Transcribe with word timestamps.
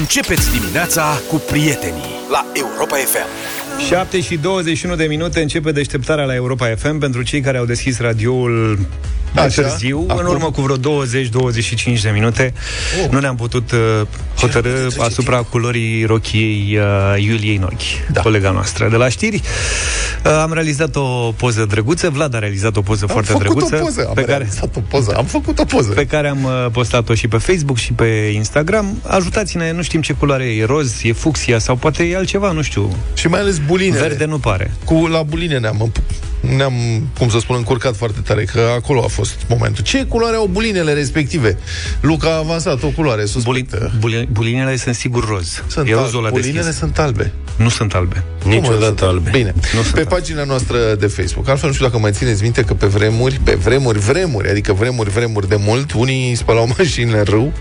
Începeți 0.00 0.58
dimineața 0.58 1.20
cu 1.28 1.36
prietenii 1.36 2.14
la 2.30 2.46
Europa 2.52 2.96
FM. 2.96 3.26
7 3.88 4.20
și 4.20 4.36
21 4.36 4.96
de 4.96 5.04
minute 5.04 5.40
începe 5.40 5.72
deșteptarea 5.72 6.24
la 6.24 6.34
Europa 6.34 6.74
FM 6.76 6.98
pentru 6.98 7.22
cei 7.22 7.40
care 7.40 7.58
au 7.58 7.64
deschis 7.64 7.98
radioul 8.00 8.78
mai 9.34 9.44
Așa, 9.44 9.62
târziu, 9.62 10.04
acum. 10.08 10.24
în 10.24 10.30
urmă 10.30 10.50
cu 10.50 10.60
vreo 10.60 10.76
20-25 10.76 12.00
de 12.02 12.10
minute. 12.12 12.52
Oh. 13.04 13.10
Nu 13.10 13.18
ne-am 13.18 13.36
putut 13.36 13.70
uh, 13.72 13.78
hotărâ 14.40 14.86
asupra 14.98 15.36
culorii 15.42 16.04
rochiei 16.04 16.78
uh, 16.78 17.22
Iuliei 17.24 17.56
Nochi, 17.56 17.84
Da. 18.12 18.20
colega 18.20 18.50
noastră 18.50 18.88
de 18.88 18.96
la 18.96 19.08
știri. 19.08 19.40
Uh, 20.26 20.32
am 20.32 20.52
realizat 20.52 20.96
o 20.96 21.32
poză 21.36 21.64
drăguță, 21.64 22.10
Vlad 22.10 22.34
a 22.34 22.38
realizat 22.38 22.76
o 22.76 22.80
poză 22.82 23.04
Am 23.08 23.08
foarte 23.08 23.30
făcut 23.32 23.46
drăguță. 23.46 23.76
o 23.76 23.78
poză, 23.84 24.04
am 24.08 24.14
pe 24.14 24.20
care, 24.20 24.36
realizat 24.36 24.76
o 24.76 24.80
poză, 24.80 25.14
am 25.16 25.24
făcut 25.24 25.58
o 25.58 25.64
poză. 25.64 25.90
pe 25.92 26.06
care 26.06 26.28
am 26.28 26.44
uh, 26.44 26.66
postat-o 26.72 27.14
și 27.14 27.28
pe 27.28 27.36
Facebook 27.36 27.76
și 27.76 27.92
pe 27.92 28.04
Instagram. 28.34 29.02
Ajutați-ne, 29.06 29.72
nu 29.72 29.82
știm 29.82 30.00
ce 30.00 30.12
culoare 30.12 30.44
e, 30.44 30.60
e 30.60 30.64
roz, 30.64 31.00
e 31.02 31.12
fucsia 31.12 31.58
sau 31.58 31.76
poate 31.76 32.02
e 32.04 32.16
altceva, 32.16 32.52
nu 32.52 32.62
știu. 32.62 32.96
Și 33.14 33.26
mai 33.28 33.40
ales 33.40 33.58
bulinele. 33.58 34.00
Verde 34.00 34.24
nu 34.24 34.38
pare. 34.38 34.72
Cu 34.84 35.06
la 35.06 35.22
buline 35.22 35.58
ne-am, 35.58 35.92
ne-am, 36.56 36.72
cum 37.18 37.28
să 37.28 37.38
spun, 37.38 37.56
încurcat 37.56 37.96
foarte 37.96 38.20
tare, 38.20 38.44
că 38.44 38.60
acolo 38.76 39.02
a 39.04 39.06
fost 39.08 39.34
momentul. 39.48 39.84
Ce 39.84 40.04
culoare 40.04 40.36
au 40.36 40.46
bulinele 40.46 40.92
respective? 40.92 41.58
Luca 42.00 42.28
a 42.28 42.36
avansat 42.36 42.82
o 42.82 42.88
culoare 42.88 43.24
suspectă. 43.24 43.92
Buli, 43.98 44.28
bulinele 44.32 44.76
sunt 44.76 44.94
sigur 44.94 45.28
roz. 45.28 45.62
Sunt 45.66 45.88
e 45.88 45.92
rozul 45.92 46.04
albe. 46.06 46.18
ăla 46.18 46.28
bulinele 46.30 46.54
deschis. 46.62 46.78
sunt 46.78 46.98
albe. 46.98 47.32
Nu 47.56 47.68
sunt 47.68 47.94
albe. 47.94 48.24
Cum 48.42 48.50
Niciodată 48.50 48.84
sunt 48.84 49.00
albe. 49.00 49.30
Bine. 49.30 49.52
Nu 49.56 49.80
sunt 49.82 49.92
pe 49.94 49.98
albe. 49.98 50.14
pagina 50.14 50.44
noastră 50.44 50.76
de 50.98 51.06
Facebook. 51.06 51.48
Altfel, 51.48 51.68
nu 51.68 51.74
știu 51.74 51.86
dacă 51.86 51.98
mai 51.98 52.12
țineți 52.12 52.42
minte 52.42 52.62
că 52.62 52.74
pe 52.74 52.86
vremuri, 52.86 53.40
pe 53.44 53.54
vremuri, 53.54 53.98
vremuri, 53.98 54.48
adică 54.50 54.72
vremuri, 54.72 55.10
vremuri 55.10 55.48
de 55.48 55.56
mult, 55.58 55.92
unii 55.92 56.34
spălau 56.34 56.68
mașinile 56.78 57.18
în 57.18 57.24
râu, 57.24 57.52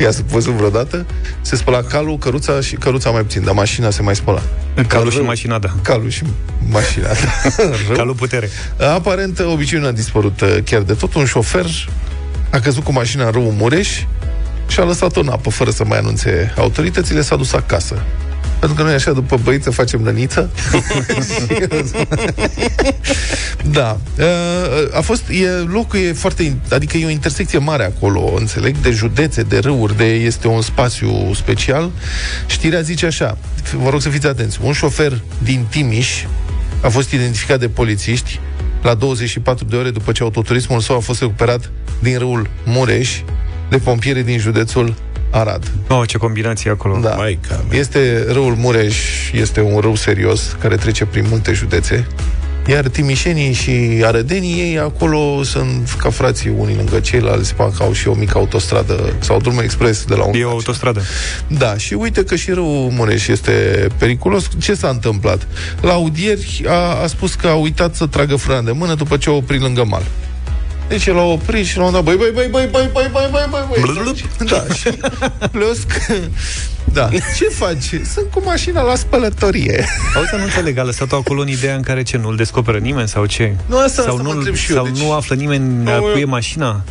i-ați 0.00 0.22
văzut 0.26 0.52
vreodată, 0.52 1.06
se 1.40 1.56
spăla 1.56 1.82
calul, 1.82 2.18
căruța 2.18 2.60
și 2.60 2.74
căruța 2.74 3.10
mai 3.10 3.22
puțin, 3.22 3.44
dar 3.44 3.54
mașina 3.54 3.90
se 3.90 4.02
mai 4.02 4.16
spăla. 4.16 4.42
Calul 4.86 5.04
În 5.04 5.10
și 5.10 5.16
râu. 5.16 5.26
mașina, 5.26 5.58
da. 5.58 5.74
Calul 5.82 6.10
și 6.10 6.22
mașina. 6.70 7.06
da. 7.06 7.52
În 7.64 7.72
râu. 7.86 7.96
Calul 7.96 8.14
putere. 8.32 8.50
Aparent, 8.94 9.38
obiceiul 9.38 9.86
a 9.86 9.90
dispărut 9.90 10.40
uh, 10.40 10.56
chiar 10.64 10.82
de 10.82 10.92
tot. 10.92 11.14
Un 11.14 11.24
șofer 11.24 11.66
a 12.50 12.58
căzut 12.58 12.84
cu 12.84 12.92
mașina 12.92 13.24
în 13.24 13.30
râul 13.30 13.54
Mureș 13.56 13.88
și 14.66 14.80
a 14.80 14.84
lăsat-o 14.84 15.20
în 15.20 15.28
apă, 15.28 15.50
fără 15.50 15.70
să 15.70 15.84
mai 15.84 15.98
anunțe 15.98 16.52
autoritățile, 16.56 17.22
s-a 17.22 17.36
dus 17.36 17.52
acasă. 17.52 18.02
Pentru 18.58 18.78
că 18.78 18.84
noi 18.84 18.94
așa, 18.94 19.12
după 19.12 19.38
băiță, 19.42 19.70
facem 19.70 20.00
năniță. 20.00 20.50
da. 23.78 23.98
Uh, 24.18 24.96
A 24.96 25.00
fost, 25.00 25.22
e, 25.28 25.48
locul 25.48 25.98
e 25.98 26.12
foarte, 26.12 26.56
adică 26.70 26.96
e 26.96 27.06
o 27.06 27.08
intersecție 27.08 27.58
mare 27.58 27.84
acolo, 27.84 28.32
înțeleg, 28.36 28.78
de 28.78 28.90
județe, 28.90 29.42
de 29.42 29.58
râuri, 29.58 29.96
de, 29.96 30.04
este 30.04 30.48
un 30.48 30.60
spațiu 30.60 31.34
special. 31.34 31.90
Știrea 32.46 32.80
zice 32.80 33.06
așa, 33.06 33.38
vă 33.82 33.90
rog 33.90 34.00
să 34.00 34.08
fiți 34.08 34.26
atenți, 34.26 34.58
un 34.62 34.72
șofer 34.72 35.20
din 35.38 35.66
Timiș 35.70 36.24
a 36.82 36.88
fost 36.88 37.12
identificat 37.12 37.60
de 37.60 37.68
polițiști 37.68 38.40
la 38.82 38.94
24 38.94 39.64
de 39.64 39.76
ore 39.76 39.90
după 39.90 40.12
ce 40.12 40.22
autoturismul 40.22 40.80
său 40.80 40.96
a 40.96 41.00
fost 41.00 41.20
recuperat 41.20 41.70
din 41.98 42.18
râul 42.18 42.50
Mureș 42.64 43.20
de 43.68 43.78
pompieri 43.78 44.22
din 44.22 44.38
județul 44.38 44.94
Arad. 45.30 45.70
Oh, 45.88 46.08
ce 46.08 46.18
combinație 46.18 46.70
acolo. 46.70 46.98
Da. 46.98 47.14
Maica 47.14 47.64
mea. 47.68 47.78
Este 47.78 48.24
râul 48.32 48.54
Mureș, 48.54 48.96
este 49.32 49.60
un 49.60 49.80
râu 49.80 49.94
serios 49.94 50.56
care 50.60 50.76
trece 50.76 51.04
prin 51.04 51.24
multe 51.28 51.52
județe. 51.52 52.06
Iar 52.66 52.88
timișenii 52.88 53.52
și 53.52 54.02
arădenii 54.04 54.60
ei 54.60 54.78
acolo 54.78 55.42
sunt 55.42 55.94
ca 55.98 56.10
frații 56.10 56.52
unii 56.58 56.76
lângă 56.76 57.00
ceilalți, 57.00 57.54
parcă 57.54 57.82
au 57.82 57.92
și 57.92 58.08
o 58.08 58.14
mică 58.14 58.38
autostradă 58.38 59.12
sau 59.18 59.40
drum 59.40 59.58
expres 59.58 60.04
de 60.04 60.14
la 60.14 60.24
un 60.24 60.34
E 60.34 60.38
o 60.38 60.42
dat. 60.42 60.50
autostradă. 60.52 61.02
Da, 61.46 61.76
și 61.76 61.94
uite 61.94 62.24
că 62.24 62.36
și 62.36 62.50
râul 62.50 62.90
Mureș 62.90 63.26
este 63.26 63.86
periculos. 63.98 64.48
Ce 64.60 64.74
s-a 64.74 64.88
întâmplat? 64.88 65.46
La 65.80 65.92
audieri 65.92 66.62
a, 66.66 67.02
a 67.02 67.06
spus 67.06 67.34
că 67.34 67.46
a 67.46 67.54
uitat 67.54 67.94
să 67.94 68.06
tragă 68.06 68.36
frâna 68.36 68.60
de 68.60 68.70
mână 68.72 68.94
după 68.94 69.16
ce 69.16 69.28
a 69.28 69.32
oprit 69.32 69.60
lângă 69.60 69.84
mal. 69.84 70.02
Deci 70.92 71.06
el 71.06 71.18
a 71.18 71.22
oprit 71.22 71.66
și 71.66 71.78
l-a 71.78 71.90
dat, 71.90 72.02
băi, 72.02 72.16
băi, 72.16 72.30
băi, 72.34 72.48
băi, 72.50 72.68
băi, 72.72 72.88
băi, 72.92 73.08
băi, 73.12 73.28
băi, 73.30 73.46
băi, 73.50 73.64
băi. 73.68 73.80
Blub, 73.80 74.02
blub. 74.02 74.16
Da, 74.50 74.74
și 74.74 74.88
plus 75.50 75.78
că... 75.82 76.14
Da, 76.84 77.08
ce 77.36 77.44
faci? 77.54 77.84
Sunt 78.12 78.30
cu 78.30 78.42
mașina 78.44 78.82
la 78.82 78.94
spălătorie. 78.94 79.84
Auzi, 80.16 80.34
nu 80.36 80.42
înțeleg, 80.42 80.78
a 80.78 80.82
lăsat-o 80.82 81.16
acolo 81.16 81.40
în 81.40 81.48
ideea 81.48 81.74
în 81.74 81.82
care 81.82 82.02
ce, 82.02 82.16
nu-l 82.16 82.36
descoperă 82.36 82.78
nimeni 82.78 83.08
sau 83.08 83.26
ce? 83.26 83.54
Nu, 83.66 83.76
asta- 83.78 84.02
sau 84.02 84.10
asta 84.10 84.22
mă 84.22 84.32
nu, 84.32 84.36
întreb 84.38 84.54
și 84.54 84.70
eu, 84.70 84.76
sau 84.76 84.84
deci- 84.86 85.02
nu 85.02 85.12
află 85.12 85.34
nimeni 85.34 85.90
a 85.90 85.98
cui 85.98 86.20
e 86.20 86.24
mașina? 86.24 86.82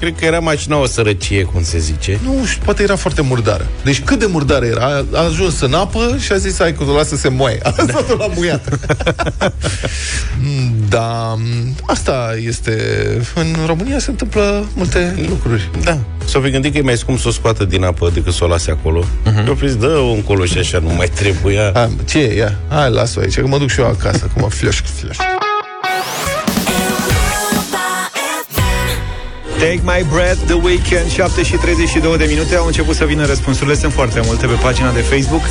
Cred 0.00 0.14
că 0.18 0.24
era 0.24 0.38
mașina 0.38 0.76
o 0.76 0.86
sărăcie, 0.86 1.42
cum 1.42 1.62
se 1.62 1.78
zice. 1.78 2.18
Nu 2.24 2.44
știu, 2.46 2.62
poate 2.64 2.82
era 2.82 2.96
foarte 2.96 3.22
murdară. 3.22 3.66
Deci 3.84 4.00
cât 4.00 4.18
de 4.18 4.26
murdară 4.26 4.64
era? 4.64 4.84
A, 4.84 5.04
a 5.12 5.24
ajuns 5.24 5.60
în 5.60 5.74
apă 5.74 6.16
și 6.20 6.32
a 6.32 6.36
zis, 6.36 6.58
hai 6.58 6.74
că 6.74 6.84
o 6.84 6.94
lasă 6.94 7.08
să 7.08 7.16
se 7.16 7.28
moaie. 7.28 7.58
A 7.68 7.74
lăsat-o 7.76 8.16
la 8.16 8.26
muiat. 8.34 8.68
Mm, 10.40 10.74
da, 10.88 11.34
mm, 11.36 11.74
asta 11.86 12.34
este... 12.46 12.72
În 13.34 13.56
România 13.66 13.98
se 13.98 14.10
întâmplă 14.10 14.66
multe 14.74 15.26
lucruri. 15.28 15.70
Da. 15.82 15.98
S-au 16.24 16.40
fi 16.40 16.50
gândit 16.50 16.72
că 16.72 16.78
e 16.78 16.82
mai 16.82 16.96
scump 16.96 17.18
să 17.18 17.28
o 17.28 17.30
scoată 17.30 17.64
din 17.64 17.84
apă 17.84 18.10
decât 18.14 18.32
să 18.32 18.44
o 18.44 18.46
lase 18.46 18.70
acolo. 18.70 19.04
Uh-huh. 19.04 19.46
Eu 19.46 19.54
prins, 19.54 19.76
dă-o 19.76 20.12
încolo 20.12 20.44
și 20.44 20.58
așa, 20.58 20.78
nu 20.78 20.92
mai 20.96 21.08
trebuia. 21.14 21.70
A, 21.74 21.90
ce 22.04 22.18
e? 22.18 22.34
Ia, 22.34 22.58
hai, 22.68 22.90
las-o 22.90 23.20
aici, 23.20 23.40
că 23.40 23.46
mă 23.46 23.58
duc 23.58 23.70
și 23.70 23.80
eu 23.80 23.86
acasă. 23.86 24.30
Acum, 24.30 24.48
flash, 24.48 24.80
flash. 25.00 25.18
Take 29.58 29.80
My 29.84 30.04
Breath, 30.12 30.38
The 30.46 30.54
Weekend, 30.54 31.10
7 31.10 31.42
și 31.42 31.52
32 31.56 32.16
de 32.16 32.24
minute 32.28 32.54
Au 32.56 32.66
început 32.66 32.94
să 32.96 33.04
vină 33.04 33.26
răspunsurile, 33.26 33.74
sunt 33.76 33.92
foarte 33.92 34.20
multe 34.24 34.46
Pe 34.46 34.52
pagina 34.52 34.92
de 34.92 35.00
Facebook 35.00 35.42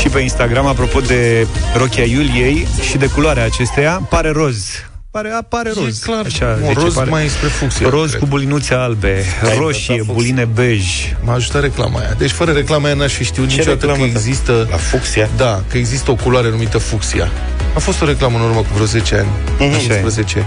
și 0.00 0.08
pe 0.08 0.20
Instagram 0.20 0.66
Apropo 0.66 1.00
de 1.00 1.46
rochia 1.76 2.04
Iuliei 2.04 2.66
Și 2.90 2.96
de 2.96 3.06
culoarea 3.06 3.44
acesteia, 3.44 4.06
pare 4.08 4.30
roz 4.30 4.64
Pare, 5.10 5.28
pare 5.48 5.70
roz 5.74 5.98
E 5.98 6.04
clar, 6.04 6.24
Așa, 6.24 6.58
un 6.62 6.68
zice, 6.68 6.80
roz 6.80 6.94
pare. 6.94 7.10
mai 7.10 7.28
spre 7.28 7.48
fucsia. 7.48 7.88
Roz 7.88 8.08
cred. 8.08 8.20
cu 8.20 8.26
bulinuțe 8.26 8.74
albe 8.74 9.24
Ai 9.44 9.56
Roșie, 9.58 9.92
inventat 9.94 10.14
buline 10.16 10.44
bej 10.54 10.82
M-a 11.24 11.32
ajutat 11.34 11.62
reclama 11.62 11.98
aia. 11.98 12.14
Deci 12.18 12.30
fără 12.30 12.52
reclama 12.52 12.86
aia 12.86 12.94
n-aș 12.94 13.12
fi 13.12 13.24
știut 13.24 13.48
Ce 13.48 13.56
niciodată 13.56 13.86
că 13.86 13.92
reclamă, 13.92 14.12
da? 14.12 14.18
există... 14.18 14.66
La 14.70 14.76
fucsia? 14.76 15.28
Da, 15.36 15.62
că 15.68 15.78
există 15.78 16.10
o 16.10 16.14
culoare 16.14 16.50
numită 16.50 16.78
fucsia. 16.78 17.30
A 17.74 17.78
fost 17.78 18.02
o 18.02 18.04
reclamă 18.04 18.38
în 18.38 18.44
urmă 18.44 18.58
cu 18.60 18.66
vreo 18.74 18.86
10 18.86 19.14
ani, 19.16 19.28
Mhm. 19.58 19.74
Așa 19.74 19.76
e. 19.76 19.86
15. 19.86 20.44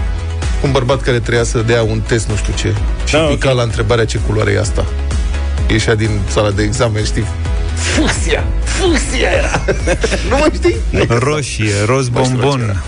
Cu 0.66 0.72
un 0.72 0.78
bărbat 0.78 1.02
care 1.02 1.18
trebuia 1.18 1.44
să 1.44 1.58
dea 1.58 1.82
un 1.82 2.00
test, 2.00 2.28
nu 2.28 2.36
știu 2.36 2.52
ce. 2.56 2.74
Și 3.04 3.12
Da, 3.12 3.18
pica 3.18 3.50
ok. 3.50 3.56
la 3.56 3.62
întrebarea 3.62 4.04
ce 4.04 4.18
culoare 4.18 4.50
e 4.50 4.58
asta. 4.58 4.84
Ieșea 5.70 5.94
din 5.94 6.20
sala 6.28 6.50
de 6.50 6.62
examen, 6.62 7.04
știi? 7.04 7.24
Fucsia! 7.74 8.44
Fucsia 8.64 9.28
era! 9.38 9.64
nu 10.30 10.36
mai 10.38 10.50
știi? 10.54 10.76
Roșie, 11.08 11.72
roz 11.86 12.08
Mai 12.08 12.24
știu 12.24 12.36
la 12.36 12.42
ce 12.42 12.48
bombon 12.48 12.60
era. 12.60 12.82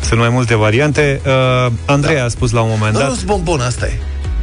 Sunt 0.00 0.20
mai 0.20 0.28
multe 0.28 0.56
variante 0.56 1.20
uh, 1.26 1.72
Andreea 1.84 2.24
a 2.24 2.28
spus 2.28 2.50
la 2.50 2.60
un 2.60 2.68
moment 2.70 2.92
Da, 2.92 2.98
dat 2.98 3.08
nu 3.08 3.16
bombon, 3.24 3.60
asta 3.60 3.86
e. 3.86 3.92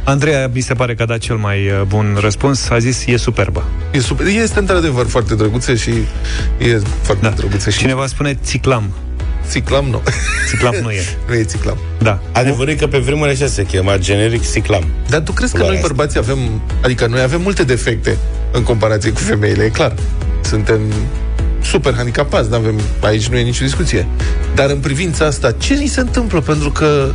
Andreea 0.04 0.50
mi 0.52 0.60
se 0.60 0.74
pare 0.74 0.94
că 0.94 1.02
a 1.02 1.06
dat 1.06 1.18
cel 1.18 1.36
mai 1.36 1.66
uh, 1.66 1.80
bun 1.86 2.16
răspuns 2.20 2.68
A 2.68 2.78
zis, 2.78 3.06
e 3.06 3.16
superbă 3.16 3.64
E 3.90 4.00
super. 4.00 4.26
Este 4.26 4.58
într-adevăr 4.58 5.06
foarte 5.06 5.34
drăguță 5.34 5.74
și 5.74 5.90
e 6.58 6.80
foarte 7.02 7.26
da. 7.28 7.34
drăguță. 7.34 7.70
Și 7.70 7.78
Cineva 7.78 8.06
spune 8.06 8.38
țiclam 8.44 8.92
țiclam 9.48 9.84
nu. 9.84 10.02
Țiclam 10.48 10.74
nu 10.82 10.90
e 10.90 11.02
nu 11.28 11.34
e 11.34 11.42
țiclam. 11.42 11.78
Da 11.98 12.20
Adevărul 12.32 12.68
e 12.68 12.74
că 12.74 12.86
pe 12.86 12.98
vremuri 12.98 13.30
așa 13.30 13.46
se 13.46 13.64
chema, 13.64 13.96
generic 13.96 14.52
ciclam. 14.52 14.84
Dar 15.08 15.20
tu 15.20 15.32
crezi 15.32 15.52
că 15.52 15.58
Culoarea 15.58 15.80
noi 15.80 15.90
asta. 15.90 15.94
bărbații 15.94 16.18
avem, 16.18 16.62
adică 16.82 17.06
noi 17.06 17.20
avem 17.20 17.40
multe 17.40 17.64
defecte 17.64 18.16
în 18.52 18.62
comparație 18.62 19.10
cu 19.10 19.20
femeile, 19.20 19.64
e 19.64 19.68
clar. 19.68 19.94
Suntem 20.40 20.80
super 21.62 21.94
handicapați, 21.94 22.48
nu 22.48 22.56
avem, 22.56 22.80
aici 23.00 23.28
nu 23.28 23.36
e 23.36 23.42
nicio 23.42 23.64
discuție. 23.64 24.06
Dar 24.54 24.70
în 24.70 24.78
privința 24.78 25.26
asta, 25.26 25.52
ce 25.52 25.74
ni 25.74 25.86
se 25.86 26.00
întâmplă? 26.00 26.40
Pentru 26.40 26.70
că 26.70 27.12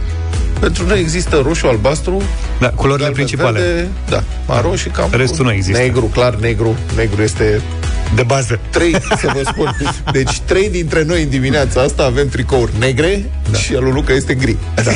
pentru 0.59 0.88
noi 0.88 1.00
există 1.00 1.42
roșu, 1.44 1.68
albastru, 1.68 2.22
Da, 2.59 2.70
culorile 2.70 3.06
galben, 3.06 3.26
principale 3.26 3.59
verde, 3.59 3.88
da, 4.09 4.24
maroș 4.48 4.82
și 4.82 4.90
cam... 4.90 5.09
Restul 5.12 5.46
nu 5.46 5.52
există. 5.52 5.82
Negru, 5.82 6.06
clar, 6.06 6.36
negru. 6.36 6.76
Negru 6.96 7.22
este 7.22 7.62
de 8.16 8.24
bază. 8.24 8.59
trei, 8.70 8.92
să 9.20 9.32
vă 9.34 9.42
spun. 9.46 9.76
Deci 10.12 10.40
trei 10.40 10.70
dintre 10.70 11.04
noi 11.04 11.24
în 11.24 11.30
dimineața 11.30 11.82
asta 11.82 12.04
avem 12.04 12.28
tricouri 12.28 12.72
negre 12.80 13.30
da. 13.52 13.58
și 13.58 13.74
al 13.76 13.84
lui 13.84 13.92
Luca 13.92 14.14
este 14.14 14.34
gri. 14.34 14.56
Da. 14.76 14.92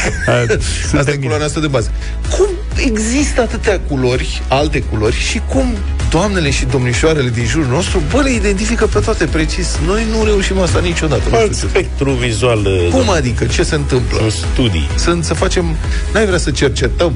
Asta 0.99 1.11
e 1.11 1.15
culoarea 1.15 1.45
asta 1.45 1.59
de 1.59 1.67
bază. 1.67 1.91
Cum 2.37 2.47
există 2.75 3.41
atâtea 3.41 3.79
culori, 3.79 4.41
alte 4.47 4.79
culori 4.79 5.15
și 5.15 5.41
cum 5.49 5.73
doamnele 6.09 6.49
și 6.49 6.65
domnișoarele 6.65 7.29
din 7.29 7.45
jurul 7.45 7.67
nostru, 7.67 8.01
bă, 8.11 8.21
le 8.21 8.31
identifică 8.31 8.85
pe 8.85 8.99
toate 8.99 9.25
precis. 9.25 9.77
Noi 9.85 10.05
nu 10.17 10.23
reușim 10.23 10.59
asta 10.59 10.79
niciodată. 10.79 11.21
Nu 11.29 11.35
Alt 11.37 11.55
știu 11.55 11.67
ce. 11.67 11.73
spectru 11.73 12.11
vizual. 12.11 12.67
Cum 12.91 13.09
adică? 13.09 13.45
Ce 13.45 13.63
se 13.63 13.75
întâmplă? 13.75 14.19
În 14.23 14.29
studii. 14.29 14.87
Sunt 14.97 15.23
să 15.23 15.33
facem... 15.33 15.65
N-ai 16.13 16.25
vrea 16.25 16.37
să 16.37 16.51
cercetăm? 16.51 17.13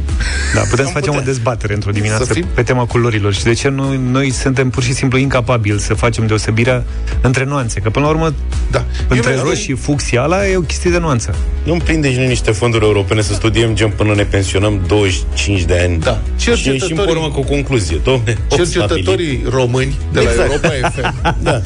Da, 0.53 0.59
putem 0.61 0.75
să 0.75 0.81
Am 0.81 0.93
facem 0.93 1.01
putea. 1.13 1.19
o 1.19 1.23
dezbatere 1.23 1.73
într-o 1.73 1.91
dimineață 1.91 2.23
Să 2.23 2.33
fim- 2.33 2.45
pe 2.53 2.63
tema 2.63 2.85
culorilor 2.85 3.33
și 3.33 3.43
de 3.43 3.53
ce 3.53 3.69
noi, 3.69 3.99
noi 4.11 4.29
suntem 4.29 4.69
pur 4.69 4.83
și 4.83 4.93
simplu 4.93 5.17
incapabili 5.17 5.79
să 5.85 5.93
facem 5.93 6.25
deosebirea 6.27 6.83
între 7.21 7.43
nuanțe. 7.43 7.79
Că 7.79 7.89
până 7.89 8.05
la 8.05 8.11
urmă, 8.11 8.33
Da. 8.71 8.83
între 9.07 9.29
Eu 9.29 9.35
mi-aș 9.35 9.47
roșii 9.47 9.63
și 9.63 9.73
fucsia 9.73 10.21
ala 10.21 10.47
e 10.47 10.55
o 10.57 10.61
chestie 10.61 10.91
de 10.91 10.97
nuanță. 10.97 11.35
Nu-mi 11.63 11.81
prinde 11.81 12.11
și 12.11 12.17
noi 12.17 12.27
niște 12.27 12.51
fonduri 12.51 12.83
europene 12.85 13.21
să 13.21 13.33
studiem 13.33 13.75
gen 13.75 13.89
până 13.89 14.13
ne 14.15 14.23
pensionăm 14.23 14.81
25 14.87 15.61
de 15.61 15.79
ani. 15.83 15.99
Da. 15.99 16.19
Și 16.37 16.49
ieșim 16.49 16.71
pe 16.71 16.77
Cercetătorii- 16.77 17.11
urmă 17.13 17.27
cu 17.33 17.39
o 17.39 17.43
concluzie. 17.43 17.99
Domne, 18.03 18.37
o 18.49 18.55
Cercetătorii 18.55 19.43
români 19.49 19.95
de 20.11 20.19
la 20.19 20.29
Exact. 20.29 20.49
Europa 20.63 20.89
FM 20.89 21.13
Da. 21.43 21.61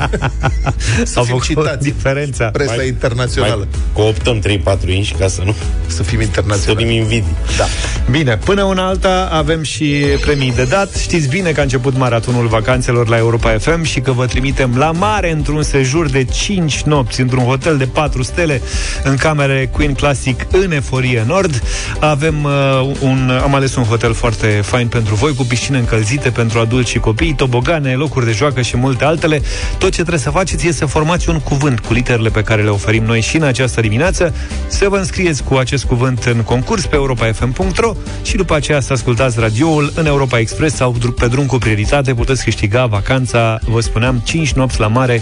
să 1.03 1.19
Au 1.19 1.23
fim 1.23 1.37
făcut 1.39 1.43
citați 1.43 1.83
diferența. 1.83 2.45
presa 2.45 2.73
Mai- 2.75 2.87
internațională. 2.87 3.55
Mai 3.71 3.81
cooptăm 3.93 4.39
3-4 4.39 4.93
inși 4.93 5.13
ca 5.13 5.27
să 5.27 5.41
nu 5.45 5.55
Să 5.87 5.95
fim 5.95 6.03
stărim 6.03 6.21
internaționali. 6.21 6.95
invidii. 6.95 7.35
Da. 7.57 7.65
Bine, 8.11 8.37
până 8.37 8.63
una 8.63 8.87
alta 8.87 9.29
avem 9.31 9.63
și 9.63 9.83
premii 10.21 10.53
de 10.55 10.63
dat. 10.63 10.95
Știți 10.95 11.27
bine 11.27 11.51
că 11.51 11.59
a 11.59 11.63
început 11.63 11.97
maratonul 11.97 12.47
vacanțelor 12.47 13.07
la 13.07 13.17
Europa 13.17 13.57
FM 13.57 13.83
și 13.83 13.99
că 13.99 14.08
vă 14.13 14.25
trimitem 14.25 14.77
la 14.77 14.91
mare 14.91 15.31
într-un 15.31 15.63
sejur 15.63 16.09
de 16.09 16.23
5 16.23 16.81
nopți 16.81 17.21
într-un 17.21 17.43
hotel 17.43 17.77
de 17.77 17.85
4 17.85 18.23
stele 18.23 18.61
în 19.03 19.15
camere 19.15 19.69
Queen 19.71 19.93
Classic 19.93 20.47
în 20.51 20.71
Eforie 20.71 21.23
Nord. 21.27 21.63
Avem 21.99 22.43
uh, 22.43 22.91
un, 23.01 23.39
am 23.43 23.55
ales 23.55 23.75
un 23.75 23.83
hotel 23.83 24.13
foarte 24.13 24.47
fain 24.47 24.87
pentru 24.87 25.15
voi, 25.15 25.35
cu 25.35 25.43
piscine 25.43 25.77
încălzite 25.77 26.29
pentru 26.29 26.59
adulți 26.59 26.89
și 26.89 26.99
copii, 26.99 27.33
tobogane, 27.33 27.93
locuri 27.93 28.25
de 28.25 28.31
joacă 28.31 28.61
și 28.61 28.77
multe 28.77 29.03
altele. 29.05 29.41
Tot 29.77 29.89
ce 29.89 30.01
trebuie 30.01 30.19
să 30.19 30.29
faceți 30.29 30.67
e 30.67 30.71
să 30.71 30.85
formați 30.85 31.29
un 31.29 31.39
cuvânt 31.39 31.79
cu 31.79 31.93
literele 31.93 32.29
pe 32.29 32.41
care 32.41 32.63
le 32.63 32.69
oferim 32.69 33.03
noi 33.03 33.21
și 33.21 33.35
în 33.35 33.43
această 33.43 33.81
dimineață, 33.81 34.33
să 34.67 34.89
vă 34.89 34.97
înscrieți 34.97 35.43
cu 35.43 35.55
acest 35.55 35.85
cuvânt 35.85 36.23
în 36.23 36.41
concurs 36.41 36.85
pe 36.85 36.95
europafm.ro 36.95 37.93
și 38.21 38.35
după 38.35 38.55
aceea 38.55 38.79
să 38.79 38.93
ascultați 38.93 39.39
radioul 39.39 39.91
în 39.95 40.05
Europa 40.05 40.39
Express 40.39 40.75
sau 40.75 40.95
dru- 40.99 41.11
pe 41.11 41.27
drum 41.27 41.45
cu 41.45 41.57
prioritate 41.57 42.13
puteți 42.13 42.43
câștiga 42.43 42.85
vacanța, 42.85 43.59
vă 43.65 43.79
spuneam, 43.99 44.21
5 44.25 44.51
nopți 44.53 44.79
la 44.79 44.87
mare, 44.87 45.21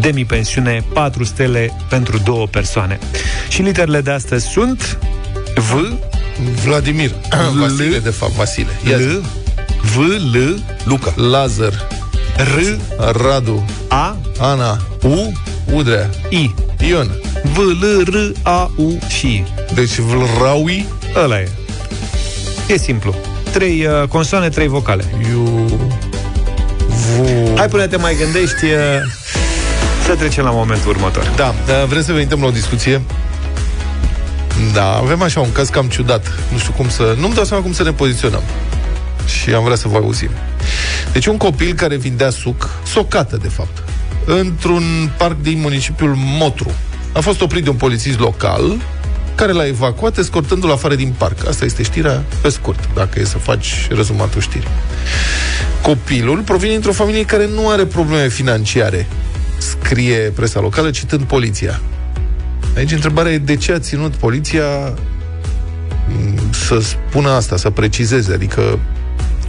demi-pensiune, 0.00 0.84
4 0.92 1.24
stele 1.24 1.72
pentru 1.88 2.18
două 2.18 2.46
persoane. 2.46 2.98
Și 3.48 3.62
literele 3.62 4.00
de 4.00 4.10
astăzi 4.10 4.46
sunt 4.46 4.98
V, 5.54 5.92
Vladimir. 6.64 7.14
Vasile, 7.60 7.98
de 7.98 8.10
fapt, 8.10 8.32
Vasile. 8.32 8.68
Ia 8.88 8.96
zi. 8.96 9.04
L, 9.04 9.24
V, 9.82 9.96
L, 10.34 10.62
Luca. 10.84 11.14
Lazar. 11.16 11.88
R, 12.36 12.78
Radu. 13.12 13.64
A, 13.88 14.16
Ana. 14.38 14.78
U, 15.02 15.32
Udrea. 15.72 16.10
I. 16.28 16.54
Ion. 16.88 17.10
V, 17.52 17.58
L, 17.58 18.02
R, 18.02 18.32
A, 18.42 18.70
U 18.76 18.98
și 19.08 19.26
I. 19.26 19.44
Deci 19.74 19.98
Vlaraui. 19.98 20.86
Ăla 21.16 21.40
e. 21.40 21.48
E 22.68 22.78
simplu. 22.78 23.14
Trei 23.52 23.86
uh, 23.86 24.08
consoane, 24.08 24.48
trei 24.48 24.66
vocale. 24.66 25.04
Iu... 25.30 25.47
Vu... 27.58 27.64
Hai 27.64 27.72
până 27.72 27.86
te 27.86 27.96
mai 27.96 28.16
gândești 28.16 28.64
uh, 28.64 28.70
să 30.04 30.14
trecem 30.14 30.44
la 30.44 30.50
momentul 30.50 30.90
următor. 30.90 31.32
Da, 31.36 31.54
da, 31.66 31.84
vrem 31.84 32.02
să 32.02 32.12
venim 32.12 32.40
la 32.40 32.46
o 32.46 32.50
discuție. 32.50 33.02
Da, 34.72 34.92
avem 34.92 35.22
așa 35.22 35.40
un 35.40 35.52
caz 35.52 35.68
cam 35.68 35.88
ciudat. 35.88 36.26
Nu 36.52 36.58
știu 36.58 36.72
cum 36.72 36.88
să... 36.88 37.14
Nu-mi 37.18 37.34
dau 37.34 37.44
seama 37.44 37.62
cum 37.62 37.72
să 37.72 37.82
ne 37.82 37.92
poziționăm. 37.92 38.42
Și 39.26 39.54
am 39.54 39.64
vrea 39.64 39.76
să 39.76 39.88
vă 39.88 39.96
auzim. 39.96 40.30
Deci 41.12 41.26
un 41.26 41.36
copil 41.36 41.74
care 41.74 41.96
vindea 41.96 42.30
suc, 42.30 42.70
socată 42.86 43.36
de 43.36 43.48
fapt, 43.48 43.82
într-un 44.24 45.12
parc 45.16 45.40
din 45.40 45.60
municipiul 45.60 46.14
Motru. 46.16 46.70
A 47.12 47.20
fost 47.20 47.40
oprit 47.40 47.64
de 47.64 47.70
un 47.70 47.76
polițist 47.76 48.18
local 48.18 48.76
care 49.38 49.52
l-a 49.52 49.66
evacuat 49.66 50.18
escortându-l 50.18 50.70
afară 50.70 50.94
din 50.94 51.14
parc. 51.18 51.46
Asta 51.48 51.64
este 51.64 51.82
știrea 51.82 52.24
pe 52.40 52.48
scurt, 52.48 52.88
dacă 52.94 53.20
e 53.20 53.24
să 53.24 53.38
faci 53.38 53.88
rezumatul 53.90 54.40
știrii. 54.40 54.68
Copilul 55.82 56.38
provine 56.38 56.72
dintr-o 56.72 56.92
familie 56.92 57.24
care 57.24 57.48
nu 57.54 57.68
are 57.68 57.84
probleme 57.84 58.28
financiare, 58.28 59.06
scrie 59.58 60.16
presa 60.16 60.60
locală 60.60 60.90
citând 60.90 61.22
poliția. 61.22 61.80
Aici 62.76 62.92
întrebarea 62.92 63.32
e 63.32 63.38
de 63.38 63.56
ce 63.56 63.72
a 63.72 63.78
ținut 63.78 64.12
poliția 64.14 64.94
m, 66.08 66.52
să 66.52 66.80
spună 66.80 67.30
asta, 67.30 67.56
să 67.56 67.70
precizeze, 67.70 68.32
adică 68.32 68.78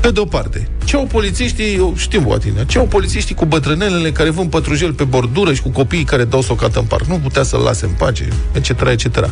Pe 0.00 0.10
de 0.10 0.20
o 0.20 0.24
parte, 0.24 0.68
ce 0.84 0.96
au 0.96 1.04
polițiștii, 1.04 1.74
eu 1.74 1.94
știm 1.96 2.26
o 2.26 2.36
tine, 2.36 2.64
ce 2.66 2.78
au 2.78 2.86
polițiștii 2.86 3.34
cu 3.34 3.44
bătrânelele 3.44 4.12
care 4.12 4.30
vând 4.30 4.50
pătrujel 4.50 4.92
pe 4.92 5.04
bordură 5.04 5.52
și 5.52 5.62
cu 5.62 5.68
copiii 5.68 6.04
care 6.04 6.24
dau 6.24 6.42
socată 6.42 6.78
în 6.78 6.84
parc? 6.84 7.04
Nu 7.04 7.18
putea 7.18 7.42
să-l 7.42 7.60
lase 7.60 7.84
în 7.84 7.90
pace, 7.90 8.28
etc., 8.52 8.68
etc. 8.68 9.30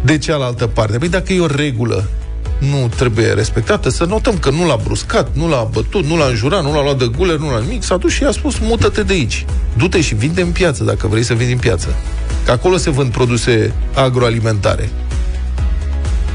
De 0.00 0.18
cealaltă 0.18 0.66
parte, 0.66 0.98
păi 0.98 1.08
dacă 1.08 1.32
e 1.32 1.40
o 1.40 1.46
regulă 1.46 2.08
nu 2.58 2.90
trebuie 2.96 3.26
respectată, 3.26 3.88
să 3.88 4.04
notăm 4.04 4.38
că 4.38 4.50
nu 4.50 4.66
l-a 4.66 4.78
bruscat, 4.84 5.28
nu 5.32 5.48
l-a 5.48 5.68
bătut, 5.72 6.04
nu 6.04 6.16
l-a 6.16 6.26
înjurat, 6.26 6.62
nu 6.62 6.74
l-a 6.74 6.82
luat 6.82 6.98
de 6.98 7.10
guler, 7.16 7.36
nu 7.36 7.50
l-a 7.50 7.60
nimic, 7.60 7.82
s-a 7.82 7.96
dus 7.96 8.12
și 8.12 8.22
i-a 8.22 8.30
spus, 8.30 8.58
mută-te 8.58 9.02
de 9.02 9.12
aici. 9.12 9.44
Du-te 9.76 10.00
și 10.00 10.14
vinde 10.14 10.40
în 10.40 10.50
piață, 10.50 10.84
dacă 10.84 11.06
vrei 11.06 11.22
să 11.22 11.34
vinzi 11.34 11.52
în 11.52 11.58
piață. 11.58 11.88
Că 12.44 12.50
acolo 12.50 12.76
se 12.76 12.90
vând 12.90 13.10
produse 13.10 13.72
agroalimentare. 13.94 14.90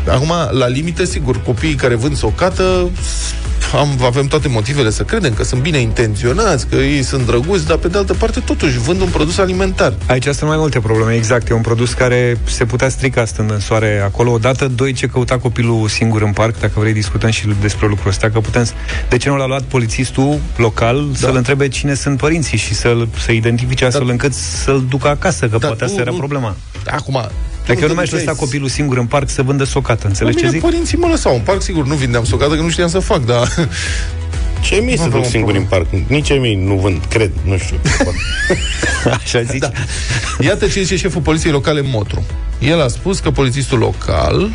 Acum, 0.08 0.34
la 0.52 0.68
limite, 0.68 1.06
sigur, 1.06 1.42
copiii 1.42 1.76
care 1.76 1.96
vând 1.96 2.18
socată, 2.18 2.90
am, 3.74 3.98
avem 4.04 4.26
toate 4.26 4.48
motivele 4.48 4.90
să 4.90 5.04
credem 5.04 5.34
că 5.34 5.44
sunt 5.44 5.62
bine 5.62 5.78
intenționați, 5.78 6.68
că 6.68 6.76
ei 6.76 7.04
sunt 7.04 7.26
drăguți, 7.26 7.68
dar 7.68 7.78
pe 7.78 7.88
de 7.88 7.98
altă 7.98 8.14
parte 8.14 8.40
totuși 8.40 8.78
vând 8.78 9.02
un 9.02 9.08
produs 9.08 9.38
alimentar. 9.38 9.94
Aici 10.08 10.24
sunt 10.24 10.50
mai 10.50 10.58
multe 10.58 10.80
probleme, 10.80 11.14
exact. 11.14 11.50
E 11.50 11.54
un 11.54 11.62
produs 11.62 11.94
care 11.94 12.38
se 12.44 12.66
putea 12.66 12.90
strica 12.90 13.26
stând 13.26 13.52
în 13.52 13.60
soare 13.60 14.02
acolo. 14.04 14.32
Odată, 14.32 14.68
doi, 14.68 14.94
ce 14.94 15.08
căuta 15.08 15.38
copilul 15.38 15.88
singur 15.88 16.22
în 16.22 16.32
parc, 16.32 16.60
dacă 16.60 16.80
vrei 16.80 16.94
discutăm 16.94 17.30
și 17.30 17.48
despre 17.62 17.88
lucrul 17.88 18.10
ăsta, 18.10 18.30
că 18.30 18.40
putem... 18.40 18.66
De 19.10 19.18
ce 19.18 19.30
nu 19.30 19.38
l-a 19.38 19.46
luat 19.46 19.62
polițistul 19.62 20.40
local 20.56 21.08
da. 21.12 21.18
să-l 21.18 21.36
întrebe 21.36 21.68
cine 21.68 21.94
sunt 21.94 22.18
părinții 22.18 22.58
și 22.58 22.74
să-l, 22.74 23.08
să 23.18 23.32
identifice 23.32 23.86
astfel 23.86 24.06
da. 24.06 24.12
încât 24.12 24.34
să-l 24.34 24.86
ducă 24.90 25.08
acasă, 25.08 25.48
că 25.48 25.58
da, 25.58 25.68
poate 25.68 25.84
asta 25.84 26.02
era 26.02 26.12
problema. 26.12 26.56
Acum, 26.86 27.30
dacă 27.74 27.82
eu 27.82 27.88
nu 27.88 27.94
mi-aș 27.94 28.12
lăsa 28.12 28.34
copilul 28.34 28.68
singur 28.68 28.98
în 28.98 29.06
parc 29.06 29.30
să 29.30 29.42
vândă 29.42 29.64
socată, 29.64 30.08
înțelegi 30.08 30.38
ce 30.38 30.50
zic? 30.50 30.62
părinții 30.62 30.98
mă 30.98 31.08
lăsau 31.08 31.36
în 31.36 31.42
parc, 31.42 31.62
sigur, 31.62 31.86
nu 31.86 31.96
vindeam 31.96 32.24
socată, 32.24 32.56
că 32.56 32.62
nu 32.62 32.70
știam 32.70 32.90
să 32.90 33.00
fac, 33.00 33.26
dar... 33.26 33.70
Ce 34.62 34.76
mii 34.76 34.98
să 34.98 35.08
duc 35.08 35.26
singur 35.26 35.56
în 35.56 35.64
parc? 35.64 35.86
Nici 36.08 36.30
ei 36.30 36.56
nu 36.56 36.76
vând, 36.76 37.06
cred, 37.10 37.32
nu 37.44 37.58
știu. 37.58 37.78
Așa 39.24 39.42
zici? 39.42 39.60
Da. 39.60 39.72
Iată 40.40 40.68
ce 40.68 40.82
zice 40.82 40.98
șeful 40.98 41.22
poliției 41.22 41.52
locale 41.52 41.82
Motru. 41.82 42.26
El 42.60 42.82
a 42.82 42.88
spus 42.88 43.20
că 43.20 43.32
polițistul 43.32 43.78
local 43.78 44.50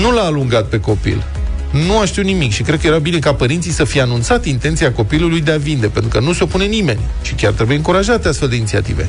nu 0.00 0.12
l-a 0.12 0.22
alungat 0.22 0.66
pe 0.66 0.80
copil, 0.80 1.24
nu 1.70 1.98
a 1.98 2.04
știut 2.04 2.26
nimic 2.26 2.52
și 2.52 2.62
cred 2.62 2.80
că 2.80 2.86
era 2.86 2.98
bine 2.98 3.18
ca 3.18 3.34
părinții 3.34 3.70
să 3.70 3.84
fie 3.84 4.00
anunțat 4.00 4.44
intenția 4.44 4.92
copilului 4.92 5.40
de 5.40 5.50
a 5.50 5.56
vinde, 5.56 5.86
pentru 5.86 6.10
că 6.10 6.20
nu 6.20 6.32
se 6.32 6.42
opune 6.42 6.64
nimeni 6.64 7.00
și 7.22 7.34
chiar 7.34 7.52
trebuie 7.52 7.76
încurajate 7.76 8.28
astfel 8.28 8.48
de 8.48 8.56
inițiative. 8.56 9.08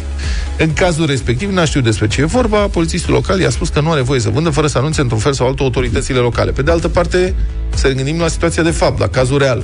În 0.58 0.74
cazul 0.74 1.06
respectiv, 1.06 1.52
n-a 1.52 1.66
știut 1.66 1.84
despre 1.84 2.08
ce 2.08 2.22
e 2.22 2.26
vorba, 2.26 2.58
polițistul 2.58 3.14
local 3.14 3.40
i-a 3.40 3.50
spus 3.50 3.70
că 3.70 3.82
nu 3.82 3.92
are 3.92 4.02
voie 4.02 4.20
să 4.20 4.30
vândă 4.30 4.50
fără 4.50 4.68
să 4.68 4.78
anunțe 4.78 5.02
într-un 5.02 5.20
fel 5.20 5.34
sau 5.34 5.48
altul 5.48 5.66
autoritățile 5.66 6.20
locale. 6.20 6.52
Pe 6.52 6.62
de 6.62 6.72
altă 6.72 6.88
parte, 6.88 7.36
să 7.76 7.88
ne 7.88 7.94
gândim 7.94 8.20
la 8.20 8.28
situația 8.28 8.64
de 8.64 8.72
fapt, 8.72 9.00
la 9.00 9.08
cazul 9.08 9.38
real. 9.38 9.64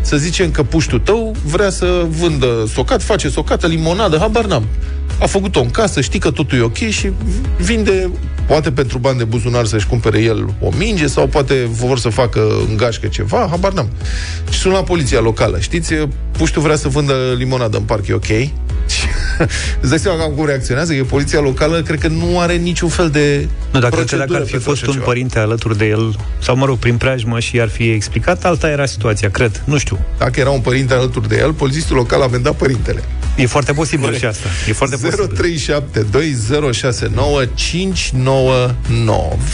Să 0.00 0.16
zicem 0.16 0.50
că 0.50 0.62
puștul 0.62 0.98
tău 0.98 1.34
vrea 1.44 1.70
să 1.70 2.06
vândă 2.08 2.64
socat, 2.72 3.02
face 3.02 3.28
socată, 3.28 3.66
limonadă, 3.66 4.18
habar 4.18 4.44
n-am 4.44 4.64
a 5.20 5.26
făcut-o 5.26 5.60
în 5.60 5.70
casă, 5.70 6.00
știi 6.00 6.18
că 6.18 6.30
totul 6.30 6.58
e 6.58 6.62
ok 6.62 6.76
și 6.76 7.10
vinde, 7.58 8.10
poate 8.46 8.72
pentru 8.72 8.98
bani 8.98 9.18
de 9.18 9.24
buzunar 9.24 9.64
să-și 9.64 9.86
cumpere 9.86 10.20
el 10.20 10.54
o 10.60 10.70
minge 10.78 11.06
sau 11.06 11.26
poate 11.26 11.68
vor 11.70 11.98
să 11.98 12.08
facă 12.08 12.40
în 12.68 12.76
gașcă 12.76 13.06
ceva, 13.06 13.46
habar 13.50 13.72
n-am. 13.72 13.88
Și 14.50 14.58
sună 14.58 14.74
la 14.74 14.82
poliția 14.82 15.20
locală. 15.20 15.58
Știți, 15.60 15.94
puștul 16.30 16.62
vrea 16.62 16.76
să 16.76 16.88
vândă 16.88 17.14
limonadă 17.36 17.76
în 17.76 17.82
parc, 17.82 18.06
e 18.06 18.12
ok? 18.12 18.26
Îți 19.80 19.88
dai 19.90 19.98
seama 19.98 20.24
cum 20.24 20.46
reacționează? 20.46 20.94
E 20.94 21.02
poliția 21.02 21.40
locală, 21.40 21.82
cred 21.82 21.98
că 21.98 22.08
nu 22.08 22.40
are 22.40 22.54
niciun 22.54 22.88
fel 22.88 23.10
de 23.10 23.48
Nu, 23.70 23.80
dacă, 23.80 24.04
dacă 24.16 24.36
ar 24.36 24.46
fi 24.46 24.56
fost 24.56 24.86
un 24.86 24.92
ceva. 24.92 25.04
părinte 25.04 25.38
alături 25.38 25.78
de 25.78 25.86
el, 25.86 26.16
sau 26.38 26.56
mă 26.56 26.64
rog, 26.64 26.78
prin 26.78 26.96
preajmă 26.96 27.40
și 27.40 27.60
ar 27.60 27.68
fi 27.68 27.90
explicat, 27.90 28.44
alta 28.44 28.68
era 28.68 28.86
situația, 28.86 29.30
cred. 29.30 29.62
Nu 29.64 29.78
știu. 29.78 29.98
Dacă 30.18 30.40
era 30.40 30.50
un 30.50 30.60
părinte 30.60 30.94
alături 30.94 31.28
de 31.28 31.36
el, 31.36 31.52
polițistul 31.52 31.96
local 31.96 32.22
a 32.22 32.26
vendat 32.26 32.54
părintele. 32.56 33.02
E 33.36 33.46
foarte 33.46 33.72
posibil 33.72 34.16
și 34.16 34.24
asta. 34.24 34.48
E 34.68 34.72
foarte 34.72 34.96
0372069599. 34.96 35.00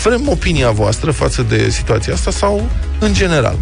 Vrem 0.02 0.28
opinia 0.28 0.70
voastră 0.70 1.10
față 1.10 1.46
de 1.48 1.70
situația 1.70 2.12
asta 2.12 2.30
sau 2.30 2.70
în 2.98 3.14
general. 3.14 3.58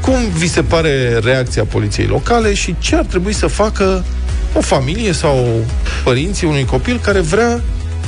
Cum 0.00 0.28
vi 0.36 0.48
se 0.48 0.62
pare 0.62 1.18
reacția 1.18 1.64
poliției 1.64 2.06
locale 2.06 2.54
și 2.54 2.74
ce 2.78 2.96
ar 2.96 3.04
trebui 3.04 3.32
să 3.32 3.46
facă 3.46 4.04
o 4.54 4.60
familie 4.60 5.12
sau 5.12 5.64
părinții 6.04 6.46
unui 6.46 6.64
copil 6.64 6.98
care 6.98 7.20
vrea 7.20 7.60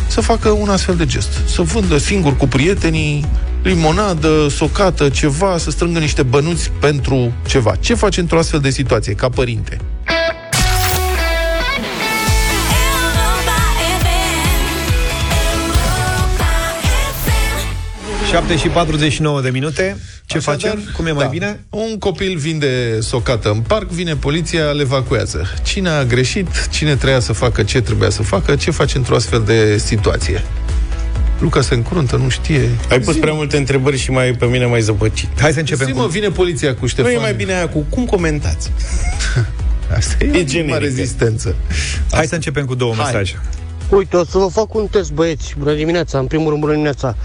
să 0.07 0.21
facă 0.21 0.49
un 0.49 0.69
astfel 0.69 0.97
de 0.97 1.07
gest. 1.07 1.41
Să 1.47 1.62
vândă 1.62 1.99
singur 1.99 2.37
cu 2.37 2.47
prietenii 2.47 3.25
limonadă, 3.62 4.49
socată, 4.50 5.09
ceva, 5.09 5.59
să 5.59 5.71
strângă 5.71 5.99
niște 5.99 6.23
bănuți 6.23 6.71
pentru 6.81 7.33
ceva. 7.47 7.75
Ce 7.81 7.95
faci 7.95 8.17
într-o 8.17 8.38
astfel 8.38 8.61
de 8.61 8.71
situație, 8.71 9.12
ca 9.12 9.29
părinte? 9.29 9.79
7 18.35 18.57
și 18.57 18.69
49 18.69 19.41
de 19.41 19.50
minute. 19.50 19.97
Ce 20.26 20.37
Așa 20.37 20.50
facem? 20.50 20.71
Dar, 20.85 20.93
Cum 20.97 21.07
e 21.07 21.11
mai 21.11 21.25
da. 21.25 21.31
bine? 21.31 21.64
Un 21.71 21.99
copil 21.99 22.37
vinde 22.37 23.00
socată 23.00 23.50
în 23.50 23.61
parc, 23.61 23.88
vine 23.88 24.17
poliția, 24.17 24.64
le 24.64 24.81
evacuează. 24.83 25.47
Cine 25.62 25.88
a 25.88 26.05
greșit, 26.05 26.69
cine 26.71 26.97
trebuia 26.97 27.21
să 27.21 27.33
facă 27.33 27.62
ce 27.62 27.81
trebuia 27.81 28.11
să 28.11 28.23
facă, 28.23 28.57
ce 28.57 28.71
face 28.71 28.97
într-o 28.97 29.14
astfel 29.14 29.43
de 29.47 29.79
situație? 29.79 30.45
Luca 31.38 31.61
se 31.61 31.75
încruntă, 31.75 32.17
nu 32.17 32.29
știe. 32.29 32.71
Ai 32.91 33.00
pus 33.00 33.12
Zim. 33.12 33.21
prea 33.21 33.33
multe 33.33 33.57
întrebări 33.57 33.99
și 33.99 34.11
mai 34.11 34.33
pe 34.33 34.45
mine 34.47 34.67
mai 34.67 34.81
zăpăcit. 34.81 35.41
Hai 35.41 35.53
să 35.53 35.59
începem. 35.59 35.87
Zi, 35.87 35.93
cu... 35.93 36.03
vine 36.05 36.29
poliția 36.29 36.75
cu 36.75 36.87
Ștefan. 36.87 37.11
Nu 37.12 37.17
e 37.19 37.21
mai 37.21 37.35
bine 37.35 37.53
aia 37.55 37.69
cu 37.69 37.85
cum 37.88 38.05
comentați? 38.05 38.71
Asta 39.97 40.25
e, 40.25 40.38
e 40.38 40.45
generică. 40.45 40.79
rezistență. 40.79 41.55
Hai 41.69 41.87
Asta. 42.11 42.26
să 42.26 42.35
începem 42.35 42.64
cu 42.64 42.75
două 42.75 42.95
Hai. 42.95 43.05
mesaje. 43.05 43.41
Uite, 43.88 44.17
o 44.17 44.25
să 44.25 44.38
vă 44.38 44.49
fac 44.53 44.75
un 44.75 44.87
test, 44.87 45.12
băieți. 45.12 45.55
Bună 45.59 45.75
dimineața, 45.75 46.19
în 46.19 46.26
primul 46.26 46.49
rând, 46.49 46.61
bună 46.61 46.73
dimineața. 46.73 47.17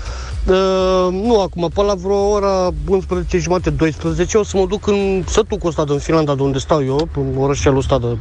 Uh, 0.49 1.07
nu 1.11 1.41
acum, 1.41 1.69
pe 1.73 1.81
la 1.81 1.93
vreo 1.93 2.29
ora 2.29 2.69
11 2.87 3.37
jumate, 3.37 3.69
12, 3.69 4.37
o 4.37 4.43
să 4.43 4.57
mă 4.57 4.65
duc 4.65 4.87
în 4.87 5.23
sătucul 5.27 5.69
ăsta 5.69 5.83
din 5.83 5.97
Finlanda, 5.97 6.35
de 6.35 6.41
unde 6.41 6.57
stau 6.57 6.85
eu, 6.85 7.07
în 7.15 7.37
orășelul 7.37 7.77
ăsta 7.77 7.99
de 7.99 8.17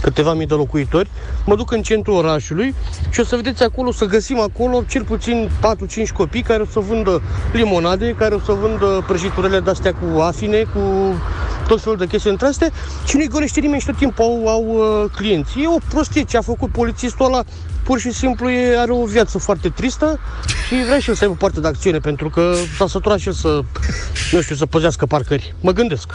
câteva 0.00 0.34
mii 0.34 0.46
de 0.46 0.54
locuitori. 0.54 1.10
Mă 1.46 1.56
duc 1.56 1.70
în 1.72 1.82
centrul 1.82 2.14
orașului 2.14 2.74
și 3.10 3.20
o 3.20 3.24
să 3.24 3.36
vedeți 3.36 3.62
acolo, 3.62 3.92
să 3.92 4.04
găsim 4.04 4.40
acolo 4.40 4.82
cel 4.88 5.04
puțin 5.04 5.50
4-5 6.06 6.08
copii 6.16 6.42
care 6.42 6.62
o 6.62 6.66
să 6.66 6.80
vândă 6.80 7.22
limonade, 7.52 8.14
care 8.18 8.34
o 8.34 8.40
să 8.40 8.52
vândă 8.52 9.04
prăjiturile 9.06 9.60
de-astea 9.60 9.94
cu 9.94 10.20
afine, 10.20 10.62
cu 10.62 10.80
tot 11.68 11.80
felul 11.80 11.98
de 11.98 12.06
chestii 12.06 12.30
între 12.30 12.46
astea 12.46 12.70
și 13.06 13.16
nu-i 13.16 13.28
golește 13.28 13.60
nimeni 13.60 13.80
și 13.80 13.86
tot 13.86 13.96
timpul 13.96 14.24
au, 14.24 14.48
au 14.48 14.64
uh, 14.64 15.10
clienți. 15.16 15.60
E 15.60 15.68
o 15.68 15.78
prostie 15.88 16.22
ce 16.22 16.36
a 16.36 16.40
făcut 16.40 16.70
polițistul 16.70 17.26
ăla 17.26 17.42
pur 17.84 17.98
și 17.98 18.12
simplu 18.12 18.50
e, 18.50 18.78
are 18.78 18.92
o 18.92 19.04
viață 19.04 19.38
foarte 19.38 19.68
tristă 19.68 20.18
și 20.66 20.74
vrea 20.84 20.98
și 20.98 21.08
el 21.08 21.14
să 21.14 21.24
aibă 21.24 21.36
parte 21.36 21.60
de 21.60 21.66
acțiune, 21.66 21.98
pentru 21.98 22.30
că 22.30 22.54
s-a 22.76 22.86
săturat 22.86 23.18
și 23.18 23.28
el 23.28 23.34
să, 23.34 23.60
nu 24.32 24.40
știu, 24.40 24.54
să 24.54 24.66
păzească 24.66 25.06
parcări. 25.06 25.54
Mă 25.60 25.72
gândesc. 25.72 26.12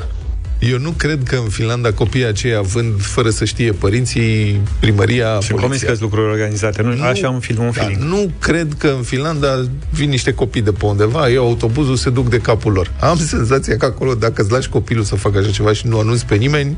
Eu 0.59 0.77
nu 0.77 0.89
cred 0.89 1.23
că 1.23 1.35
în 1.35 1.49
Finlanda 1.49 1.91
copiii 1.91 2.25
aceia 2.25 2.61
vând 2.61 3.01
fără 3.01 3.29
să 3.29 3.45
știe 3.45 3.71
părinții, 3.71 4.61
primăria, 4.79 5.39
Și 5.39 5.51
cum 5.51 5.73
că 5.81 5.95
lucruri 5.99 6.31
organizate, 6.31 6.81
nu? 6.81 6.95
nu 6.95 7.03
Așa 7.03 7.29
un 7.29 7.39
film, 7.39 7.63
un 7.63 7.71
da, 7.75 7.81
feeling. 7.81 8.01
Nu 8.01 8.31
cred 8.39 8.67
că 8.77 8.87
în 8.87 9.01
Finlanda 9.01 9.67
vin 9.89 10.09
niște 10.09 10.33
copii 10.33 10.61
de 10.61 10.71
pe 10.71 10.85
undeva, 10.85 11.29
iau 11.29 11.45
autobuzul, 11.45 11.95
se 11.95 12.09
duc 12.09 12.29
de 12.29 12.37
capul 12.37 12.71
lor. 12.71 12.91
Am 12.99 13.17
senzația 13.17 13.77
că 13.77 13.85
acolo, 13.85 14.13
dacă 14.13 14.41
îți 14.41 14.51
lași 14.51 14.69
copilul 14.69 15.03
să 15.03 15.15
facă 15.15 15.37
așa 15.37 15.49
ceva 15.49 15.73
și 15.73 15.87
nu 15.87 15.99
anunți 15.99 16.25
pe 16.25 16.35
nimeni, 16.35 16.77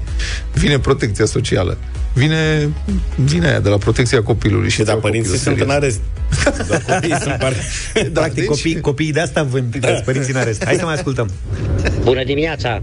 vine 0.54 0.80
protecția 0.80 1.26
socială. 1.26 1.78
Vine, 2.14 2.70
vine 3.16 3.48
aia 3.48 3.60
de 3.60 3.70
la 3.70 3.78
protecția 3.78 4.24
copilului. 4.24 4.70
Și 4.70 4.84
da, 4.84 4.94
părinții 4.94 5.38
sunt 5.38 5.60
în 5.60 5.70
arest. 5.70 6.00
Da, 6.68 6.80
copiii 6.94 7.18
sunt 7.22 7.36
par... 7.40 7.54
Practic, 8.14 8.36
deci... 8.36 8.46
copii, 8.46 8.80
copiii 8.80 9.12
de 9.12 9.20
asta 9.20 9.44
vând 9.44 9.76
da. 9.76 9.88
părinții 9.88 10.34
în 10.34 10.40
arest. 10.40 10.64
Hai 10.64 10.76
să 10.76 10.86
mai 10.86 10.94
ascultăm. 10.94 11.30
Bună 12.04 12.24
dimineața! 12.24 12.82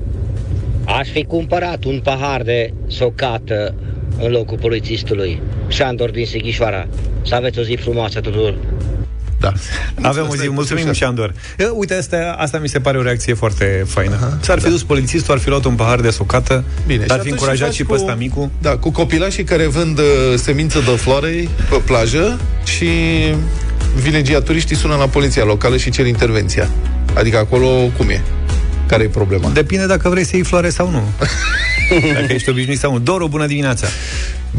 Aș 0.86 1.08
fi 1.08 1.24
cumpărat 1.24 1.84
un 1.84 2.00
pahar 2.02 2.42
de 2.42 2.72
socată 2.86 3.74
în 4.18 4.30
locul 4.30 4.58
polițistului. 4.58 5.42
Șandor 5.68 6.10
din 6.10 6.26
Sighișoara. 6.26 6.86
Să 7.24 7.34
aveți 7.34 7.58
o 7.58 7.62
zi 7.62 7.78
frumoasă 7.80 8.20
tuturor. 8.20 8.54
Da. 9.40 9.52
Avem 10.02 10.26
o 10.30 10.36
zi. 10.36 10.48
Mulțumim, 10.48 10.92
Șandor. 10.92 11.34
Uite, 11.74 11.94
asta, 11.94 12.36
asta 12.38 12.58
mi 12.58 12.68
se 12.68 12.80
pare 12.80 12.98
o 12.98 13.02
reacție 13.02 13.34
foarte 13.34 13.84
faină. 13.86 14.14
Aha, 14.14 14.38
S-ar 14.40 14.58
fi 14.58 14.64
da. 14.64 14.70
dus 14.70 14.82
polițistul, 14.82 15.34
ar 15.34 15.40
fi 15.40 15.48
luat 15.48 15.64
un 15.64 15.74
pahar 15.74 16.00
de 16.00 16.10
socată, 16.10 16.64
Bine, 16.86 17.04
ar 17.08 17.20
fi 17.20 17.30
încurajat 17.30 17.70
și, 17.70 17.76
și 17.76 17.84
pe 17.84 17.92
ăsta 17.92 18.14
micu. 18.14 18.50
Da, 18.60 18.76
cu 18.76 18.90
copilașii 18.90 19.44
care 19.44 19.66
vând 19.66 19.98
uh, 19.98 20.04
semință 20.34 20.78
de 20.78 20.90
floare 20.90 21.48
pe 21.70 21.80
plajă 21.84 22.40
și 22.64 22.88
vilegiaturiștii 24.02 24.76
sună 24.76 24.94
la 24.94 25.06
poliția 25.06 25.44
locală 25.44 25.76
și 25.76 25.90
cer 25.90 26.06
intervenția. 26.06 26.68
Adică 27.14 27.38
acolo 27.38 27.68
cum 27.96 28.08
e? 28.08 28.22
Care 28.86 29.02
e 29.02 29.08
problema? 29.08 29.48
Depinde 29.48 29.86
dacă 29.86 30.08
vrei 30.08 30.24
să 30.24 30.36
iei 30.36 30.44
floare 30.44 30.68
sau 30.68 30.90
nu. 30.90 31.02
dacă 32.18 32.32
ești 32.32 32.50
obișnuit 32.50 32.78
sau 32.78 32.92
nu. 32.92 32.98
Doru, 32.98 33.28
bună 33.28 33.46
dimineața! 33.46 33.86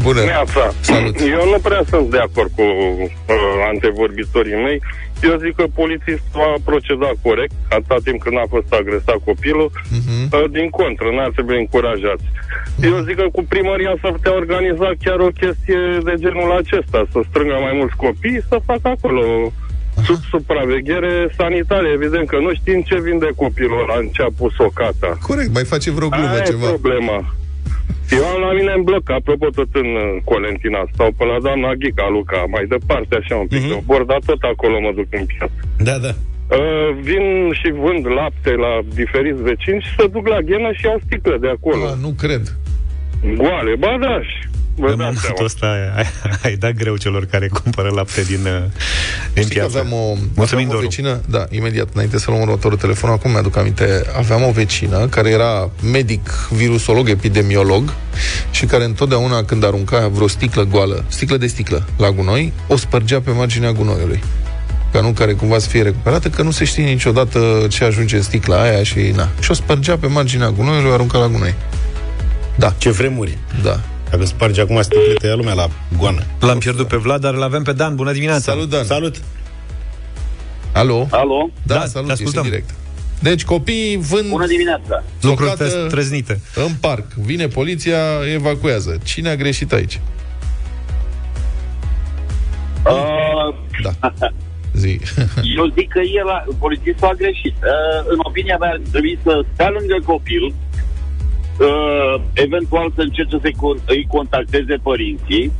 Bună! 0.02 0.20
Neața. 0.20 0.64
Salut! 0.80 1.20
Eu 1.20 1.44
nu 1.52 1.58
prea 1.62 1.82
sunt 1.88 2.10
de 2.10 2.18
acord 2.18 2.50
cu 2.56 2.62
uh, 2.62 3.36
antevorbitorii 3.72 4.62
mei. 4.66 4.80
Eu 5.22 5.34
zic 5.44 5.54
că 5.56 5.64
polițistul 5.80 6.40
a 6.40 6.60
procedat 6.64 7.14
corect, 7.22 7.54
atâta 7.68 7.96
timp 8.04 8.18
când 8.22 8.36
a 8.36 8.46
fost 8.54 8.70
agresat 8.80 9.18
copilul. 9.24 9.68
Uh-huh. 9.74 10.24
Uh, 10.32 10.44
din 10.56 10.68
contră, 10.80 11.06
n-ar 11.10 11.30
trebui 11.36 11.58
încurajați. 11.58 12.26
Uh-huh. 12.28 12.84
Eu 12.90 12.96
zic 13.06 13.16
că 13.20 13.26
cu 13.36 13.42
primăria 13.54 13.94
s-ar 14.00 14.12
putea 14.12 14.34
organiza 14.42 14.88
chiar 15.04 15.18
o 15.28 15.34
chestie 15.40 15.80
de 16.08 16.14
genul 16.22 16.50
acesta, 16.60 17.00
să 17.12 17.18
strângă 17.28 17.56
mai 17.66 17.74
mulți 17.80 17.96
copii, 18.04 18.46
să 18.48 18.56
facă 18.70 18.88
acolo 18.96 19.22
sub 20.04 20.20
supraveghere 20.30 21.14
sanitară. 21.36 21.86
Evident 21.86 22.28
că 22.28 22.38
nu 22.38 22.54
știm 22.54 22.82
ce 22.88 23.00
vinde 23.00 23.28
copilul 23.36 23.82
ăla 23.82 23.98
în 23.98 24.08
ce 24.08 24.22
a 24.22 24.30
pus 24.36 24.58
o 24.58 24.68
cata. 24.80 25.18
Corect, 25.22 25.52
mai 25.52 25.64
face 25.64 25.90
vreo 25.90 26.08
glumă 26.08 26.28
Aia 26.28 26.40
ceva. 26.40 26.66
e 26.66 26.68
problema. 26.68 27.18
Eu 28.10 28.24
am 28.32 28.40
la 28.40 28.52
mine 28.58 28.72
în 28.76 28.82
bloc, 28.82 29.10
apropo 29.10 29.46
tot 29.50 29.70
în 29.72 29.90
uh, 29.96 30.22
Colentina, 30.24 30.80
sau 30.96 31.08
pe 31.16 31.24
la 31.24 31.38
doamna 31.46 31.74
Ghica 31.74 32.08
Luca, 32.16 32.44
mai 32.54 32.64
departe 32.74 33.16
așa 33.20 33.34
un 33.36 33.46
pic, 33.46 33.64
uh-huh. 33.64 33.84
bord, 33.84 34.06
dar 34.06 34.20
tot 34.26 34.42
acolo 34.52 34.80
mă 34.80 34.92
duc 34.94 35.06
în 35.10 35.26
piață. 35.26 35.58
Da, 35.88 35.96
da. 36.06 36.12
Uh, 36.56 36.90
vin 37.02 37.24
și 37.60 37.68
vând 37.82 38.06
lapte 38.18 38.52
la 38.64 38.72
diferiți 38.94 39.42
vecini 39.42 39.80
și 39.86 39.94
se 39.98 40.06
duc 40.06 40.26
la 40.28 40.40
ghenă 40.40 40.70
și 40.72 40.84
iau 40.86 41.00
sticle 41.06 41.36
de 41.44 41.48
acolo. 41.48 41.84
Ah, 41.84 41.98
nu 42.00 42.10
cred. 42.22 42.44
Goale, 43.36 43.74
ba 43.78 43.96
da, 44.00 44.20
și 44.22 44.47
vă 44.78 44.86
În 44.86 44.96
dați 44.96 44.98
momentul 44.98 45.20
seama. 45.22 45.44
ăsta 45.44 45.66
ai, 45.96 46.06
ai 46.50 46.56
dat 46.56 46.72
greu 46.72 46.96
celor 46.96 47.24
care 47.24 47.48
cumpără 47.48 47.90
lapte 47.94 48.22
din, 48.22 48.40
uh, 48.46 48.62
din 49.32 49.42
Știi 49.42 49.54
că 49.56 49.60
piață. 49.60 49.78
aveam 49.78 49.92
o, 49.92 50.14
Mulțumim, 50.34 50.44
aveam 50.64 50.68
o 50.68 50.72
Doru. 50.72 50.80
vecină, 50.84 51.20
da, 51.28 51.44
imediat, 51.50 51.88
înainte 51.92 52.18
să 52.18 52.30
luăm 52.30 52.40
următorul 52.42 52.78
telefon, 52.78 53.10
acum 53.10 53.30
mi-aduc 53.30 53.56
aminte, 53.56 54.02
aveam 54.16 54.42
o 54.42 54.50
vecină 54.50 55.06
care 55.06 55.30
era 55.30 55.70
medic, 55.92 56.48
virusolog, 56.50 57.08
epidemiolog 57.08 57.92
și 58.50 58.64
care 58.66 58.84
întotdeauna 58.84 59.44
când 59.44 59.64
arunca 59.64 60.08
vreo 60.08 60.26
sticlă 60.28 60.62
goală, 60.64 61.04
sticlă 61.08 61.36
de 61.36 61.46
sticlă, 61.46 61.84
la 61.98 62.10
gunoi, 62.10 62.52
o 62.68 62.76
spărgea 62.76 63.20
pe 63.20 63.30
marginea 63.30 63.72
gunoiului 63.72 64.22
ca 64.92 65.00
nu 65.00 65.08
care 65.10 65.32
cumva 65.32 65.58
să 65.58 65.68
fie 65.68 65.82
recuperată, 65.82 66.28
că 66.28 66.42
nu 66.42 66.50
se 66.50 66.64
știe 66.64 66.84
niciodată 66.84 67.66
ce 67.70 67.84
ajunge 67.84 68.16
în 68.16 68.22
sticla 68.22 68.60
aia 68.62 68.82
și 68.82 68.98
na. 69.16 69.28
Și 69.40 69.50
o 69.50 69.54
spărgea 69.54 69.96
pe 69.96 70.06
marginea 70.06 70.50
gunoiului, 70.50 70.90
o 70.90 70.92
arunca 70.92 71.18
la 71.18 71.26
gunoi. 71.28 71.54
Da, 72.56 72.74
Ce 72.78 72.90
vremuri. 72.90 73.38
da. 73.62 73.80
Dacă 74.10 74.24
sparge 74.24 74.60
acum 74.60 74.82
sticlele, 74.82 75.12
te 75.14 75.26
ia 75.26 75.34
lumea 75.34 75.54
la 75.54 75.68
goană. 75.98 76.22
L-am 76.40 76.58
pierdut 76.58 76.86
pe 76.88 76.96
Vlad, 76.96 77.20
dar 77.20 77.34
l-avem 77.34 77.62
pe 77.62 77.72
Dan. 77.72 77.94
Bună 77.94 78.12
dimineața! 78.12 78.52
Salut, 78.52 78.68
Dan. 78.68 78.84
Salut! 78.84 79.16
Alo? 80.72 81.06
Alo, 81.10 81.50
Da, 81.62 81.74
Da, 81.74 81.80
te 81.80 81.86
salut, 81.88 82.10
ești 82.10 82.22
ascultăm. 82.22 82.42
în 82.44 82.50
direct. 82.50 82.74
Deci 83.20 83.44
copiii 83.44 83.96
vând 83.96 84.28
bună 84.28 84.46
dimineața. 84.46 85.04
Lucruri 85.20 85.50
Zocată- 85.50 85.70
tre- 85.70 85.86
treznite. 85.88 86.40
în 86.54 86.72
parc. 86.80 87.12
Vine 87.12 87.46
poliția, 87.48 87.98
evacuează. 88.34 88.98
Cine 89.04 89.28
a 89.28 89.34
greșit 89.36 89.72
aici? 89.72 90.00
Uh, 92.86 93.54
Da. 93.82 93.92
Zi. 94.82 95.00
eu 95.56 95.64
zic 95.76 95.88
că 95.88 96.00
el, 96.20 96.28
a, 96.28 96.44
polițistul 96.58 97.06
a 97.08 97.12
greșit. 97.12 97.54
Uh, 97.62 98.04
în 98.08 98.18
opinia 98.22 98.56
mea 98.60 98.68
ar 98.70 98.80
trebui 98.90 99.18
să 99.22 99.44
stea 99.52 99.70
lângă 99.78 99.96
copil, 100.04 100.54
uh, 101.58 102.20
eventual 102.32 102.92
să 102.94 103.00
încerce 103.00 103.36
să-i 103.40 103.54
con- 103.62 103.84
îi 103.86 104.06
contacteze 104.08 104.74
părinții 104.82 105.52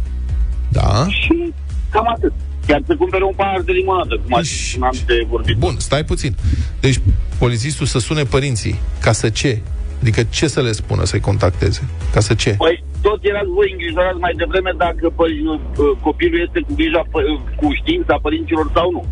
Da. 0.68 1.06
și 1.08 1.52
cam 1.90 2.08
atât. 2.08 2.32
Chiar 2.66 2.82
să 2.86 2.94
cumpere 2.96 3.24
un 3.24 3.32
pahar 3.36 3.60
de 3.60 3.72
limonadă, 3.72 4.14
cum 4.24 4.34
a 4.34 4.36
Deci- 4.40 4.46
zis 4.46 4.74
un 4.76 4.82
am 4.82 4.96
de 5.06 5.26
vorbit. 5.28 5.56
Bun, 5.56 5.74
stai 5.78 6.04
puțin. 6.04 6.34
Deci 6.80 7.00
polițistul 7.38 7.86
să 7.86 7.98
sune 7.98 8.22
părinții. 8.22 8.78
Ca 9.00 9.12
să 9.12 9.28
ce? 9.28 9.60
Adică 10.00 10.22
ce 10.22 10.46
să 10.46 10.60
le 10.62 10.72
spună 10.72 11.04
să-i 11.04 11.20
contacteze? 11.20 11.88
Ca 12.12 12.20
să 12.20 12.34
ce? 12.34 12.50
Păi, 12.58 12.84
tot 13.00 13.18
erați 13.24 13.48
voi 13.54 13.68
îngrijorați 13.72 14.18
mai 14.18 14.32
devreme 14.36 14.72
dacă 14.78 15.12
păi, 15.16 15.32
uh, 15.46 15.60
copilul 16.02 16.40
este 16.46 16.60
cu 16.66 16.74
grija, 16.74 17.02
pă- 17.02 17.54
cu 17.56 17.68
știința 17.80 18.18
părinților 18.22 18.70
sau 18.74 18.90
nu. 18.90 19.06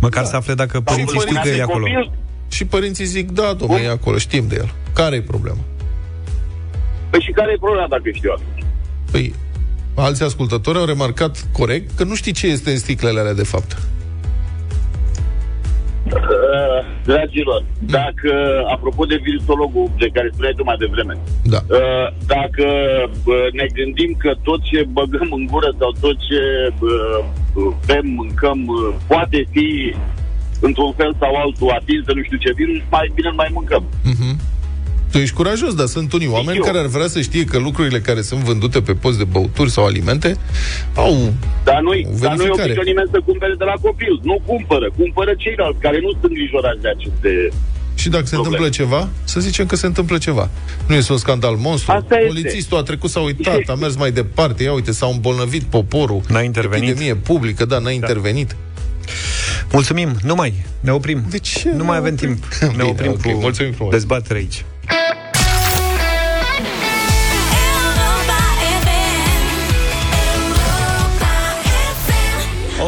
Măcar 0.00 0.24
să 0.24 0.36
afle 0.36 0.54
dacă 0.54 0.80
părinții 0.80 1.18
știu 1.20 1.40
că 1.42 1.48
e 1.48 1.62
acolo. 1.62 1.84
Copil, 1.84 2.10
Și 2.48 2.64
părinții 2.64 3.04
zic, 3.04 3.30
da, 3.30 3.52
domnule, 3.52 3.82
e 3.82 3.88
acolo, 3.90 4.18
știm 4.18 4.44
de 4.48 4.54
el. 4.58 4.70
Care 4.94 5.16
e 5.16 5.20
problema? 5.22 5.58
Păi 7.10 7.20
și 7.20 7.30
care 7.30 7.52
e 7.52 7.56
problema 7.60 7.86
dacă 7.88 8.10
știu 8.12 8.30
asta? 8.34 8.66
Păi, 9.10 9.34
alți 9.94 10.22
ascultători 10.22 10.78
au 10.78 10.84
remarcat 10.84 11.48
corect 11.52 11.96
că 11.96 12.04
nu 12.04 12.14
știi 12.14 12.32
ce 12.32 12.46
este 12.46 12.70
în 12.70 12.78
sticlele 12.78 13.20
alea 13.20 13.34
de 13.34 13.42
fapt. 13.44 13.76
Uh, 16.06 16.80
dragilor, 17.04 17.64
dacă, 17.78 18.32
apropo 18.74 19.04
de 19.04 19.18
virusologul 19.22 19.90
de 19.98 20.08
care 20.12 20.28
spuneai 20.32 20.52
tu 20.56 20.64
mai 20.64 20.76
devreme, 20.76 21.14
Da. 21.44 21.60
uh, 21.68 22.06
dacă 22.26 22.66
uh, 23.24 23.46
ne 23.52 23.66
gândim 23.78 24.14
că 24.18 24.30
tot 24.42 24.60
ce 24.62 24.84
băgăm 24.92 25.28
în 25.38 25.46
gură 25.50 25.70
sau 25.78 25.90
tot 26.00 26.16
ce 26.28 26.40
uh, 26.80 27.20
bem, 27.86 28.06
mâncăm, 28.20 28.58
uh, 28.66 28.94
poate 29.06 29.48
fi 29.50 29.94
într-un 30.60 30.92
fel 30.92 31.16
sau 31.18 31.34
altul 31.34 31.70
atins 31.78 32.04
de 32.04 32.12
nu 32.14 32.22
știu 32.22 32.36
ce 32.36 32.52
virus, 32.60 32.80
mai 32.90 33.10
bine 33.14 33.28
nu 33.28 33.34
mai 33.42 33.50
mâncăm. 33.52 33.84
Tu 35.10 35.18
ești 35.18 35.34
curajos, 35.34 35.74
dar 35.74 35.86
sunt 35.86 36.12
unii 36.12 36.28
oameni 36.28 36.56
eu. 36.58 36.64
care 36.64 36.78
ar 36.78 36.86
vrea 36.86 37.06
să 37.08 37.20
știe 37.20 37.44
că 37.44 37.58
lucrurile 37.58 38.00
care 38.00 38.20
sunt 38.22 38.40
vândute 38.40 38.80
pe 38.80 38.92
post 38.94 39.18
de 39.18 39.24
băuturi 39.24 39.70
sau 39.70 39.84
alimente 39.84 40.36
au... 40.94 41.32
Dar 41.64 41.80
nu-i, 41.80 42.06
O 42.08 42.16
dar 42.20 42.30
nu-i 42.30 42.36
verificare. 42.36 42.62
obligat 42.62 42.84
nimeni 42.84 43.08
să 43.12 43.20
cumpere 43.24 43.54
de 43.58 43.64
la 43.64 43.74
copil. 43.80 44.20
Nu 44.22 44.40
cumpără. 44.46 44.90
Cumpără 44.96 45.34
ceilalți 45.36 45.78
care 45.80 45.98
nu 46.02 46.10
sunt 46.10 46.22
îngrijorați 46.24 46.80
de 46.80 46.88
aceste... 46.88 47.30
Și 47.94 48.08
dacă 48.08 48.26
se 48.26 48.34
Probleme. 48.34 48.56
întâmplă 48.64 48.84
ceva, 48.84 49.08
să 49.24 49.40
zicem 49.40 49.66
că 49.66 49.76
se 49.76 49.86
întâmplă 49.86 50.18
ceva. 50.18 50.50
Nu 50.86 50.94
este 50.94 51.12
un 51.12 51.18
scandal 51.18 51.54
monstru. 51.56 51.92
Asta 51.92 52.14
este. 52.14 52.26
Polițistul 52.26 52.78
a 52.78 52.82
trecut, 52.82 53.10
s-a 53.10 53.20
uitat, 53.20 53.60
a 53.66 53.74
mers 53.74 53.96
mai 53.96 54.10
departe. 54.12 54.62
Ia 54.62 54.72
uite, 54.72 54.92
s-a 54.92 55.06
îmbolnăvit 55.06 55.62
poporul. 55.62 56.20
N-a 56.28 56.40
intervenit. 56.40 56.88
Epidemie 56.88 57.14
publică, 57.14 57.64
da, 57.64 57.78
n-a 57.78 57.90
intervenit. 57.90 58.56
Mulțumim, 59.72 60.16
nu 60.22 60.34
mai, 60.34 60.54
ne 60.80 60.90
oprim. 60.92 61.22
De 61.30 61.38
ce 61.38 61.68
Nu 61.70 61.76
ne 61.76 61.82
mai 61.82 61.96
avem 61.96 62.12
oprim? 62.12 62.28
timp. 62.34 62.44
Ne 62.62 62.68
Bine, 62.70 62.82
oprim 62.82 63.10
ok, 63.10 63.20
cu 63.20 63.28
mulțumim 63.40 63.72
frumos. 63.72 63.92
dezbatere 63.92 64.38
aici. 64.38 64.64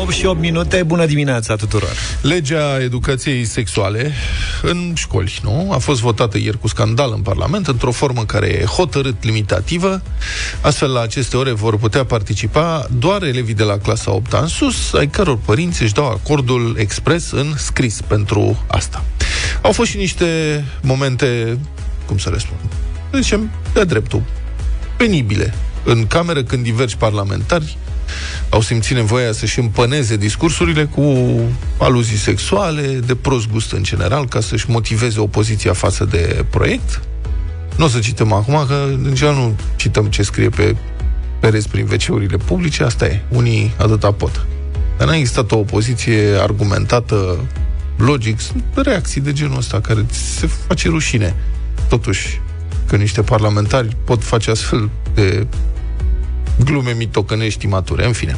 8 0.00 0.12
și 0.12 0.26
8 0.26 0.40
minute, 0.40 0.82
bună 0.82 1.06
dimineața 1.06 1.56
tuturor. 1.56 1.92
Legea 2.20 2.82
educației 2.82 3.44
sexuale 3.44 4.12
în 4.62 4.92
școli, 4.96 5.38
nu? 5.42 5.72
A 5.72 5.78
fost 5.78 6.00
votată 6.00 6.38
ieri 6.38 6.58
cu 6.58 6.68
scandal 6.68 7.12
în 7.14 7.20
Parlament, 7.20 7.66
într-o 7.66 7.90
formă 7.90 8.24
care 8.24 8.46
e 8.46 8.64
hotărât 8.64 9.24
limitativă. 9.24 10.02
Astfel, 10.60 10.92
la 10.92 11.00
aceste 11.00 11.36
ore 11.36 11.52
vor 11.52 11.78
putea 11.78 12.04
participa 12.04 12.86
doar 12.98 13.22
elevii 13.22 13.54
de 13.54 13.62
la 13.62 13.78
clasa 13.78 14.12
8 14.12 14.32
în 14.32 14.46
sus, 14.46 14.92
ai 14.92 15.08
căror 15.08 15.38
părinți 15.38 15.82
își 15.82 15.92
dau 15.92 16.06
acordul 16.06 16.76
expres 16.78 17.30
în 17.30 17.54
scris 17.56 18.00
pentru 18.06 18.64
asta. 18.66 19.04
Au 19.62 19.72
fost 19.72 19.90
și 19.90 19.96
niște 19.96 20.64
momente, 20.82 21.58
cum 22.06 22.18
să 22.18 22.30
le 22.30 22.38
spun, 22.38 22.56
să 23.10 23.18
zicem, 23.20 23.50
de 23.72 23.84
dreptul, 23.84 24.22
penibile 24.96 25.54
în 25.84 26.06
cameră 26.06 26.42
când 26.42 26.62
diversi 26.62 26.96
parlamentari 26.96 27.76
au 28.48 28.60
simțit 28.60 28.96
nevoia 28.96 29.32
să-și 29.32 29.58
împăneze 29.58 30.16
discursurile 30.16 30.84
cu 30.84 31.34
aluzii 31.78 32.16
sexuale, 32.16 32.82
de 32.82 33.14
prost 33.14 33.50
gust 33.50 33.72
în 33.72 33.82
general, 33.82 34.28
ca 34.28 34.40
să-și 34.40 34.70
motiveze 34.70 35.20
opoziția 35.20 35.72
față 35.72 36.04
de 36.04 36.44
proiect. 36.50 37.00
Nu 37.76 37.84
o 37.84 37.88
să 37.88 37.98
cităm 37.98 38.32
acum, 38.32 38.64
că 38.66 38.84
în 39.04 39.14
general 39.14 39.38
nu 39.38 39.56
cităm 39.76 40.06
ce 40.06 40.22
scrie 40.22 40.48
pe 40.48 40.76
pereți 41.40 41.68
prin 41.68 41.88
wc 41.90 42.42
publice, 42.42 42.82
asta 42.82 43.06
e. 43.06 43.20
Unii 43.28 43.74
atâta 43.76 44.12
pot. 44.12 44.46
Dar 44.98 45.08
n-a 45.08 45.16
existat 45.16 45.52
o 45.52 45.58
opoziție 45.58 46.36
argumentată, 46.40 47.44
logic, 47.96 48.40
sunt 48.40 48.62
reacții 48.74 49.20
de 49.20 49.32
genul 49.32 49.56
ăsta, 49.56 49.80
care 49.80 50.04
ți 50.10 50.38
se 50.38 50.48
face 50.66 50.88
rușine. 50.88 51.34
Totuși, 51.88 52.40
că 52.86 52.96
niște 52.96 53.22
parlamentari 53.22 53.96
pot 54.04 54.24
face 54.24 54.50
astfel 54.50 54.90
de 55.14 55.46
glume 56.64 56.94
mitocănești 56.96 57.64
imature, 57.64 58.06
în 58.06 58.12
fine. 58.12 58.36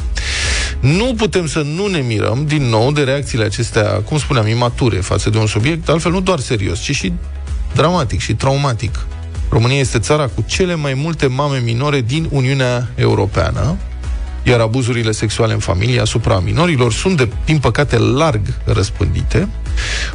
Nu 0.79 1.13
putem 1.17 1.47
să 1.47 1.61
nu 1.61 1.87
ne 1.87 1.99
mirăm 1.99 2.45
din 2.47 2.63
nou 2.63 2.91
de 2.91 3.01
reacțiile 3.01 3.43
acestea, 3.43 3.83
cum 3.83 4.17
spuneam, 4.17 4.47
imature 4.47 4.97
față 4.97 5.29
de 5.29 5.37
un 5.37 5.47
subiect, 5.47 5.89
altfel 5.89 6.11
nu 6.11 6.21
doar 6.21 6.39
serios, 6.39 6.79
ci 6.79 6.91
și 6.95 7.13
dramatic 7.73 8.19
și 8.19 8.33
traumatic. 8.33 9.05
România 9.49 9.79
este 9.79 9.99
țara 9.99 10.27
cu 10.27 10.43
cele 10.47 10.75
mai 10.75 10.93
multe 10.93 11.27
mame 11.27 11.57
minore 11.57 12.01
din 12.01 12.27
Uniunea 12.31 12.89
Europeană, 12.95 13.77
iar 14.43 14.59
abuzurile 14.59 15.11
sexuale 15.11 15.53
în 15.53 15.59
familie 15.59 15.99
asupra 15.99 16.39
minorilor 16.39 16.93
sunt, 16.93 17.17
de, 17.17 17.29
din 17.45 17.57
păcate, 17.57 17.97
larg 17.97 18.41
răspândite. 18.63 19.47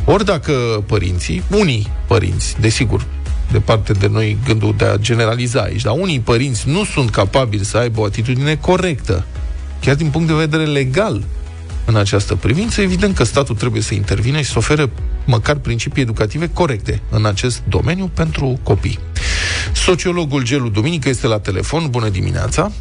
Ori 0.04 0.24
dacă 0.24 0.52
părinții, 0.86 1.42
unii 1.50 1.92
părinți, 2.06 2.56
desigur, 2.60 3.06
departe 3.50 3.92
de 3.92 4.08
noi 4.08 4.38
gândul 4.46 4.74
de 4.76 4.84
a 4.84 4.96
generaliza 4.96 5.60
aici, 5.60 5.82
dar 5.82 5.94
unii 5.98 6.20
părinți 6.20 6.68
nu 6.68 6.84
sunt 6.84 7.10
capabili 7.10 7.64
să 7.64 7.76
aibă 7.76 8.00
o 8.00 8.04
atitudine 8.04 8.56
corectă, 8.56 9.24
chiar 9.80 9.94
din 9.94 10.10
punct 10.10 10.26
de 10.26 10.34
vedere 10.34 10.64
legal, 10.64 11.24
în 11.84 11.96
această 11.96 12.34
privință, 12.34 12.80
evident 12.80 13.14
că 13.14 13.24
statul 13.24 13.54
trebuie 13.54 13.82
să 13.82 13.94
intervine 13.94 14.42
și 14.42 14.50
să 14.50 14.58
ofere 14.58 14.90
măcar 15.24 15.56
principii 15.56 16.02
educative 16.02 16.50
corecte 16.52 17.00
în 17.10 17.26
acest 17.26 17.62
domeniu 17.68 18.10
pentru 18.14 18.58
copii. 18.62 18.98
Sociologul 19.72 20.42
Gelu 20.42 20.68
Duminică 20.68 21.08
este 21.08 21.26
la 21.26 21.38
telefon. 21.38 21.90
Bună 21.90 22.08
dimineața! 22.08 22.72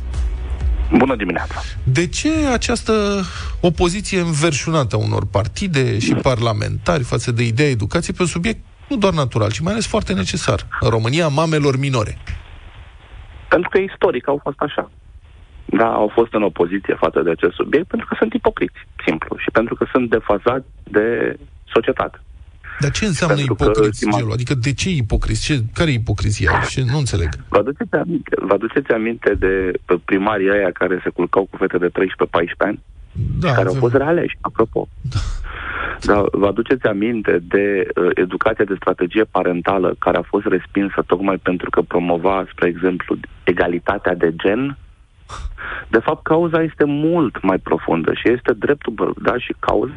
Bună 0.97 1.15
dimineața! 1.15 1.63
De 1.84 2.08
ce 2.08 2.30
această 2.53 3.25
opoziție 3.60 4.19
înverșunată 4.19 4.95
a 4.95 4.99
unor 4.99 5.25
partide 5.25 5.99
și 5.99 6.13
parlamentari 6.13 7.03
față 7.03 7.32
de 7.32 7.43
ideea 7.43 7.69
educației 7.69 8.15
pe 8.15 8.21
un 8.21 8.27
subiect 8.27 8.60
nu 8.89 8.97
doar 8.97 9.13
natural, 9.13 9.52
ci 9.52 9.60
mai 9.60 9.71
ales 9.71 9.88
foarte 9.88 10.13
necesar 10.13 10.67
în 10.80 10.89
România, 10.89 11.26
a 11.26 11.28
mamelor 11.28 11.78
minore? 11.80 12.17
Pentru 13.50 13.69
că 13.69 13.78
istoric 13.78 14.28
au 14.28 14.39
fost 14.43 14.60
așa. 14.60 14.91
Da, 15.65 15.88
au 15.93 16.12
fost 16.13 16.34
în 16.34 16.43
opoziție 16.43 16.95
față 16.95 17.21
de 17.21 17.30
acest 17.30 17.54
subiect 17.56 17.88
pentru 17.88 18.08
că 18.08 18.15
sunt 18.19 18.34
ipocriți, 18.34 18.80
simplu, 19.06 19.38
și 19.38 19.50
pentru 19.52 19.76
că 19.76 19.86
sunt 19.91 20.10
defazați 20.10 20.67
de 20.84 21.38
societate. 21.73 22.19
Dar 22.80 22.91
ce 22.91 23.06
înseamnă 23.06 23.36
Pentru 23.36 23.56
că 23.56 23.63
ipocriți, 23.63 23.97
stima- 24.06 24.17
Gelu? 24.17 24.32
Adică 24.32 24.54
de 24.54 24.73
ce 24.73 24.89
ipocriți? 24.89 25.43
Ce, 25.43 25.60
care 25.73 25.89
e 25.89 25.93
ipocrizia 25.93 26.52
aici? 26.52 26.67
Ce- 26.67 26.84
Nu 26.91 26.97
înțeleg. 26.97 27.30
Vă 27.50 27.58
aduceți 27.58 27.93
aminte, 27.95 28.36
vă 28.41 28.54
aduceți 28.54 28.91
aminte 28.91 29.34
de 29.34 29.71
uh, 29.89 30.00
primarii 30.06 30.50
aia 30.50 30.71
care 30.71 31.00
se 31.04 31.10
culcau 31.10 31.47
cu 31.50 31.58
fete 31.58 31.78
de 31.78 31.89
13-14 31.89 31.89
ani? 32.58 32.80
Da, 33.39 33.47
care 33.47 33.67
au 33.67 33.75
avem- 33.75 33.80
fost 33.80 33.93
realeși, 33.93 34.38
apropo. 34.41 34.88
Da, 36.01 36.23
vă 36.32 36.47
aduceți 36.47 36.86
aminte 36.86 37.39
de 37.47 37.88
uh, 37.95 38.10
educația 38.13 38.65
de 38.65 38.75
strategie 38.75 39.23
parentală 39.23 39.95
care 39.99 40.17
a 40.17 40.21
fost 40.21 40.45
respinsă 40.45 41.03
tocmai 41.08 41.38
pentru 41.38 41.69
că 41.69 41.82
promova, 41.82 42.45
spre 42.51 42.67
exemplu, 42.67 43.17
egalitatea 43.43 44.15
de 44.15 44.36
gen? 44.36 44.77
De 45.88 45.99
fapt, 45.99 46.23
cauza 46.23 46.62
este 46.62 46.84
mult 46.84 47.41
mai 47.41 47.58
profundă 47.58 48.13
și 48.13 48.30
este 48.30 48.53
dreptul, 48.53 48.93
bă, 48.93 49.12
da, 49.21 49.38
și 49.38 49.56
cauza 49.60 49.93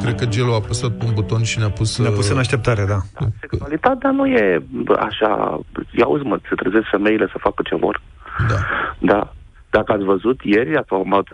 Cred 0.00 0.14
că 0.14 0.26
Gelu 0.26 0.52
a 0.52 0.54
apăsat 0.54 0.90
pe 0.90 1.04
un 1.04 1.14
buton 1.14 1.42
și 1.42 1.58
ne-a 1.58 1.70
pus... 1.70 1.98
Ne-a 1.98 2.10
pus 2.10 2.28
în 2.28 2.34
uh, 2.34 2.40
așteptare, 2.40 2.84
da. 2.84 3.26
Sexualitatea 3.40 4.10
nu 4.10 4.26
e 4.26 4.62
bă, 4.70 4.94
așa, 5.00 5.60
ia 5.90 6.06
uzi 6.06 6.24
mă, 6.24 6.38
se 6.48 6.54
trezesc 6.54 6.86
femeile 6.90 7.26
să 7.26 7.38
facă 7.40 7.62
ce 7.64 7.76
vor. 7.76 8.00
Da. 8.48 8.56
Da. 8.98 9.32
Dacă 9.70 9.92
ați 9.92 10.04
văzut 10.04 10.40
ieri, 10.42 10.76
ați 10.76 10.92
urmat 10.92 11.26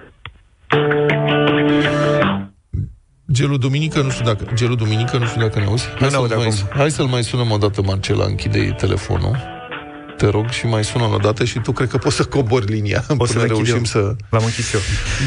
Gelu 3.33 3.57
Duminică, 3.57 4.03
nu 4.03 4.11
știu 4.11 4.25
dacă, 4.25 4.47
Gelu 4.55 4.75
Duminică, 4.75 5.18
nu 5.18 5.27
știu 5.27 5.40
dacă 5.40 5.59
ne 5.59 5.64
auzi. 5.64 5.87
Hai, 5.99 6.09
ne 6.09 6.14
aud 6.16 6.29
să-l 6.29 6.37
mai, 6.38 6.47
acum. 6.47 6.79
hai 6.79 6.90
să-l 6.90 7.07
mai 7.07 7.23
sunăm 7.25 7.51
o 7.51 7.57
dată, 7.57 7.83
Marcela, 7.83 8.25
închide 8.25 8.75
telefonul. 8.77 9.37
Te 10.16 10.27
rog 10.29 10.49
și 10.49 10.66
mai 10.66 10.85
sună 10.85 11.05
o 11.05 11.16
dată 11.16 11.44
și 11.44 11.59
tu 11.59 11.73
cred 11.73 11.88
că 11.88 11.99
poți 11.99 12.16
să 12.16 12.25
cobori 12.25 12.66
linia 12.73 13.05
O 13.18 13.25
să 13.27 13.33
până 13.33 13.44
le 13.44 13.51
închid 13.53 13.66
reușim 13.66 13.75
eu. 13.77 13.85
să... 13.85 14.16
L-am 14.31 14.44
închis 14.44 14.73
eu. 14.73 14.81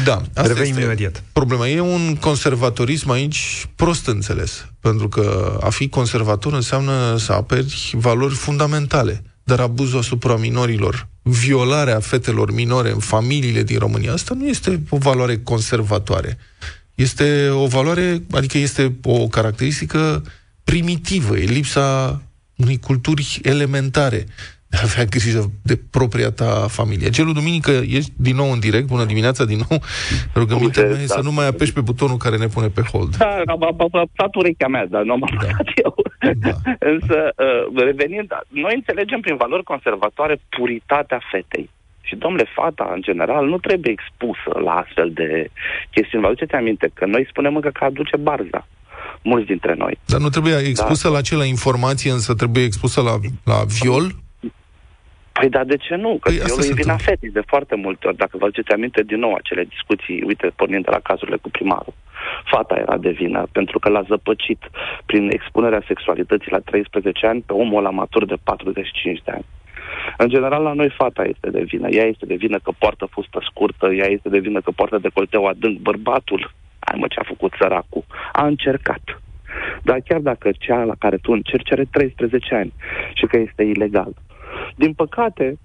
Da, 0.04 0.14
asta 0.14 0.42
Revenim 0.42 0.70
este 0.70 0.82
imediat. 0.82 1.22
problema. 1.32 1.68
E 1.68 1.80
un 1.80 2.16
conservatorism 2.20 3.10
aici 3.10 3.66
prost 3.76 4.06
înțeles. 4.06 4.68
Pentru 4.80 5.08
că 5.08 5.56
a 5.62 5.68
fi 5.68 5.88
conservator 5.88 6.52
înseamnă 6.52 7.16
să 7.16 7.32
aperi 7.32 7.90
valori 7.96 8.34
fundamentale. 8.34 9.22
Dar 9.44 9.60
abuzul 9.60 9.98
asupra 9.98 10.36
minorilor, 10.36 11.08
violarea 11.28 12.00
fetelor 12.00 12.52
minore 12.52 12.90
în 12.90 12.98
familiile 12.98 13.62
din 13.62 13.78
România, 13.78 14.12
asta 14.12 14.34
nu 14.34 14.46
este 14.46 14.82
o 14.88 14.96
valoare 14.96 15.38
conservatoare. 15.38 16.38
Este 16.94 17.48
o 17.48 17.66
valoare, 17.66 18.22
adică 18.30 18.58
este 18.58 18.98
o 19.04 19.28
caracteristică 19.28 20.22
primitivă, 20.64 21.36
e 21.36 21.44
lipsa 21.44 22.22
unei 22.56 22.78
culturi 22.78 23.40
elementare 23.42 24.26
de 24.70 24.76
a 24.76 24.80
avea 24.82 25.04
grijă 25.04 25.50
de 25.62 25.76
propria 25.90 26.30
ta 26.30 26.66
familie. 26.68 27.10
Gelu 27.10 27.32
Duminică, 27.32 27.70
ești 27.70 28.12
din 28.16 28.36
nou 28.36 28.52
în 28.52 28.58
direct, 28.58 28.86
bună 28.86 29.04
dimineața 29.04 29.44
din 29.44 29.60
nou. 29.68 29.80
Rugămintea 30.34 30.82
mea 30.82 31.00
e 31.02 31.06
da. 31.06 31.14
să 31.14 31.20
nu 31.22 31.32
mai 31.32 31.46
apeși 31.46 31.72
pe 31.72 31.80
butonul 31.80 32.16
care 32.16 32.36
ne 32.36 32.46
pune 32.46 32.68
pe 32.68 32.82
hold. 32.92 33.16
Da, 33.16 33.42
am 33.46 33.62
am 33.62 33.76
apăsat 33.78 34.34
urechea 34.34 34.68
mea, 34.68 34.86
dar 34.86 35.02
nu 35.02 35.12
am 35.12 35.22
apăsat 35.22 35.66
eu. 35.84 35.94
Da. 36.34 36.54
Însă, 36.92 37.32
uh, 37.36 37.82
revenind, 37.82 38.28
noi 38.48 38.74
înțelegem 38.74 39.20
prin 39.20 39.36
valori 39.36 39.62
conservatoare 39.62 40.40
puritatea 40.48 41.20
fetei. 41.30 41.70
Și, 42.00 42.16
domnule, 42.16 42.46
fata, 42.54 42.90
în 42.94 43.02
general, 43.02 43.46
nu 43.46 43.58
trebuie 43.58 43.92
expusă 43.92 44.58
la 44.64 44.72
astfel 44.72 45.10
de 45.10 45.50
chestiuni. 45.90 46.24
Vă 46.24 46.30
aduceți 46.30 46.54
aminte 46.54 46.90
că 46.94 47.06
noi 47.06 47.26
spunem 47.30 47.54
încă 47.54 47.70
că 47.72 47.84
aduce 47.84 48.16
barza. 48.16 48.66
Mulți 49.22 49.46
dintre 49.46 49.74
noi. 49.74 49.98
Dar 50.06 50.20
nu 50.20 50.28
trebuie 50.28 50.56
expusă 50.56 51.08
la 51.08 51.18
acela 51.18 51.44
informație, 51.44 52.10
însă 52.10 52.34
trebuie 52.34 52.64
expusă 52.64 53.00
la, 53.00 53.14
la 53.44 53.64
viol? 53.80 54.04
Păi 55.38 55.48
da, 55.48 55.64
de 55.64 55.76
ce 55.76 55.94
nu? 55.94 56.08
Că 56.08 56.28
Păi 56.28 56.36
păi 56.36 56.42
asta 56.42 56.46
violul 56.46 56.62
se 56.62 56.70
e 56.70 56.80
vina 56.82 56.92
întâmplă. 56.92 57.14
fetei 57.14 57.30
de 57.38 57.42
foarte 57.46 57.74
multe 57.74 58.06
ori. 58.08 58.16
Dacă 58.16 58.36
vă 58.36 58.44
aduceți 58.44 58.72
aminte 58.72 59.02
din 59.02 59.18
nou 59.18 59.32
acele 59.34 59.64
discuții, 59.64 60.22
uite, 60.26 60.46
pornind 60.56 60.84
de 60.84 60.90
la 60.90 61.00
cazurile 61.08 61.36
cu 61.36 61.50
primarul. 61.50 61.94
Fata 62.44 62.74
era 62.84 62.96
de 62.96 63.10
vină 63.10 63.46
pentru 63.52 63.78
că 63.78 63.88
l-a 63.88 64.02
zăpăcit 64.02 64.62
prin 65.06 65.30
expunerea 65.30 65.82
sexualității 65.86 66.50
la 66.50 66.58
13 66.58 67.26
ani 67.26 67.44
pe 67.46 67.52
omul 67.52 67.78
ăla 67.78 67.90
matur 67.90 68.24
de 68.24 68.36
45 68.42 69.22
de 69.24 69.30
ani. 69.30 69.44
În 70.16 70.28
general, 70.28 70.62
la 70.62 70.72
noi 70.72 70.90
fata 70.90 71.22
este 71.24 71.50
de 71.50 71.62
vină. 71.62 71.88
Ea 71.88 72.04
este 72.04 72.26
de 72.26 72.34
vină 72.34 72.58
că 72.62 72.70
poartă 72.78 73.06
fustă 73.10 73.38
scurtă, 73.50 73.86
ea 73.92 74.06
este 74.06 74.28
de 74.28 74.38
vină 74.38 74.60
că 74.60 74.70
poartă 74.70 74.98
decolteu 74.98 75.44
adânc. 75.46 75.78
Bărbatul, 75.78 76.52
hai 76.78 76.98
mă, 77.00 77.06
ce 77.08 77.20
a 77.20 77.22
făcut 77.26 77.52
săracul, 77.58 78.04
a 78.32 78.46
încercat. 78.46 79.02
Dar 79.82 79.98
chiar 80.04 80.20
dacă 80.20 80.50
cea 80.58 80.84
la 80.84 80.94
care 80.98 81.16
tu 81.16 81.32
încerci 81.32 81.72
are 81.72 81.84
13 81.90 82.54
ani 82.54 82.72
și 83.14 83.26
că 83.26 83.36
este 83.36 83.62
ilegal. 83.62 84.12
Din 84.74 84.92
păcate, 84.92 85.58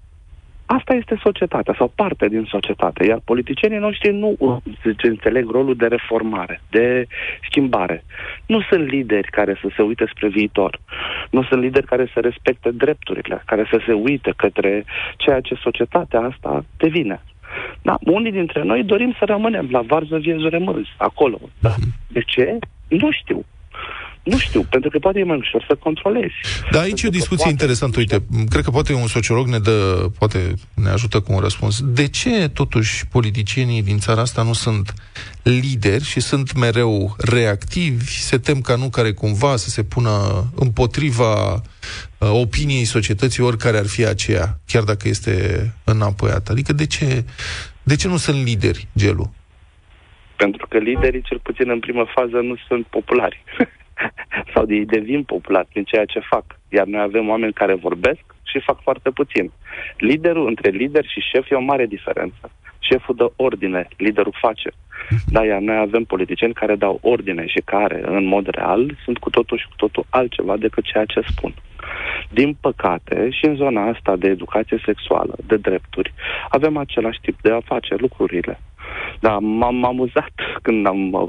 asta 0.66 0.94
este 0.94 1.20
societatea 1.22 1.74
sau 1.78 1.92
parte 1.94 2.28
din 2.28 2.46
societate, 2.50 3.06
iar 3.06 3.20
politicienii 3.24 3.78
noștri 3.78 4.12
nu 4.12 4.34
uh, 4.38 4.56
zice, 4.86 5.06
înțeleg 5.06 5.50
rolul 5.50 5.76
de 5.76 5.86
reformare, 5.86 6.60
de 6.70 7.06
schimbare. 7.48 8.04
Nu 8.46 8.60
sunt 8.60 8.88
lideri 8.88 9.30
care 9.30 9.58
să 9.60 9.68
se 9.76 9.82
uite 9.82 10.06
spre 10.14 10.28
viitor. 10.28 10.80
Nu 11.30 11.42
sunt 11.42 11.60
lideri 11.60 11.86
care 11.86 12.10
să 12.14 12.20
respecte 12.20 12.70
drepturile, 12.70 13.42
care 13.46 13.66
să 13.70 13.80
se 13.86 13.92
uite 13.92 14.32
către 14.36 14.84
ceea 15.16 15.40
ce 15.40 15.54
societatea 15.54 16.20
asta 16.20 16.64
devine. 16.76 17.20
Da, 17.82 17.96
unii 18.00 18.32
dintre 18.32 18.62
noi 18.62 18.84
dorim 18.84 19.14
să 19.18 19.24
rămânem 19.24 19.68
la 19.70 19.80
varză 19.80 20.16
viezure 20.16 20.58
mânzi, 20.58 20.94
acolo. 20.96 21.38
Da. 21.60 21.74
De 22.08 22.20
ce? 22.26 22.58
Nu 22.88 23.10
știu. 23.10 23.44
Nu 24.24 24.38
știu, 24.38 24.62
pentru 24.62 24.90
că 24.90 24.98
poate 24.98 25.18
e 25.18 25.24
mai 25.24 25.36
ușor 25.36 25.64
să 25.68 25.74
controlezi. 25.74 26.34
Da, 26.70 26.80
aici 26.80 27.02
e 27.02 27.06
o 27.06 27.10
discuție 27.10 27.50
interesantă. 27.50 27.98
Uite, 27.98 28.24
cred 28.48 28.64
că 28.64 28.70
poate 28.70 28.92
un 28.92 29.06
sociolog 29.06 29.46
ne 29.46 29.58
dă, 29.58 30.06
poate 30.18 30.54
ne 30.74 30.88
ajută 30.88 31.20
cu 31.20 31.32
un 31.32 31.38
răspuns. 31.38 31.80
De 31.82 32.08
ce, 32.08 32.48
totuși, 32.48 33.06
politicienii 33.06 33.82
din 33.82 33.98
țara 33.98 34.20
asta 34.20 34.42
nu 34.42 34.52
sunt 34.52 34.94
lideri 35.42 36.04
și 36.04 36.20
sunt 36.20 36.54
mereu 36.58 37.16
reactivi, 37.18 38.04
se 38.04 38.38
tem 38.38 38.60
ca 38.60 38.76
nu 38.76 38.88
care 38.88 39.12
cumva 39.12 39.56
să 39.56 39.68
se 39.68 39.84
pună 39.84 40.10
împotriva 40.54 41.52
uh, 41.54 41.60
opiniei 42.18 42.84
societății, 42.84 43.42
oricare 43.42 43.76
ar 43.76 43.86
fi 43.86 44.04
aceea, 44.06 44.58
chiar 44.66 44.82
dacă 44.82 45.08
este 45.08 45.34
înapoiată? 45.84 46.52
Adică 46.52 46.72
de 46.72 46.86
ce, 46.86 47.24
de 47.82 47.96
ce 47.96 48.08
nu 48.08 48.16
sunt 48.16 48.44
lideri, 48.44 48.88
Gelu? 48.96 49.32
Pentru 50.36 50.66
că 50.66 50.78
liderii, 50.78 51.22
cel 51.22 51.38
puțin 51.42 51.70
în 51.70 51.80
primă 51.80 52.06
fază, 52.14 52.36
nu 52.36 52.56
sunt 52.68 52.86
populari. 52.86 53.44
Sau 54.54 54.64
ei 54.68 54.84
devin 54.84 55.22
populari 55.22 55.68
prin 55.72 55.84
ceea 55.84 56.04
ce 56.04 56.20
fac. 56.20 56.44
Iar 56.68 56.86
noi 56.86 57.00
avem 57.00 57.28
oameni 57.28 57.52
care 57.52 57.74
vorbesc 57.74 58.24
și 58.42 58.60
fac 58.60 58.82
foarte 58.82 59.10
puțin. 59.10 59.50
Liderul, 59.98 60.46
între 60.46 60.70
lider 60.70 61.04
și 61.04 61.20
șef, 61.20 61.50
e 61.50 61.54
o 61.54 61.60
mare 61.60 61.86
diferență. 61.86 62.50
Șeful 62.78 63.14
dă 63.14 63.32
ordine, 63.36 63.88
liderul 63.96 64.34
face. 64.40 64.70
Da, 65.26 65.44
iar 65.44 65.60
noi 65.60 65.76
avem 65.76 66.04
politicieni 66.04 66.52
care 66.52 66.74
dau 66.74 66.98
ordine 67.02 67.46
și 67.46 67.60
care, 67.64 68.02
în 68.04 68.24
mod 68.24 68.46
real, 68.46 68.96
sunt 69.04 69.18
cu 69.18 69.30
totul 69.30 69.58
și 69.58 69.68
cu 69.68 69.76
totul 69.76 70.06
altceva 70.10 70.56
decât 70.56 70.84
ceea 70.84 71.04
ce 71.04 71.20
spun. 71.26 71.54
Din 72.30 72.56
păcate, 72.60 73.28
și 73.30 73.44
în 73.44 73.54
zona 73.54 73.88
asta 73.88 74.16
de 74.16 74.28
educație 74.28 74.82
sexuală, 74.84 75.34
de 75.46 75.56
drepturi, 75.56 76.14
avem 76.48 76.76
același 76.76 77.20
tip 77.20 77.40
de 77.40 77.50
a 77.50 77.60
face 77.60 77.94
lucrurile. 77.98 78.58
Da, 79.20 79.38
m-am 79.38 79.84
amuzat 79.84 80.32
când 80.62 80.86
am 80.86 81.12
uh, 81.12 81.26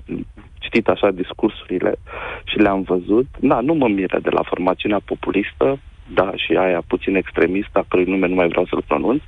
citit 0.60 0.88
așa 0.88 1.12
discursurile 1.12 1.96
și 2.44 2.58
le-am 2.58 2.82
văzut. 2.82 3.28
Da, 3.40 3.60
nu 3.60 3.74
mă 3.74 3.88
miră 3.88 4.20
de 4.22 4.30
la 4.30 4.42
formațiunea 4.44 5.02
populistă, 5.06 5.80
da, 6.14 6.32
și 6.36 6.52
aia 6.56 6.84
puțin 6.88 7.16
extremistă, 7.16 7.80
a 7.80 7.86
cărui 7.88 8.06
nume 8.06 8.28
nu 8.28 8.36
mai 8.36 8.48
vreau 8.48 8.66
să-l 8.66 8.84
pronunț, 8.88 9.22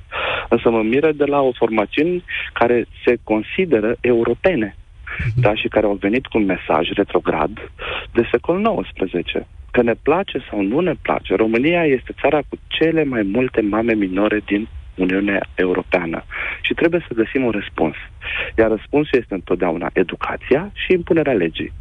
însă 0.48 0.70
mă 0.70 0.82
miră 0.82 1.12
de 1.12 1.24
la 1.24 1.40
o 1.40 1.52
formațiune 1.52 2.22
care 2.52 2.86
se 3.04 3.16
consideră 3.24 3.96
europene, 4.00 4.76
da, 5.34 5.54
și 5.54 5.68
care 5.68 5.86
au 5.86 5.98
venit 6.00 6.26
cu 6.26 6.38
un 6.38 6.44
mesaj 6.44 6.88
retrograd 6.90 7.70
de 8.12 8.28
secol 8.30 8.84
XIX. 8.92 9.46
Că 9.70 9.82
ne 9.82 9.94
place 10.02 10.38
sau 10.50 10.62
nu 10.62 10.80
ne 10.80 10.94
place, 11.02 11.34
România 11.34 11.84
este 11.84 12.14
țara 12.20 12.38
cu 12.48 12.56
cele 12.66 13.04
mai 13.04 13.22
multe 13.22 13.60
mame 13.60 13.94
minore 13.94 14.40
din 14.46 14.68
Uniunea 14.98 15.46
Europeană. 15.54 16.24
Și 16.60 16.74
trebuie 16.74 17.04
să 17.08 17.14
găsim 17.14 17.44
un 17.44 17.50
răspuns. 17.50 17.94
Iar 18.58 18.68
răspunsul 18.68 19.18
este 19.18 19.34
întotdeauna 19.34 19.90
educația 19.92 20.70
și 20.72 20.92
impunerea 20.92 21.32
legii. 21.32 21.72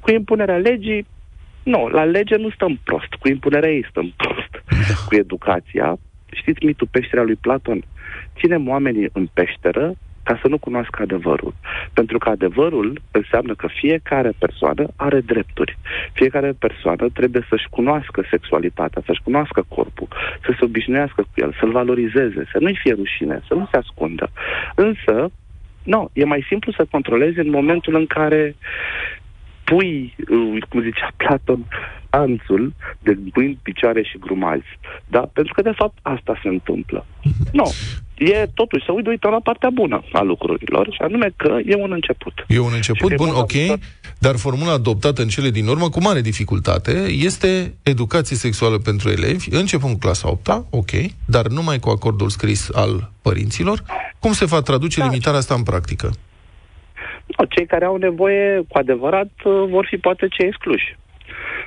Cu 0.00 0.10
impunerea 0.10 0.56
legii, 0.56 1.06
nu, 1.62 1.88
la 1.88 2.04
lege 2.04 2.36
nu 2.36 2.50
stăm 2.50 2.80
prost, 2.84 3.14
cu 3.20 3.28
impunerea 3.28 3.70
ei 3.70 3.86
stăm 3.90 4.12
prost. 4.16 4.62
Cu 5.06 5.14
educația, 5.14 5.98
știți 6.32 6.64
mitul 6.64 6.88
peșterea 6.90 7.24
lui 7.24 7.34
Platon? 7.34 7.82
Ținem 8.38 8.68
oamenii 8.68 9.08
în 9.12 9.28
peșteră 9.32 9.94
ca 10.30 10.38
să 10.42 10.48
nu 10.48 10.58
cunoască 10.58 11.02
adevărul. 11.02 11.54
Pentru 11.92 12.18
că 12.18 12.28
adevărul 12.28 13.00
înseamnă 13.10 13.54
că 13.54 13.66
fiecare 13.80 14.32
persoană 14.38 14.84
are 14.96 15.20
drepturi. 15.20 15.78
Fiecare 16.12 16.52
persoană 16.58 17.08
trebuie 17.12 17.46
să-și 17.48 17.68
cunoască 17.70 18.24
sexualitatea, 18.30 19.02
să-și 19.06 19.22
cunoască 19.22 19.64
corpul, 19.68 20.08
să 20.44 20.50
se 20.58 20.64
obișnuiască 20.64 21.22
cu 21.22 21.34
el, 21.34 21.56
să-l 21.58 21.70
valorizeze, 21.70 22.42
să 22.52 22.58
nu-i 22.60 22.78
fie 22.82 22.94
rușine, 22.94 23.42
să 23.48 23.54
nu 23.54 23.68
se 23.70 23.76
ascundă. 23.76 24.30
Însă, 24.74 25.30
nu, 25.82 26.10
e 26.12 26.24
mai 26.24 26.44
simplu 26.48 26.72
să 26.72 26.86
controlezi 26.90 27.38
în 27.38 27.50
momentul 27.50 27.94
în 27.94 28.06
care 28.06 28.56
pui, 29.70 30.14
uh, 30.30 30.62
cum 30.68 30.82
zicea 30.82 31.10
Platon, 31.16 31.64
anțul 32.10 32.72
de 32.98 33.18
mâini, 33.34 33.58
picioare 33.62 34.02
și 34.02 34.18
grumazi. 34.18 34.78
Da? 35.08 35.20
Pentru 35.32 35.52
că, 35.54 35.62
de 35.62 35.72
fapt, 35.76 35.98
asta 36.02 36.38
se 36.42 36.48
întâmplă. 36.48 37.06
Nu. 37.52 37.72
E 38.16 38.50
totuși 38.54 38.84
să 38.84 38.92
uită 38.92 39.28
la 39.28 39.40
partea 39.42 39.70
bună 39.70 40.02
a 40.12 40.22
lucrurilor 40.22 40.88
și 40.90 41.00
anume 41.02 41.32
că 41.36 41.58
e 41.66 41.74
un 41.74 41.92
început. 41.92 42.32
E 42.48 42.58
un 42.58 42.72
început 42.74 43.10
Și 43.10 43.16
bun, 43.16 43.28
e 43.28 43.30
ok. 43.30 43.66
bun, 43.66 43.80
Dar 44.18 44.36
formula 44.36 44.72
adoptată 44.72 45.22
în 45.22 45.28
cele 45.28 45.50
din 45.50 45.66
urmă, 45.66 45.88
cu 45.88 46.00
mare 46.02 46.20
dificultate, 46.20 46.92
este 47.10 47.74
educație 47.82 48.36
sexuală 48.36 48.78
pentru 48.78 49.10
elevi, 49.10 49.48
începând 49.50 49.92
cu 49.92 49.98
clasa 49.98 50.30
8 50.30 50.48
ok, 50.70 50.90
dar 51.24 51.46
numai 51.46 51.78
cu 51.78 51.88
acordul 51.88 52.28
scris 52.28 52.68
al 52.72 53.10
părinților. 53.22 53.82
Cum 54.18 54.32
se 54.32 54.44
va 54.44 54.60
traduce 54.60 55.02
limitarea 55.02 55.38
asta 55.38 55.54
în 55.54 55.62
practică? 55.62 56.10
No, 57.36 57.44
cei 57.48 57.66
care 57.66 57.84
au 57.84 57.96
nevoie, 57.96 58.56
cu 58.68 58.78
adevărat, 58.78 59.30
uh, 59.44 59.64
vor 59.68 59.86
fi 59.86 59.96
poate 59.96 60.28
cei 60.28 60.46
excluși. 60.46 60.96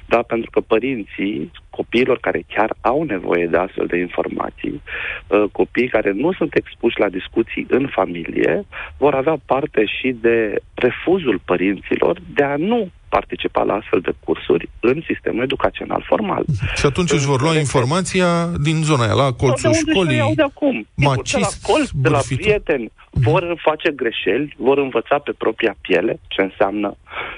Da, 0.06 0.22
pentru 0.22 0.50
că 0.50 0.60
părinții 0.60 1.52
copiilor 1.70 2.18
care 2.20 2.44
chiar 2.48 2.74
au 2.82 3.04
nevoie 3.04 3.48
de 3.48 3.58
astfel 3.58 3.86
de 3.86 3.98
informații, 3.98 4.82
uh, 5.28 5.44
copiii 5.52 5.88
care 5.88 6.12
nu 6.12 6.34
sunt 6.34 6.56
expuși 6.56 7.00
la 7.00 7.10
discuții 7.10 7.66
în 7.70 7.88
familie, 7.88 8.66
vor 8.98 9.14
avea 9.14 9.38
parte 9.46 9.86
și 9.86 10.16
de 10.22 10.56
refuzul 10.74 11.40
părinților 11.46 12.18
de 12.34 12.44
a 12.44 12.56
nu 12.56 12.90
participa 13.18 13.64
la 13.64 13.74
astfel 13.74 14.00
de 14.00 14.14
cursuri 14.26 14.70
în 14.80 14.98
sistemul 15.10 15.44
educațional 15.44 16.02
formal. 16.12 16.44
Și 16.76 16.86
atunci 16.86 17.12
își 17.12 17.26
vor 17.26 17.42
lua 17.42 17.56
informația 17.66 18.30
din 18.68 18.78
zona 18.90 19.04
aia, 19.04 19.14
la 19.24 19.30
colțul 19.42 19.72
de 19.72 19.78
unde 19.78 19.92
școlii. 19.92 20.18
și 20.18 20.24
iau 20.24 20.34
de 20.42 20.48
acum? 20.52 20.76
Sigur, 20.76 20.94
de 20.96 21.06
la 21.06 21.14
macist, 21.16 21.66
colț, 21.70 21.90
de 22.06 22.10
la 22.10 22.20
bârfitor. 22.20 22.44
prieteni, 22.44 22.92
vor 23.28 23.42
face 23.68 23.90
greșeli, 24.02 24.56
vor 24.68 24.78
învăța 24.78 25.18
pe 25.26 25.32
propria 25.44 25.74
piele 25.82 26.20
ce 26.28 26.42
înseamnă 26.42 26.90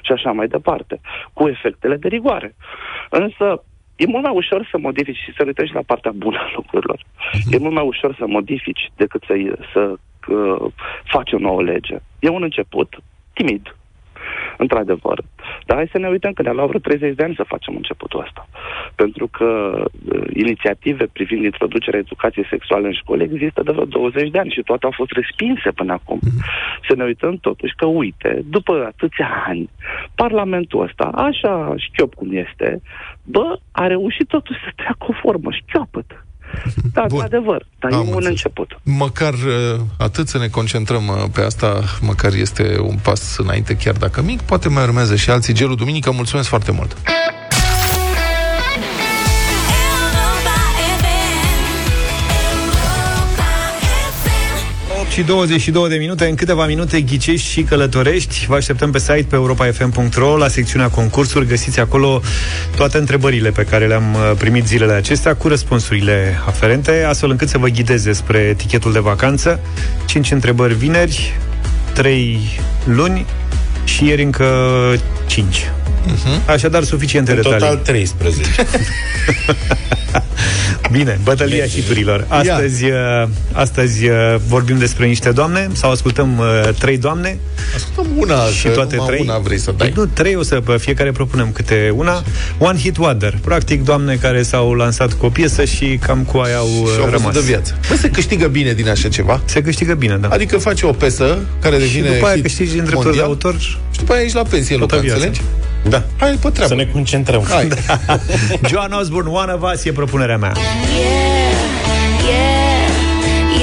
și 0.06 0.12
așa 0.12 0.32
mai 0.32 0.48
departe, 0.48 0.96
cu 1.34 1.48
efectele 1.48 1.96
de 2.04 2.08
rigoare. 2.08 2.56
Însă, 3.10 3.46
e 3.96 4.06
mult 4.14 4.24
mai 4.24 4.36
ușor 4.36 4.68
să 4.72 4.78
modifici 4.78 5.24
și 5.26 5.34
să 5.38 5.44
uitești 5.46 5.76
la 5.76 5.88
partea 5.92 6.12
bună 6.24 6.38
a 6.38 6.52
lucrurilor. 6.56 7.00
E 7.52 7.58
mult 7.58 7.74
mai 7.74 7.86
ușor 7.94 8.16
să 8.20 8.26
modifici 8.28 8.84
decât 8.96 9.22
să, 9.28 9.34
să 9.74 9.82
uh, 10.34 10.72
faci 11.14 11.32
o 11.34 11.38
nouă 11.48 11.62
lege. 11.64 11.96
E 12.20 12.30
un 12.30 12.44
început 12.44 12.90
timid, 13.34 13.76
într-adevăr. 14.58 15.22
Dar 15.66 15.78
hai 15.78 15.90
să 15.92 15.98
ne 15.98 16.08
uităm 16.08 16.34
că 16.34 16.42
ne-a 16.42 16.54
luat 16.54 16.68
vreo 16.68 16.80
30 16.80 17.16
de 17.16 17.24
ani 17.24 17.36
să 17.36 17.44
facem 17.48 17.76
începutul 17.76 18.20
ăsta. 18.20 18.48
Pentru 18.96 19.28
că 19.28 19.50
uh, 20.12 20.22
inițiative 20.34 21.06
privind 21.14 21.44
introducerea 21.44 22.00
educației 22.00 22.46
sexuale 22.50 22.88
în 22.88 22.94
școli 22.94 23.24
există 23.24 23.64
de 23.64 23.72
vreo 23.72 23.86
20 23.86 24.30
de 24.30 24.40
ani 24.40 24.50
și 24.50 24.62
toate 24.62 24.86
au 24.86 24.92
fost 24.92 25.12
respinse 25.12 25.72
până 25.72 25.94
acum. 25.94 26.20
Să 26.88 26.96
ne 26.96 27.04
uităm 27.04 27.38
totuși 27.38 27.74
că, 27.76 27.86
uite, 27.86 28.42
după 28.50 28.84
atâția 28.86 29.44
ani, 29.48 29.70
Parlamentul 30.16 30.82
ăsta, 30.82 31.04
așa 31.04 31.74
șchiop 31.78 32.14
cum 32.14 32.30
este, 32.32 32.82
bă, 33.24 33.60
a 33.72 33.88
reușit 33.88 34.28
totuși 34.28 34.60
să 34.60 34.72
treacă 34.76 35.06
o 35.08 35.14
formă 35.22 35.52
șchiopăt. 35.52 36.26
Da, 36.94 37.06
Bun. 37.08 37.22
adevăr, 37.22 37.66
dar 37.80 37.92
Am 37.92 37.98
e 37.98 38.02
un 38.02 38.08
înțeles. 38.08 38.30
început. 38.30 38.80
Măcar 38.84 39.34
uh, 39.34 39.80
atât 39.98 40.28
să 40.28 40.38
ne 40.38 40.48
concentrăm 40.48 41.08
uh, 41.08 41.24
pe 41.34 41.42
asta, 41.42 41.82
măcar 42.02 42.34
este 42.34 42.78
un 42.80 42.96
pas 43.02 43.38
înainte, 43.38 43.76
chiar 43.76 43.94
dacă 43.96 44.22
mic, 44.22 44.42
poate 44.42 44.70
mai 44.70 44.84
urmează 44.84 45.16
și 45.16 45.30
alții. 45.30 45.54
Gelu 45.54 45.76
Duminică, 45.76 46.12
mulțumesc 46.12 46.48
foarte 46.48 46.72
mult! 46.72 46.98
Și 55.16 55.22
22 55.22 55.90
de 55.90 55.96
minute, 55.96 56.26
în 56.26 56.36
câteva 56.36 56.66
minute 56.66 57.02
ghicești 57.02 57.50
și 57.50 57.64
călătorești. 57.64 58.46
Vă 58.48 58.56
așteptăm 58.56 58.92
pe 58.92 59.00
site 59.00 59.26
pe 59.30 59.36
europafm.ro 59.36 60.38
la 60.38 60.48
secțiunea 60.48 60.90
concursuri. 60.90 61.48
Găsiți 61.48 61.80
acolo 61.80 62.22
toate 62.76 62.98
întrebările 62.98 63.50
pe 63.50 63.64
care 63.64 63.88
le-am 63.88 64.14
uh, 64.14 64.32
primit 64.38 64.66
zilele 64.66 64.94
acestea 64.94 65.36
cu 65.36 65.48
răspunsurile 65.48 66.42
aferente, 66.46 67.06
astfel 67.08 67.30
încât 67.30 67.50
să 67.50 67.58
vă 67.58 67.68
ghideze 67.68 68.14
spre 68.14 68.38
etichetul 68.38 68.92
de 68.92 69.00
vacanță. 69.00 69.60
5 70.06 70.32
întrebări 70.32 70.74
vineri, 70.74 71.40
3 71.94 72.40
luni 72.84 73.26
și 73.84 74.06
ieri 74.06 74.24
încă 74.24 74.46
5. 75.26 75.72
Așadar, 76.46 76.84
suficiente 76.84 77.32
În 77.32 77.38
detalii. 77.38 77.60
total 77.60 77.78
13. 77.78 78.50
Bine, 80.92 81.20
bătălia 81.24 81.66
hiturilor. 81.66 82.26
Astăzi, 82.28 82.86
uh, 82.86 83.24
astăzi 83.52 84.06
uh, 84.08 84.16
vorbim 84.48 84.78
despre 84.78 85.06
niște 85.06 85.30
doamne 85.32 85.70
sau 85.74 85.92
ascultăm 85.92 86.38
uh, 86.38 86.70
trei 86.80 86.98
doamne 86.98 87.38
Ascultăm 87.76 88.12
una, 88.18 88.36
și 88.46 88.64
că 88.64 88.70
toate 88.70 88.96
numai 88.96 89.10
trei. 89.16 89.28
una 89.28 89.38
vrei 89.38 89.58
să 89.60 89.74
dai. 89.78 89.92
Nu, 89.96 90.06
trei 90.06 90.36
o 90.36 90.44
să 90.44 90.56
pe 90.56 90.78
fiecare 90.78 91.12
propunem 91.12 91.52
câte 91.52 91.94
una. 91.96 92.24
One 92.58 92.78
Hit 92.80 92.98
Wonder. 92.98 93.38
Practic, 93.42 93.84
doamne 93.84 94.16
care 94.16 94.42
s-au 94.44 94.74
lansat 94.74 95.14
cu 95.14 95.26
o 95.26 95.30
piesă 95.30 95.66
și 95.66 96.00
cam 96.06 96.24
cu 96.24 96.38
aia 96.38 96.58
au 96.58 96.68
uh, 96.84 96.90
și 96.94 97.00
au 97.00 97.06
rămas. 97.10 97.22
văzut 97.22 97.34
de 97.34 97.40
viață. 97.52 97.76
Băi, 97.88 97.98
se 97.98 98.10
câștigă 98.10 98.48
bine 98.48 98.74
din 98.74 98.90
așa 98.90 99.10
ceva. 99.10 99.42
Se 99.46 99.62
câștigă 99.62 99.94
bine, 99.94 100.18
da. 100.18 100.28
Adică 100.28 100.58
faci 100.58 100.82
o 100.82 100.92
pesă 100.92 101.38
care 101.62 101.76
și 101.76 101.82
devine 101.82 102.10
după 102.10 102.26
aia 102.26 102.34
hit 102.34 102.44
câștigi 102.44 102.72
din 102.72 102.84
drepturi 102.84 103.02
de 103.16 103.22
mondial 103.22 103.26
autor. 103.26 103.60
și 103.92 103.98
după 103.98 104.14
aia 104.14 104.24
ești 104.24 104.36
la 104.36 104.44
pensie, 104.44 104.78
Toată 104.78 104.96
Luca, 104.96 105.08
viața. 105.08 105.26
înțelegi? 105.26 105.42
Da. 105.90 106.04
Hai 106.20 106.32
pe 106.42 106.50
treabă. 106.50 106.68
Să 106.68 106.76
ne 106.76 106.86
concentrăm. 106.86 107.46
Hai. 107.50 107.68
Joan 108.70 108.92
Osborne, 108.92 109.30
One 109.30 109.52
of 109.52 109.62
Us, 109.74 109.84
e 109.86 109.92
propunerea 109.92 110.38
mea. 110.38 110.54
Yeah, 110.56 111.52
yeah, 112.30 112.88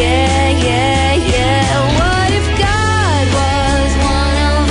yeah, 0.00 0.64
yeah, 0.64 1.16
yeah. 1.32 1.64
What 1.98 2.30
if 2.38 2.46
God 2.64 3.26
was 3.38 3.92
one 4.18 4.38
of 4.52 4.66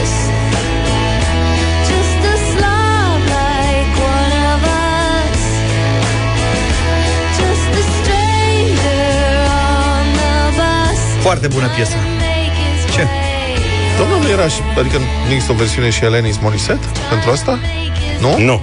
us? 0.00 0.12
Just 1.90 2.20
a 2.32 2.36
slob 2.50 3.20
like 3.38 3.92
one 4.16 4.34
of 4.52 4.60
us. 4.62 5.42
Just 7.38 7.70
a 7.80 7.84
stranger 7.96 9.06
on 9.60 10.04
the 10.20 10.34
bus. 10.58 11.00
Foarte 11.22 11.46
bună 11.46 11.66
piesă. 11.76 11.94
Make 11.96 12.54
his 12.60 12.94
Ce? 12.94 13.27
Way 13.98 14.08
Domnul, 14.08 14.18
nu 14.26 14.28
era 14.36 14.48
și... 14.48 14.60
Adică 14.78 14.98
nu 15.26 15.32
există 15.32 15.52
o 15.52 15.54
versiune 15.54 15.90
și 15.90 16.04
Alanis 16.04 16.38
Morissette 16.42 16.86
pentru 17.08 17.30
asta? 17.30 17.58
Nu? 18.20 18.38
Nu. 18.44 18.60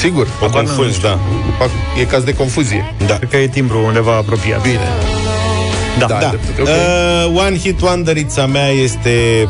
Sigur. 0.00 0.26
O 0.42 0.46
confunzi, 0.50 1.00
da. 1.00 1.18
Fac- 1.58 1.98
E 2.00 2.04
caz 2.04 2.22
de 2.22 2.34
confuzie. 2.34 2.94
Da. 3.06 3.14
Cred 3.16 3.28
că 3.30 3.36
e 3.36 3.48
timbru 3.48 3.84
undeva 3.86 4.12
apropiat. 4.16 4.62
Bine. 4.62 4.88
Da. 5.98 6.06
Da. 6.06 6.18
Da. 6.18 6.28
dreptate, 6.28 6.60
ok. 6.60 6.66
Uh, 7.34 7.40
One 7.46 7.58
Hit 7.58 7.80
Wonderița 7.80 8.46
mea 8.46 8.68
este 8.68 9.48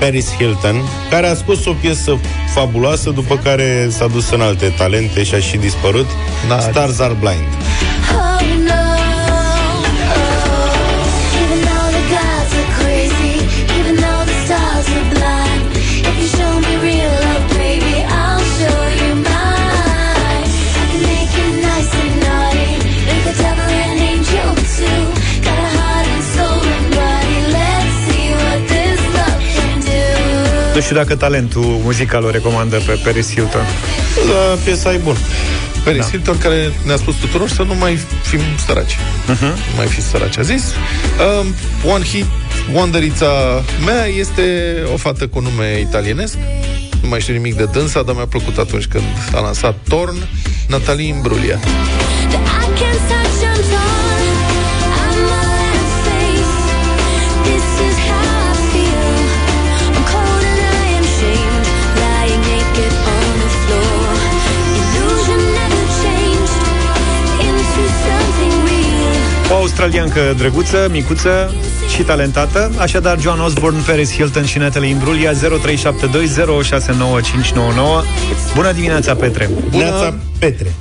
Paris 0.00 0.26
Hilton, 0.36 0.76
care 1.10 1.26
a 1.26 1.34
scos 1.34 1.66
o 1.66 1.72
piesă 1.80 2.18
fabuloasă, 2.54 3.10
după 3.10 3.36
care 3.42 3.88
s-a 3.90 4.06
dus 4.06 4.30
în 4.30 4.40
alte 4.40 4.74
talente 4.76 5.22
și 5.22 5.34
a 5.34 5.38
și 5.38 5.56
dispărut. 5.56 6.06
Da. 6.48 6.58
Stars 6.60 6.98
Are 6.98 7.16
Blind. 7.20 7.46
Nu 30.78 30.84
știu 30.84 30.96
dacă 30.96 31.16
talentul 31.16 31.62
muzical 31.62 32.24
o 32.24 32.30
recomandă 32.30 32.76
pe 32.86 33.00
Paris 33.04 33.32
Hilton. 33.32 33.64
Da, 34.28 34.58
piesa 34.64 34.92
e 34.92 34.96
bună. 34.96 35.18
Paris 35.84 36.00
da. 36.00 36.06
Hilton 36.06 36.38
care 36.38 36.72
ne-a 36.86 36.96
spus 36.96 37.14
tuturor 37.14 37.48
să 37.48 37.62
nu 37.62 37.74
mai 37.74 37.98
fim 38.22 38.40
săraci. 38.66 38.94
Uh-huh. 38.94 39.40
Nu 39.40 39.76
mai 39.76 39.86
fiți 39.86 40.06
săraci, 40.06 40.38
a 40.38 40.42
zis. 40.42 40.64
Um, 41.40 41.54
one 41.92 42.04
Hit 42.04 42.24
Wonderița 42.72 43.62
mea 43.84 44.06
este 44.06 44.42
o 44.92 44.96
fată 44.96 45.26
cu 45.26 45.40
nume 45.40 45.80
italienesc. 45.80 46.36
Nu 47.02 47.08
mai 47.08 47.20
știu 47.20 47.34
nimic 47.34 47.56
de 47.56 47.64
dânsa, 47.72 48.02
dar 48.02 48.14
mi-a 48.14 48.26
plăcut 48.26 48.58
atunci 48.58 48.86
când 48.86 49.04
a 49.34 49.40
lansat 49.40 49.76
Torn, 49.88 50.16
Natalie 50.68 51.08
Imbruglia. 51.08 51.58
Australiancă 69.82 70.34
drăguță, 70.36 70.88
micuță 70.90 71.54
și 71.94 72.02
talentată. 72.02 72.70
Așadar, 72.78 73.20
Joan 73.20 73.40
Osborne, 73.40 73.78
Paris 73.86 74.14
Hilton 74.14 74.44
și 74.44 74.58
Natalie 74.58 74.88
Imbruglia 74.88 75.32
0372069599. 75.32 75.36
Bună 78.54 78.72
dimineața, 78.72 79.14
Petre! 79.14 79.50
Bună. 79.70 79.82
Neața 79.84 80.14
Petre. 80.38 80.72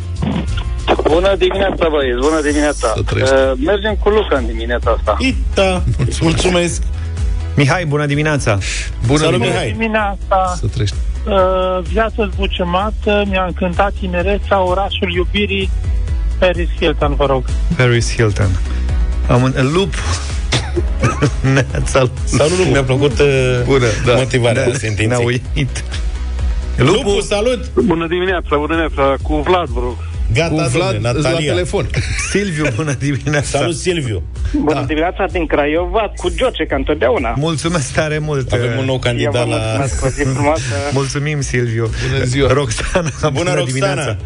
Bună 1.03 1.35
dimineața, 1.37 1.87
băieți, 1.89 2.19
bună 2.19 2.41
dimineața. 2.41 2.93
Să 2.95 3.01
trăiești. 3.05 3.33
Uh, 3.33 3.51
mergem 3.65 3.95
cu 3.95 4.09
Luca 4.09 4.37
în 4.37 4.45
dimineața 4.45 4.95
asta. 4.97 5.15
Ita. 5.19 5.83
Mulțumesc. 5.97 6.21
Mulțumesc. 6.21 6.81
Mihai, 7.55 7.85
bună 7.85 8.05
dimineața! 8.05 8.57
Bună, 9.07 9.19
Salut, 9.19 9.39
Mihai. 9.39 9.53
Mihai. 9.53 9.71
dimineața, 9.71 10.55
Să 10.59 10.65
trăiești. 10.67 10.95
uh, 11.27 11.79
viață 11.91 12.29
zbuciumată, 12.33 13.23
mi-a 13.29 13.43
încântat 13.47 13.93
tinerețea, 13.99 14.61
orașul 14.61 15.13
iubirii, 15.15 15.69
Paris 16.39 16.69
Hilton, 16.79 17.15
vă 17.15 17.25
rog. 17.25 17.43
Paris 17.75 18.13
Hilton. 18.13 18.49
Am 19.27 19.41
un 19.43 19.53
lup. 19.73 19.93
Neața, 21.53 22.09
Sau 22.23 22.49
nu, 22.49 22.55
nu, 22.63 22.63
mi-a 22.71 22.83
plăcut 22.83 23.19
uh, 23.19 23.27
Bună, 23.65 23.85
da. 24.05 24.13
motivarea 24.13 24.65
Ne-a 24.65 24.73
sentinței. 24.77 25.25
uit. 25.55 25.83
Lupu, 26.75 27.19
salut! 27.21 27.69
Bună 27.73 28.07
dimineața, 28.07 28.47
bună 28.57 28.75
dimineața, 28.75 29.15
cu 29.21 29.35
Vlad, 29.35 29.67
vă 29.67 29.79
rog. 29.79 29.95
Gata, 30.33 30.49
Cu 30.49 30.55
Vlad 30.55 30.91
domnule, 30.93 31.09
îți 31.15 31.21
la 31.23 31.29
Natalia. 31.29 31.51
telefon. 31.53 31.89
Silviu, 32.29 32.65
bună 32.75 32.93
dimineața. 32.99 33.57
Salut, 33.59 33.75
Silviu. 33.75 34.23
Bună 34.53 34.83
dimineața 34.87 35.25
din 35.31 35.45
Craiova, 35.45 36.11
cu 36.15 36.29
George, 36.35 36.65
ca 36.65 36.75
întotdeauna. 36.75 37.33
Mulțumesc 37.37 37.93
tare 37.93 38.17
mult. 38.17 38.51
Avem 38.51 38.77
un 38.77 38.85
nou 38.85 38.93
Eu 38.93 38.99
vă 38.99 39.07
candidat 39.07 39.47
la... 39.47 39.55
mulțumesc, 39.57 40.05
o 40.05 40.07
zi 40.07 40.23
frumoasă. 40.23 40.61
Mulțumim, 40.93 41.41
Silviu. 41.41 41.89
Bună 42.11 42.23
ziua. 42.23 42.53
Roxana, 42.53 43.09
Bună, 43.21 43.53
Roxana! 43.53 43.63
dimineața. 43.65 44.17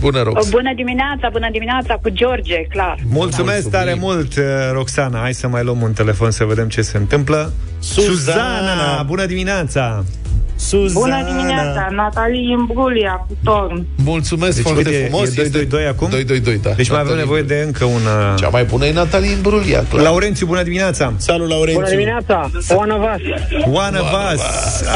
Bună, 0.00 0.22
Rox. 0.22 0.48
Bună 0.50 0.74
dimineața, 0.74 1.28
bună 1.32 1.48
dimineața 1.50 1.94
cu 2.02 2.08
George, 2.08 2.62
clar. 2.62 2.98
Mulțumesc 3.08 3.70
tare 3.70 3.94
mult, 3.94 4.36
uh, 4.36 4.44
Roxana. 4.72 5.20
Hai 5.20 5.34
să 5.34 5.48
mai 5.48 5.64
luăm 5.64 5.82
un 5.82 5.92
telefon 5.92 6.30
să 6.30 6.44
vedem 6.44 6.68
ce 6.68 6.82
se 6.82 6.96
întâmplă. 6.96 7.52
Suzana! 7.78 9.02
bună 9.02 9.26
dimineața! 9.26 10.04
Suzana! 10.68 11.00
Bună 11.00 11.18
dimineața, 11.30 11.88
Natalie 11.90 12.50
Imbrulia 12.58 13.12
cu 13.28 13.36
Torn. 13.44 13.86
Mulțumesc 14.04 14.54
Deci, 14.54 14.64
foarte 14.64 14.88
uite, 14.88 15.04
frumos. 15.08 15.28
e 15.28 15.34
222 15.34 15.86
acum? 15.86 16.08
222, 16.08 16.58
da. 16.62 16.70
Deci 16.76 16.88
mai 16.90 17.00
avem 17.00 17.14
Natalie 17.16 17.24
nevoie 17.24 17.42
de 17.42 17.62
încă 17.66 17.84
una... 17.84 18.34
Cea 18.38 18.48
mai 18.48 18.64
bună 18.64 18.84
e 18.86 18.92
Natalie 18.92 19.30
Imbrulia, 19.30 19.84
clar. 19.90 20.02
Laurențiu, 20.02 20.46
bună 20.46 20.62
dimineața! 20.62 21.12
Salut, 21.16 21.48
Laurențiu! 21.48 21.80
Bună 21.82 21.90
dimineața, 21.90 22.50
one 22.76 22.92
of 22.92 23.02
us. 23.14 23.22
One 23.86 23.98
of 23.98 24.08
Us! 24.32 24.40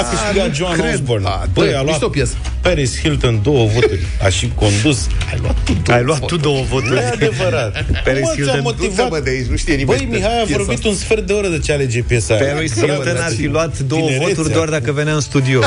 A 0.01 0.03
câștigat 0.11 0.55
Joan 0.55 0.73
cred. 0.79 0.95
Osborne. 0.95 1.27
A, 1.29 1.45
Băi, 1.53 1.69
bă, 1.71 1.77
a 1.77 1.83
luat 1.83 1.85
mișto 1.87 2.09
piesă. 2.09 2.35
Paris 2.61 3.01
Hilton 3.01 3.41
două 3.43 3.67
voturi. 3.67 4.01
A 4.25 4.29
și 4.29 4.53
condus. 4.55 5.07
Ai 5.31 5.39
luat 5.43 5.57
tu 5.65 5.93
Ai 5.93 6.03
luat 6.03 6.25
tu 6.25 6.37
două 6.37 6.63
voturi. 6.63 6.91
Nu 6.91 6.97
e 6.97 7.11
adevărat. 7.13 7.85
Paris 8.05 8.21
Mă, 8.23 8.29
ți-a 8.35 8.43
Hilton, 8.43 8.61
motivat. 8.63 9.09
Bă, 9.09 9.21
de 9.25 9.31
aici, 9.31 9.47
nu 9.47 9.57
știe 9.57 9.75
nimeni. 9.75 9.99
Băi, 9.99 10.09
Mihai 10.19 10.41
a 10.41 10.45
piesa 10.45 10.57
vorbit 10.57 10.77
asta. 10.77 10.89
un 10.89 10.95
sfert 10.95 11.27
de 11.27 11.33
oră 11.33 11.49
de 11.49 11.59
ce 11.59 11.73
alege 11.73 12.03
piesa 12.03 12.35
aia. 12.35 12.53
Paris 12.53 12.75
Bravo, 12.75 12.93
Hilton 12.93 13.09
ar 13.09 13.15
fi 13.17 13.23
Natalie. 13.23 13.49
luat 13.51 13.79
două 13.79 14.01
Tinerețea. 14.01 14.29
voturi 14.35 14.53
doar 14.55 14.69
dacă 14.69 14.93
venea 14.93 15.15
în 15.15 15.21
studio. 15.21 15.58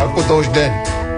Acum 0.00 0.22
20 0.28 0.54
de 0.54 0.60
ani. 0.60 1.11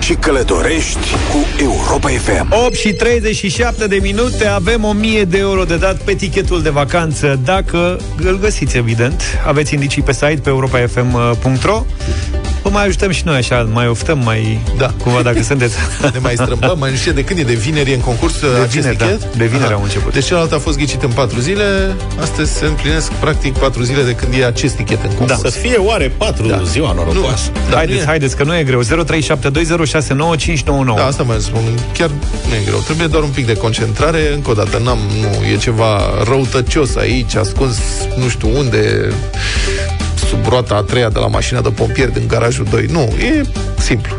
Și 0.00 0.14
călătorești 0.14 0.98
cu 1.32 1.62
Europa 1.62 2.08
FM. 2.08 2.48
8 2.66 2.74
și 2.74 2.92
37 2.92 3.86
de 3.86 3.98
minute 4.02 4.46
Avem 4.46 4.84
1000 4.84 5.24
de 5.24 5.38
euro 5.38 5.64
de 5.64 5.76
dat 5.76 5.96
pe 5.96 6.14
tichetul 6.14 6.62
de 6.62 6.70
vacanță 6.70 7.40
Dacă 7.44 8.00
îl 8.22 8.38
găsiți, 8.38 8.76
evident 8.76 9.22
Aveți 9.46 9.74
indicii 9.74 10.02
pe 10.02 10.12
site 10.12 10.40
pe 10.42 10.48
europafm.ro 10.48 11.84
Vă 12.42 12.43
mai 12.74 12.84
ajutăm 12.84 13.10
și 13.10 13.22
noi 13.24 13.36
așa, 13.36 13.68
mai 13.72 13.88
oftăm, 13.88 14.18
mai... 14.24 14.60
Da. 14.76 14.94
Cumva 15.02 15.22
dacă 15.22 15.42
sunteți... 15.50 15.74
Ne 16.12 16.18
mai 16.18 16.32
strâmbăm, 16.36 16.76
mai 16.78 16.90
nu 16.90 16.96
știe 16.96 17.12
de 17.12 17.24
când 17.24 17.38
e, 17.38 17.42
de 17.42 17.52
vineri 17.52 17.90
e 17.90 17.94
în 17.94 18.00
concurs 18.00 18.40
de 18.40 18.46
acest 18.46 18.72
vineri, 18.74 18.96
da. 18.98 19.04
tichet? 19.04 19.36
De 19.36 19.44
vineri 19.44 19.66
Aha. 19.68 19.74
au 19.74 19.82
început. 19.82 20.12
Deci 20.12 20.24
celălalt 20.24 20.52
a 20.52 20.58
fost 20.58 20.76
ghicit 20.78 21.02
în 21.02 21.10
patru 21.10 21.40
zile, 21.40 21.96
astăzi 22.20 22.52
se 22.52 22.64
împlinesc 22.66 23.12
practic 23.12 23.52
patru 23.58 23.82
zile 23.82 24.02
de 24.02 24.12
când 24.14 24.34
e 24.34 24.44
acest 24.44 24.74
tichet 24.74 25.02
în 25.02 25.10
concurs. 25.14 25.40
Să 25.40 25.50
fie 25.50 25.76
oare 25.76 26.12
patru 26.16 26.46
Da. 26.46 26.60
ziua 26.64 26.92
norocoasă. 26.92 27.50
Nu, 27.52 27.70
da, 27.70 27.76
haideți, 27.76 27.96
nu 27.98 28.02
e- 28.02 28.06
haideți, 28.06 28.36
că 28.36 28.44
nu 28.44 28.56
e 28.56 28.62
greu 28.62 28.82
0372069599 28.82 28.86
Da, 30.96 31.04
asta 31.06 31.22
mai 31.22 31.36
spun. 31.40 31.62
Chiar 31.98 32.08
nu 32.48 32.54
e 32.54 32.62
greu. 32.64 32.78
Trebuie 32.78 33.06
doar 33.06 33.22
un 33.22 33.30
pic 33.34 33.46
de 33.46 33.54
concentrare. 33.56 34.32
Încă 34.34 34.50
o 34.50 34.54
dată, 34.54 34.80
n-am, 34.84 34.98
nu, 35.20 35.46
e 35.52 35.56
ceva 35.56 36.00
răutăcios 36.28 36.96
aici, 36.96 37.34
ascuns 37.36 37.76
nu 38.16 38.28
știu 38.28 38.48
unde, 38.58 39.08
sub 40.34 40.46
roata 40.48 40.74
a 40.74 40.82
treia 40.82 41.08
de 41.08 41.18
la 41.18 41.26
mașina 41.26 41.60
de 41.60 41.68
pompieri 41.70 42.12
din 42.12 42.26
garajul 42.28 42.66
2. 42.70 42.86
Nu, 42.90 43.00
e 43.00 43.42
simplu. 43.78 44.12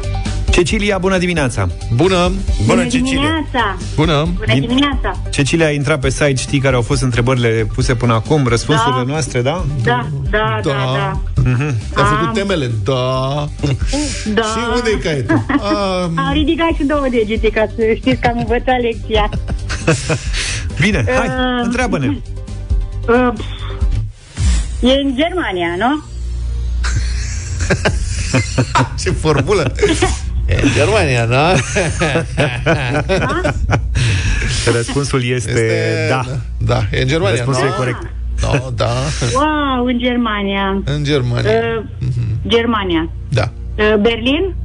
Cecilia, 0.49 0.97
bună 0.97 1.17
dimineața! 1.17 1.69
Bună! 1.95 2.31
Bună, 2.65 2.81
Cecilia! 2.83 3.01
dimineața! 3.03 3.77
Bună! 3.95 4.27
Bună 4.45 4.59
dimineața! 4.59 5.21
Cecilia 5.29 5.65
a 5.65 5.69
intrat 5.69 5.99
pe 5.99 6.09
site, 6.09 6.33
știi 6.35 6.59
care 6.59 6.75
au 6.75 6.81
fost 6.81 7.01
întrebările 7.01 7.67
puse 7.73 7.95
până 7.95 8.13
acum, 8.13 8.47
răspunsurile 8.47 9.03
Da. 9.05 9.11
noastre, 9.11 9.41
da? 9.41 9.65
Da, 9.83 10.07
da, 10.29 10.59
da, 10.63 10.71
da. 10.71 11.19
Ai 11.95 12.03
făcut 12.03 12.33
temele? 12.33 12.71
Da. 12.83 13.45
Da. 14.33 14.41
Și 14.41 14.57
unde 14.75 14.89
e 14.93 14.97
caietul? 15.03 15.45
Ah, 15.49 16.09
Am 16.15 16.29
ridicat 16.33 16.69
și 16.75 16.83
două 16.83 17.05
degete 17.09 17.49
ca 17.49 17.65
să 17.75 17.81
știți 17.95 18.21
că 18.21 18.27
am 18.27 18.37
învățat 18.37 18.81
lecția. 18.81 19.29
Bine, 20.81 21.03
hai, 21.17 21.27
Uh, 21.27 21.63
întreabă-ne. 21.63 22.07
Uh, 22.07 23.33
e 24.89 25.01
în 25.03 25.15
Germania, 25.15 25.75
nu? 25.77 26.03
ce 29.03 29.11
formulă! 29.11 29.71
E 30.45 30.59
în 30.63 30.69
Germania, 30.73 31.25
da? 31.25 31.53
Răspunsul 34.75 35.23
este, 35.23 35.49
Este- 35.51 36.05
da. 36.09 36.23
Da, 36.57 36.83
e 36.91 37.01
în 37.01 37.07
Germania, 37.07 37.35
Răspunsul 37.35 37.63
nu? 37.63 37.69
e 37.69 37.73
corect. 37.77 38.01
No, 38.41 38.69
da. 38.75 38.89
Wow, 39.33 39.85
în 39.85 39.99
Germania. 39.99 40.81
În 40.85 41.03
Germania. 41.03 41.51
Uh, 41.51 41.83
Germania. 42.47 43.09
Da. 43.29 43.51
Uh, 43.75 43.95
Berlin? 44.01 44.55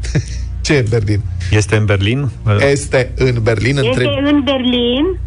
Ce 0.64 0.72
e 0.72 0.84
Berlin? 0.88 1.20
Este 1.50 1.76
în 1.76 1.84
Berlin? 1.84 2.30
Este 2.70 3.12
în 3.16 3.38
Berlin, 3.42 3.76
Este 3.76 3.88
întreb. 3.88 4.08
în 4.34 4.42
Berlin. 4.44 5.18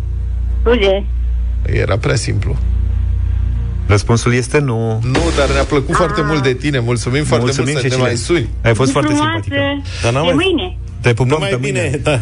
Scuze. 0.62 1.06
Era 1.66 1.98
prea 1.98 2.16
simplu. 2.16 2.58
Răspunsul 3.88 4.34
este 4.34 4.60
nu. 4.60 5.00
Nu, 5.04 5.20
dar 5.38 5.50
ne-a 5.52 5.64
plăcut 5.64 5.96
foarte 5.96 6.22
mult 6.22 6.44
de 6.44 6.54
tine. 6.54 6.80
Mulțumim, 6.80 7.24
foarte 7.24 7.46
Mulțumim, 7.46 7.72
mult 7.72 7.82
să 7.82 7.88
ne 7.88 7.90
Cecilia. 7.90 8.08
mai 8.08 8.16
suni. 8.16 8.50
Ai 8.64 8.74
fost 8.76 8.92
foarte 8.92 9.14
Frumoasă. 9.14 9.40
simpatică. 9.44 9.90
Dar 10.04 10.14
n-am 10.14 10.26
De 10.26 10.32
mai- 10.34 10.46
mâine. 10.46 10.78
Te 11.02 11.14
pupăm 11.14 11.28
Nu 11.28 11.38
mai 11.40 11.50
pe 11.50 11.56
bine, 11.56 11.82
mâine. 11.82 11.98
da. 12.08 12.22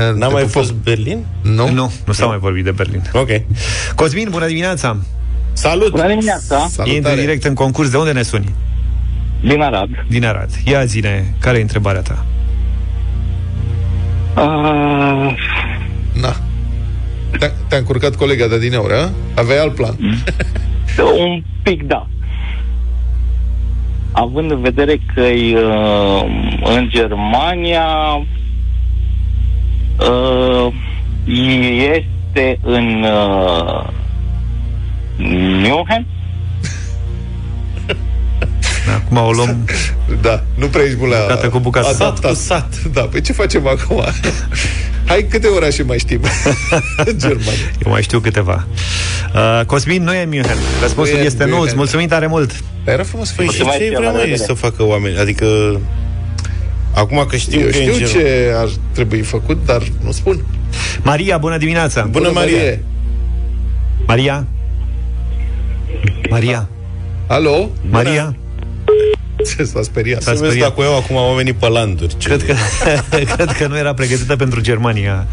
N-am 0.00 0.18
Te 0.18 0.18
mai 0.18 0.28
pupăm. 0.28 0.46
fost 0.48 0.72
Berlin? 0.72 1.24
Nu? 1.42 1.70
Nu, 1.70 1.92
nu 2.06 2.12
s-a 2.12 2.26
mai 2.26 2.38
vorbit 2.38 2.64
de 2.64 2.70
Berlin. 2.70 3.02
Ok. 3.12 3.28
Cosmin, 3.94 4.28
bună 4.30 4.46
dimineața! 4.46 4.96
Salut! 5.52 5.90
Bună 5.90 6.08
dimineața! 6.08 6.56
Intri 6.62 6.74
Salutare. 6.84 7.20
direct 7.20 7.44
în 7.44 7.54
concurs. 7.54 7.90
De 7.90 7.96
unde 7.96 8.12
ne 8.12 8.22
suni? 8.22 8.54
Din 9.44 9.60
Arad. 9.60 9.88
Din 10.08 10.24
Arad. 10.24 10.50
Ia 10.64 10.84
zine, 10.84 11.34
care 11.40 11.58
e 11.58 11.60
întrebarea 11.60 12.00
ta? 12.00 12.24
Uh, 14.36 15.36
Na. 16.20 16.36
Te-a, 17.38 17.50
te-a 17.68 17.78
încurcat 17.78 18.16
colega 18.16 18.46
de 18.46 18.58
din 18.58 18.74
a? 18.74 19.10
Aveai 19.34 19.58
alt 19.58 19.74
plan. 19.74 19.96
Un 21.02 21.42
pic 21.62 21.82
da. 21.82 22.06
Având 24.12 24.50
în 24.50 24.60
vedere 24.60 25.00
că 25.14 25.20
e 25.20 25.58
uh, 25.58 26.24
în 26.64 26.88
Germania 26.88 27.86
uh, 29.98 30.72
este 31.80 32.58
în 32.62 33.02
uh, 33.02 33.86
München 35.62 36.06
Acum 38.94 39.16
o 39.16 39.30
luăm 39.32 39.64
Da, 40.20 40.42
nu 40.54 40.66
prea 40.66 40.84
ești 40.84 40.96
bun 40.96 41.08
la 41.08 41.16
Bucată 41.20 41.48
cu 41.48 41.58
bucată. 41.58 41.88
adaptat. 41.88 42.16
Sat 42.16 42.30
cu 42.30 42.34
sat. 42.34 42.82
Da, 42.92 43.00
păi 43.00 43.20
ce 43.20 43.32
facem 43.32 43.66
acum? 43.66 44.02
Hai 45.08 45.26
câte 45.30 45.46
orașe 45.46 45.82
mai 45.82 45.98
știm 45.98 46.20
în 47.06 47.18
Germania. 47.24 47.52
Eu 47.84 47.90
mai 47.90 48.02
știu 48.02 48.20
câteva. 48.20 48.66
Uh, 49.34 49.64
Cosmin, 49.66 50.02
nu 50.02 50.14
e 50.14 50.22
în 50.22 50.28
München. 50.28 50.56
Răspunsul 50.80 51.12
Nu 51.12 51.18
e 51.18 51.20
în 51.20 51.26
este 51.26 51.42
nu. 51.44 51.48
München. 51.48 51.66
Îți 51.66 51.76
mulțumim 51.76 52.06
tare 52.06 52.26
mult. 52.26 52.60
Dar 52.84 52.94
era 52.94 53.02
frumos 53.02 53.30
Păi 53.30 53.46
fi. 53.46 53.52
și 53.54 53.62
Mulțumesc, 53.62 53.78
ce 53.78 53.92
eu, 53.92 53.98
vrea 53.98 54.10
la 54.10 54.14
mai 54.16 54.24
revedere. 54.24 54.46
să 54.46 54.52
facă 54.52 54.82
oameni? 54.82 55.18
Adică... 55.18 55.46
Acum 56.94 57.26
că 57.28 57.36
știu 57.36 57.60
Eu 57.60 57.68
că 57.70 57.76
e 57.76 57.84
în 57.86 57.92
știu 57.92 58.06
Germania. 58.06 58.30
ce 58.48 58.52
ar 58.56 58.68
trebui 58.92 59.20
făcut, 59.20 59.64
dar 59.66 59.82
nu 60.04 60.10
spun. 60.12 60.44
Maria, 61.02 61.38
bună 61.38 61.56
dimineața! 61.56 62.02
Bună, 62.02 62.30
Maria! 62.32 62.78
Maria? 64.06 64.46
Maria? 66.30 66.68
Alo? 67.26 67.70
Maria? 67.90 68.36
Ce 69.56 69.64
s-a 69.64 69.82
speriat? 69.82 70.22
S-a 70.22 70.32
Să 70.34 70.38
vezi 70.40 70.50
speriat. 70.50 70.68
dacă 70.76 70.88
eu 70.88 70.96
acum 70.96 71.16
au 71.16 71.34
venit 71.34 71.54
pe 71.54 71.68
landuri. 71.68 72.16
Ce... 72.16 72.28
Cred 72.28 72.44
că, 72.44 72.54
cred 73.36 73.50
că 73.52 73.66
nu 73.66 73.76
era 73.76 73.94
pregătită 73.94 74.36
pentru 74.36 74.60
Germania, 74.60 75.26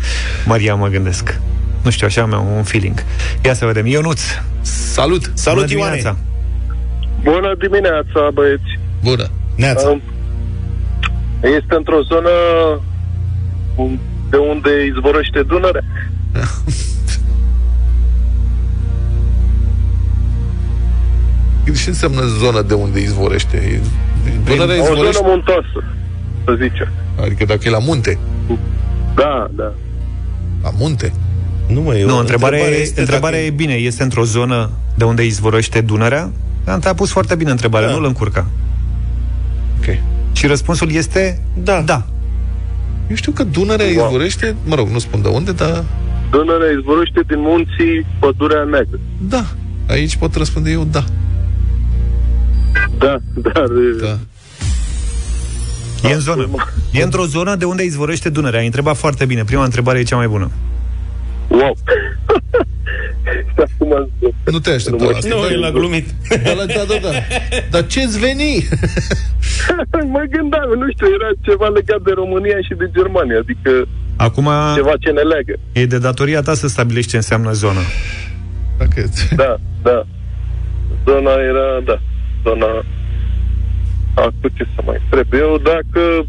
Maria, 0.46 0.76
mă 0.76 0.88
gândesc. 0.88 1.40
Nu 1.84 1.90
știu, 1.90 2.08
așa 2.08 2.22
am 2.22 2.48
un 2.56 2.64
feeling. 2.64 3.04
Ia 3.44 3.54
să 3.54 3.66
vedem. 3.66 3.86
Ionuț, 3.86 4.22
Salut! 4.62 5.32
Salut, 5.34 5.62
bună 5.68 5.76
Ioane! 5.80 5.96
dimineața. 5.96 6.18
Bună 7.24 7.56
dimineața, 7.60 8.30
băieți! 8.34 8.80
Bună! 9.04 9.30
Neața. 9.56 9.90
Um, 9.90 10.02
Este 11.42 11.76
într-o 11.76 12.02
zonă 12.02 12.30
un- 13.76 14.00
de 14.30 14.38
unde 14.38 14.70
izvorăște 14.96 15.42
Dunărea. 15.48 15.84
Ce 21.74 21.90
înseamnă 21.90 22.22
zona 22.40 22.62
de 22.62 22.74
unde 22.74 23.00
izvorește? 23.02 23.58
E- 23.58 23.82
Dunărea 24.46 24.82
O 24.82 24.86
zonă 24.86 24.92
izvorește? 24.94 25.22
muntoasă, 25.26 25.84
să 26.46 26.58
zicem. 26.62 26.88
Adică 27.22 27.46
dacă 27.46 27.60
e 27.64 27.70
la 27.70 27.80
munte. 27.80 28.18
Da, 29.16 29.48
da. 29.56 29.74
La 30.64 30.70
munte? 30.78 31.14
Nu, 31.68 31.82
mă, 31.82 31.96
eu, 31.96 32.08
Nu, 32.08 32.18
întrebarea, 32.18 32.58
întrebarea 32.58 32.78
e, 32.78 32.82
este 32.82 33.00
întrebarea 33.00 33.40
dacă- 33.40 33.52
e 33.52 33.56
bine. 33.56 33.74
Este 33.74 34.04
într-o 34.04 34.24
zonă 34.24 34.70
de 34.96 35.04
unde 35.04 35.26
izvorăște 35.26 35.82
Dunărea? 35.82 36.32
Dar 36.64 36.80
te-a 36.80 36.94
pus 36.94 37.10
foarte 37.12 37.36
bine 37.36 37.52
întrebarea, 37.52 37.88
Da. 37.88 37.94
nu-l 37.94 38.06
încurca. 38.06 38.46
Ok. 39.78 39.98
Și 40.32 40.48
răspunsul 40.48 40.92
este 40.92 41.42
Da. 41.64 41.82
da. 41.82 42.06
Eu 43.10 43.16
știu 43.16 43.32
că 43.32 43.44
Dunărea 43.44 43.86
Wow. 43.96 44.06
izvorește, 44.06 44.56
mă 44.66 44.76
rog, 44.76 44.88
nu 44.88 45.00
spun 45.00 45.22
de 45.22 45.28
unde, 45.28 45.52
dar 45.52 45.84
Dunărea 46.32 46.72
izvorăște 46.80 47.22
din 47.28 47.40
munții 47.40 48.06
Pădurea 48.20 48.64
Neagră. 48.64 49.00
da. 49.18 49.46
Aici 49.90 50.16
pot 50.16 50.36
răspunde 50.36 50.72
eu 50.72 50.84
da. 50.92 51.04
Da, 52.98 53.18
dar... 53.36 53.68
Da. 54.02 54.18
E 56.10 56.14
în 56.14 56.20
zonă. 56.20 56.50
E 56.92 57.04
într-o 57.04 57.26
zonă 57.26 57.56
de 57.56 57.66
unde 57.66 57.84
izvorăște 57.84 58.30
Dunărea. 58.30 58.60
Ai 58.60 58.66
întrebat 58.66 58.98
foarte 58.98 59.26
bine. 59.26 59.44
Prima 59.44 59.64
întrebare 59.64 60.00
e 60.00 60.04
cea 60.04 60.16
mai 60.16 60.28
bună. 60.28 60.52
Wow! 61.48 61.78
Și 63.26 63.62
acum 63.66 64.10
Nu 64.52 64.60
te 64.60 64.70
aștepta 64.70 65.04
la 65.04 65.18
asta. 65.18 65.36
Nu, 65.36 65.42
Da, 65.42 65.52
el 65.52 65.64
a 65.64 65.72
glumit. 65.72 66.08
Da, 66.30 66.54
da, 66.54 66.66
da, 66.66 66.84
da, 66.88 66.98
da. 67.02 67.10
Dar 67.70 67.88
ce-ți 67.88 68.20
veni? 68.20 68.68
mă 70.16 70.24
gândeam, 70.30 70.70
nu 70.82 70.88
știu, 70.94 71.08
era 71.20 71.30
ceva 71.42 71.68
legat 71.68 72.02
de 72.02 72.12
România 72.16 72.58
și 72.68 72.74
de 72.78 72.90
Germania, 72.98 73.38
adică 73.40 73.88
Acum 74.16 74.50
ceva 74.76 74.94
ce 75.00 75.10
ne 75.12 75.22
leagă. 75.22 75.54
e 75.72 75.86
de 75.86 75.98
datoria 75.98 76.42
ta 76.42 76.54
să 76.54 76.68
stabilești 76.68 77.10
ce 77.10 77.16
înseamnă 77.16 77.52
zonă. 77.52 77.80
Dacă... 78.78 79.10
Da, 79.36 79.58
da. 79.84 80.06
Zona 81.06 81.32
era, 81.32 81.68
da, 81.86 82.00
zona... 82.46 82.86
Acum 84.14 84.50
ce 84.54 84.66
să 84.76 84.82
mai 84.86 85.02
întreb 85.04 85.34
eu, 85.34 85.58
dacă 85.58 86.26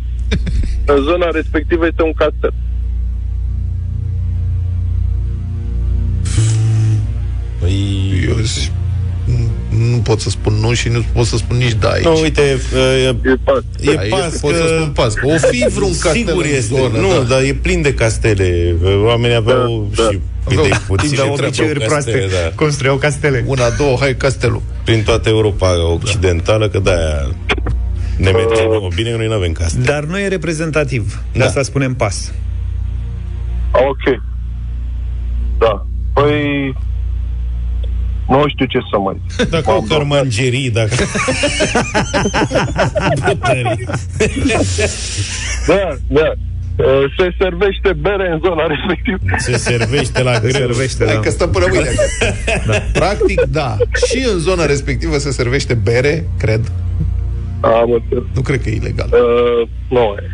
în 0.95 1.03
zona 1.03 1.31
respectivă 1.31 1.87
este 1.87 2.03
un 2.03 2.13
castel. 2.13 2.55
Păi... 7.61 8.25
Eu 8.29 8.37
zi- 8.37 8.73
nu 9.79 9.97
pot 9.97 10.21
să 10.21 10.31
spun 10.31 10.53
nu 10.53 10.73
și 10.73 10.89
nu 10.89 11.05
pot 11.13 11.27
să 11.27 11.37
spun 11.37 11.57
nici 11.57 11.73
da 11.81 11.89
aici. 11.89 12.05
Nu, 12.05 12.21
uite, 12.21 12.41
e, 12.43 13.09
E 13.09 13.37
pas. 13.45 13.63
e 13.81 13.99
Aici 13.99 14.11
pas 14.11 14.39
pot 14.41 14.51
că... 14.51 14.57
să 14.57 14.75
spun 14.77 14.91
pas, 14.95 15.15
că 15.15 15.27
o 15.27 15.37
fi 15.51 15.67
vreun 15.75 15.91
castel 15.99 16.13
Sigur 16.27 16.45
în 16.45 16.51
este. 16.51 16.75
zonă, 16.75 16.99
nu, 16.99 17.09
da. 17.13 17.23
dar 17.23 17.43
e 17.43 17.53
plin 17.63 17.83
de 17.83 17.95
castele. 17.95 18.75
Oamenii 19.05 19.37
aveau 19.37 19.89
Da, 19.95 20.03
da. 20.03 20.09
și 20.11 20.21
Aveau 20.45 20.65
idei 20.67 20.79
puține. 20.87 21.17
Da, 21.17 21.23
treabă, 21.23 21.43
obiceiuri 21.43 21.81
proaste. 21.85 22.27
Da. 22.31 22.53
Construiau 22.55 22.97
castele. 22.97 23.45
Una, 23.47 23.71
două, 23.79 23.97
hai 24.01 24.17
castelul. 24.17 24.63
Prin 24.85 25.03
toată 25.03 25.29
Europa 25.29 25.93
Occidentală, 25.93 26.69
că 26.69 26.79
de-aia... 26.79 27.35
Ne 28.17 28.31
merge, 28.31 28.63
nu, 28.63 28.89
bine 28.95 29.11
că 29.11 29.17
noi 29.17 29.27
nu 29.27 29.33
avem 29.33 29.53
casă. 29.53 29.79
Dar 29.85 30.05
nu 30.05 30.19
e 30.19 30.29
reprezentativ. 30.29 31.21
De 31.33 31.39
Da. 31.39 31.45
asta 31.45 31.63
spunem 31.63 31.95
pas. 31.95 32.33
Ok. 33.73 34.21
Da. 35.59 35.87
Păi... 36.15 36.75
Nu 38.29 38.45
știu 38.49 38.67
ce 38.67 38.79
să 38.91 38.99
mai... 38.99 39.21
Dacă 39.57 39.71
au 39.71 39.85
cărmangerii, 39.89 40.71
dacă... 40.71 40.95
Butării. 43.27 43.85
Da, 45.67 45.97
da. 46.07 46.33
Uh, 46.77 47.05
Se 47.19 47.35
servește 47.39 47.93
bere 48.01 48.31
în 48.33 48.41
zona 48.45 48.67
respectivă. 48.67 49.19
Se 49.39 49.57
servește 49.57 50.23
la 50.23 50.33
Se 50.35 50.41
greu. 50.41 50.51
servește, 50.51 51.05
Hai 51.05 51.15
da. 51.15 51.21
că 51.21 51.31
stăm 51.31 51.51
până 51.51 51.67
mâine. 51.69 51.89
da. 52.67 52.79
Practic, 52.93 53.41
da. 53.49 53.77
Și 54.09 54.27
în 54.33 54.39
zona 54.39 54.67
respectivă 54.67 55.19
se 55.19 55.31
servește 55.31 55.75
bere, 55.75 56.29
cred. 56.39 56.73
Am 57.61 57.91
înțeles. 57.93 58.25
Nu 58.35 58.41
cred 58.41 58.63
că 58.63 58.69
e 58.69 58.75
ilegal. 58.75 59.09
Uh, 59.13 59.69
nu 59.89 60.15
e. 60.19 60.31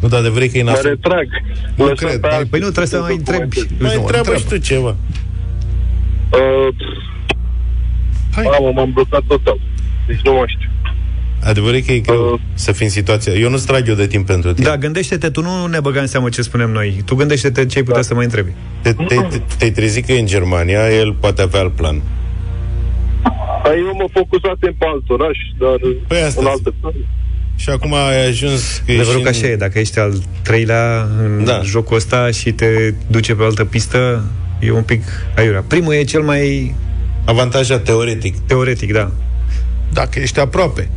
Nu, 0.00 0.08
dar 0.08 0.22
de 0.22 0.28
vrei 0.28 0.48
că 0.48 0.58
e 0.58 0.62
Mă 0.62 0.70
nasol. 0.70 0.88
retrag. 0.90 1.26
Nu 1.74 1.86
Lăsăm 1.86 2.08
cred. 2.08 2.20
pe 2.20 2.26
alții 2.26 2.48
Păi 2.50 2.58
nu, 2.60 2.66
trebuie 2.66 2.86
să 2.86 3.00
mai 3.00 3.14
întrebi. 3.14 3.56
Mai 3.58 3.66
Nu, 3.94 4.00
întreabă 4.00 4.06
întreabă. 4.06 4.36
și 4.38 4.44
tu 4.46 4.56
ceva. 4.56 4.96
Uh, 6.34 6.74
Hai. 8.34 8.44
Mamă, 8.44 8.72
m-am 8.74 8.90
blocat 8.92 9.22
total. 9.26 9.58
Deci 10.06 10.20
nu 10.24 10.32
mai 10.32 10.44
știu. 10.46 10.68
Adevărul 11.42 11.76
e 11.76 11.80
că 11.80 11.92
e 11.92 11.98
greu 11.98 12.32
Uh. 12.32 12.40
să 12.54 12.72
fii 12.72 12.84
în 12.84 12.90
situația. 12.90 13.32
Eu 13.32 13.50
nu 13.50 13.56
trag 13.56 13.88
eu 13.88 13.94
de 13.94 14.06
timp 14.06 14.26
pentru 14.26 14.52
tine. 14.52 14.68
Da, 14.68 14.76
gândește-te, 14.76 15.30
tu 15.30 15.42
nu 15.42 15.66
ne 15.66 15.80
băga 15.80 16.00
în 16.00 16.06
seamă 16.06 16.28
ce 16.28 16.42
spunem 16.42 16.70
noi. 16.70 17.02
Tu 17.04 17.14
gândește-te 17.14 17.66
ce 17.66 17.78
ai 17.78 17.84
putea 17.84 18.02
să 18.02 18.14
mai 18.14 18.24
întrebi. 18.24 18.50
Te, 18.82 18.92
te, 18.92 19.14
te, 19.14 19.40
te-ai 19.58 19.70
trezit 19.70 20.06
că 20.06 20.12
e 20.12 20.18
în 20.20 20.26
Germania, 20.26 20.90
el 20.92 21.12
poate 21.12 21.42
avea 21.42 21.60
alt 21.60 21.72
plan. 21.72 22.02
Păi 23.62 23.76
eu 23.86 23.94
mă 23.96 24.04
focusasem 24.12 24.74
pe 24.78 24.84
alt 24.86 25.08
oraș, 25.10 25.38
dar 25.58 25.76
Păi 26.06 26.16
asta 26.22 26.40
în 26.40 26.46
zic. 26.46 26.48
altă 26.48 26.74
țară. 26.80 26.94
Și 27.56 27.70
acum 27.70 27.94
ai 27.94 28.26
ajuns 28.26 28.82
că 28.86 28.92
Adevărul 28.92 29.20
ești 29.20 29.22
că 29.22 29.28
așa 29.28 29.46
e, 29.46 29.56
dacă 29.56 29.78
ești 29.78 29.98
al 29.98 30.12
treilea 30.42 31.08
în 31.22 31.44
Da. 31.44 31.60
jocul 31.62 31.96
ăsta 31.96 32.30
și 32.30 32.52
te 32.52 32.94
duce 33.06 33.34
pe 33.34 33.42
altă 33.42 33.64
pistă, 33.64 34.24
e 34.64 34.72
un 34.72 34.82
pic 34.82 35.02
aiurea. 35.36 35.64
Primul 35.66 35.92
e 35.94 36.02
cel 36.04 36.22
mai 36.22 36.74
avantajat 37.24 37.82
teoretic. 37.82 38.38
teoretic, 38.46 38.92
da. 38.92 39.10
Dacă 39.92 40.18
ești 40.18 40.40
aproape. 40.40 40.88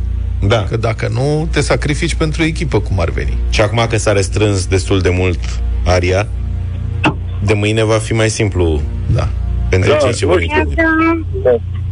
Da. 0.46 0.64
Că 0.68 0.76
dacă 0.76 1.08
nu, 1.12 1.48
te 1.50 1.60
sacrifici 1.60 2.14
pentru 2.14 2.42
echipă, 2.42 2.80
cum 2.80 3.00
ar 3.00 3.10
veni. 3.10 3.38
Și 3.50 3.60
acum 3.60 3.86
că 3.88 3.96
s-a 3.96 4.12
restrâns 4.12 4.66
destul 4.66 5.00
de 5.00 5.08
mult 5.08 5.38
aria, 5.84 6.28
de 7.44 7.52
mâine 7.52 7.82
va 7.84 7.98
fi 7.98 8.12
mai 8.12 8.28
simplu 8.30 8.82
Da. 9.14 9.28
pentru 9.68 9.90
Da, 9.90 9.96
cei 9.96 10.12
ce 10.14 10.24
nu 10.24 10.30
vor 10.30 10.40
știu. 10.40 10.58
interveni. 10.58 11.26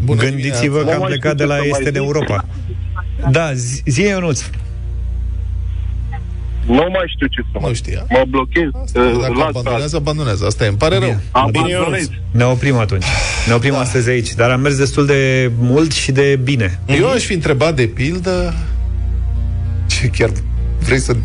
Bună 0.04 0.20
Gândiți-vă 0.22 0.58
dimineața. 0.78 0.88
că 0.88 0.92
am 0.94 0.98
mai 1.00 1.08
plecat 1.08 1.32
știu 1.34 1.34
de 1.34 1.42
ce 1.42 1.48
la 1.48 1.54
să 1.54 1.60
mai 1.60 1.68
este 1.68 1.88
în 1.88 1.94
zic. 1.94 2.02
Europa. 2.04 2.44
Da, 3.30 3.52
zi, 3.54 3.82
zi 3.86 4.02
Ionuț. 4.02 4.42
Nu 6.66 6.86
mai 6.92 7.12
știu 7.14 7.26
ce 7.26 7.40
să 7.52 7.58
mai 7.60 7.68
Nu 7.68 7.74
știa. 7.74 8.06
Mă 8.08 8.24
blochez. 8.28 8.68
Asta, 8.82 9.00
uh, 9.00 9.20
dacă 9.20 9.32
la 9.38 9.44
abandonează, 9.44 9.96
abandonează. 9.96 10.46
Asta 10.46 10.64
e, 10.64 10.68
îmi 10.68 10.76
pare 10.76 10.98
rău. 10.98 11.16
Abandonez. 11.30 12.10
Ne 12.30 12.44
oprim 12.44 12.76
atunci. 12.76 13.04
Ne 13.46 13.52
oprim 13.54 13.72
Da. 13.72 13.80
astăzi 13.80 14.08
aici, 14.08 14.34
dar 14.34 14.50
am 14.50 14.60
mers 14.60 14.76
destul 14.76 15.06
de 15.06 15.50
mult 15.58 15.92
și 15.92 16.12
de 16.12 16.38
bine. 16.42 16.80
Eu 16.86 17.10
aș 17.10 17.22
fi 17.24 17.32
întrebat 17.32 17.74
de 17.76 17.86
pildă... 17.86 18.54
Ce 19.86 20.06
chiar 20.06 20.30
vrei 20.80 20.98
să... 20.98 21.16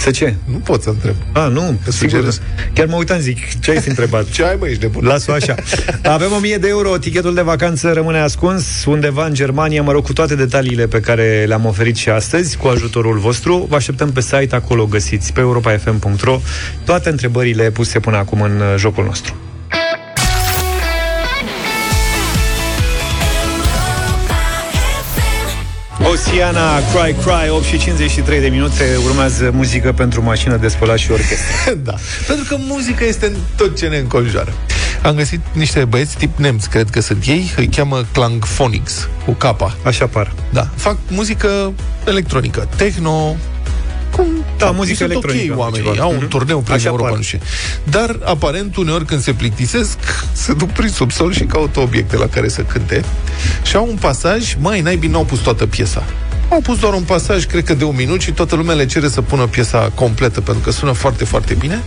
Să 0.00 0.10
ce? 0.10 0.34
Nu 0.44 0.56
pot 0.56 0.82
să 0.82 0.88
întreb. 0.88 1.14
A, 1.32 1.46
nu, 1.46 1.78
Că 1.84 1.90
sigur. 1.90 2.10
sugerez. 2.10 2.40
Chiar 2.72 2.86
mă 2.86 2.96
uitam, 2.96 3.18
zic, 3.18 3.60
ce 3.60 3.70
ai 3.70 3.80
fi 3.80 3.88
întrebat? 3.88 4.28
Ce 4.34 4.44
ai, 4.44 4.56
mă, 4.58 4.66
ești 4.68 4.82
nebun? 4.82 5.04
Las-o 5.04 5.32
așa. 5.32 5.54
Avem 6.02 6.32
1000 6.36 6.56
de 6.56 6.68
euro, 6.68 6.96
tichetul 6.96 7.34
de 7.34 7.40
vacanță 7.40 7.92
rămâne 7.92 8.18
ascuns 8.18 8.84
undeva 8.84 9.26
în 9.26 9.34
Germania, 9.34 9.82
mă 9.82 9.92
rog, 9.92 10.04
cu 10.04 10.12
toate 10.12 10.34
detaliile 10.34 10.86
pe 10.86 11.00
care 11.00 11.44
le-am 11.48 11.64
oferit 11.64 11.96
și 11.96 12.08
astăzi, 12.08 12.56
cu 12.56 12.66
ajutorul 12.68 13.18
vostru. 13.18 13.66
Vă 13.68 13.76
așteptăm 13.76 14.12
pe 14.12 14.20
site, 14.20 14.54
acolo 14.54 14.86
găsiți, 14.86 15.32
pe 15.32 15.40
europa.fm.ro, 15.40 16.40
toate 16.84 17.08
întrebările 17.08 17.70
puse 17.70 17.98
până 17.98 18.16
acum 18.16 18.40
în 18.40 18.60
uh, 18.60 18.74
jocul 18.76 19.04
nostru. 19.04 19.34
Oceana, 26.12 26.76
Cry 26.76 27.12
Cry, 27.12 27.50
8 27.50 27.64
și 27.64 27.78
53 27.78 28.40
de 28.40 28.48
minute, 28.48 28.96
urmează 29.04 29.50
muzică 29.54 29.92
pentru 29.92 30.22
mașină 30.22 30.56
de 30.56 30.68
spălat 30.68 30.98
și 30.98 31.10
orchestră. 31.10 31.74
da. 31.88 31.94
Pentru 32.26 32.44
că 32.48 32.56
muzica 32.58 33.04
este 33.04 33.26
în 33.26 33.34
tot 33.56 33.76
ce 33.76 33.86
ne 33.86 33.96
înconjoară. 33.96 34.52
Am 35.02 35.14
găsit 35.14 35.40
niște 35.52 35.84
băieți 35.84 36.16
tip 36.16 36.38
nemți, 36.38 36.70
cred 36.70 36.90
că 36.90 37.00
sunt 37.00 37.24
ei, 37.26 37.52
îi 37.56 37.68
cheamă 37.68 38.04
Klangphonics, 38.12 39.08
cu 39.24 39.32
capa. 39.32 39.76
Așa 39.82 40.06
par. 40.06 40.32
Da. 40.52 40.68
Fac 40.74 40.96
muzică 41.08 41.72
electronică, 42.06 42.68
techno, 42.76 43.36
cum, 44.22 44.44
Da, 44.58 44.70
muzică 44.70 44.96
sunt 44.96 45.10
electronică, 45.10 45.52
ok 45.52 45.58
oamenii, 45.58 45.90
ceva. 45.92 46.02
au 46.04 46.10
un 46.10 46.16
Mhm. 46.16 46.28
turneu 46.28 46.58
prin 46.60 46.74
Așa 46.74 46.88
Europa, 46.88 47.08
par. 47.08 47.16
nu 47.16 47.22
știu. 47.22 47.38
Dar, 47.84 48.18
aparent, 48.24 48.76
uneori 48.76 49.04
când 49.04 49.20
se 49.22 49.32
plictisesc, 49.32 49.98
se 50.32 50.52
duc 50.52 50.70
prin 50.70 50.88
subsol 50.88 51.32
și 51.32 51.44
caută 51.44 51.80
obiecte 51.80 52.16
la 52.16 52.26
care 52.26 52.48
să 52.48 52.60
cânte. 52.62 53.04
Și 53.62 53.76
au 53.76 53.86
un 53.90 53.96
pasaj, 53.96 54.54
mai 54.60 54.80
naibii 54.80 55.08
n-au 55.08 55.24
pus 55.24 55.38
toată 55.38 55.66
piesa. 55.66 56.02
Au 56.50 56.60
pus 56.60 56.78
doar 56.78 56.92
un 56.92 57.02
pasaj, 57.02 57.44
cred 57.46 57.64
că 57.64 57.74
de 57.74 57.84
un 57.84 57.94
minut 57.96 58.20
și 58.20 58.32
toată 58.32 58.54
lumea 58.56 58.74
le 58.74 58.86
cere 58.86 59.08
să 59.08 59.20
pună 59.22 59.46
piesa 59.46 59.90
completă, 59.94 60.40
pentru 60.40 60.62
că 60.64 60.70
sună 60.70 60.92
foarte, 60.92 61.24
foarte 61.24 61.54
bine, 61.54 61.82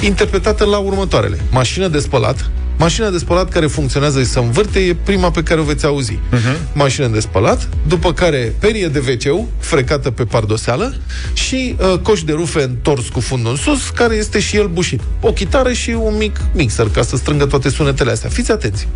interpretată 0.00 0.64
la 0.64 0.78
următoarele. 0.78 1.38
Mașină 1.50 1.88
de 1.88 1.98
spălat, 1.98 2.50
Mașina 2.78 3.10
de 3.10 3.18
spălat 3.18 3.48
care 3.48 3.66
funcționează 3.66 4.20
și 4.20 4.26
se 4.26 4.38
învârte 4.38 4.78
e 4.78 4.94
prima 4.94 5.30
pe 5.30 5.42
care 5.42 5.60
o 5.60 5.64
veți 5.64 5.86
auzi. 5.86 6.12
Uh-huh. 6.12 6.72
Mașină 6.72 7.06
de 7.06 7.20
spălat, 7.20 7.68
după 7.86 8.12
care 8.12 8.54
perie 8.58 8.88
de 8.88 9.02
wc 9.08 9.46
frecată 9.58 10.10
pe 10.10 10.24
pardoseală 10.24 10.94
și 11.32 11.76
uh, 11.78 11.98
coș 11.98 12.22
de 12.22 12.32
rufe 12.32 12.62
întors 12.62 13.08
cu 13.08 13.20
fundul 13.20 13.50
în 13.50 13.56
sus, 13.56 13.88
care 13.90 14.14
este 14.14 14.40
și 14.40 14.56
el 14.56 14.66
bușit. 14.66 15.00
O 15.20 15.32
chitară 15.32 15.72
și 15.72 15.90
un 15.90 16.16
mic 16.16 16.40
mixer 16.52 16.88
ca 16.88 17.02
să 17.02 17.16
strângă 17.16 17.46
toate 17.46 17.68
sunetele 17.68 18.10
astea. 18.10 18.30
Fiți 18.30 18.50
atenți! 18.50 18.88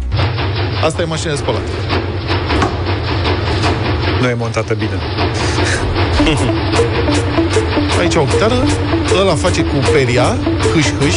Asta 0.84 1.02
e 1.02 1.04
mașina 1.04 1.32
de 1.32 1.36
spălat. 1.38 1.62
Nu 4.20 4.28
e 4.28 4.34
montată 4.34 4.74
bine. 4.74 4.98
Aici 7.98 8.14
o 8.14 8.24
chitară, 8.24 8.66
ăla 9.20 9.34
face 9.34 9.62
cu 9.62 9.74
peria, 9.92 10.36
hâș-hâș, 10.74 11.16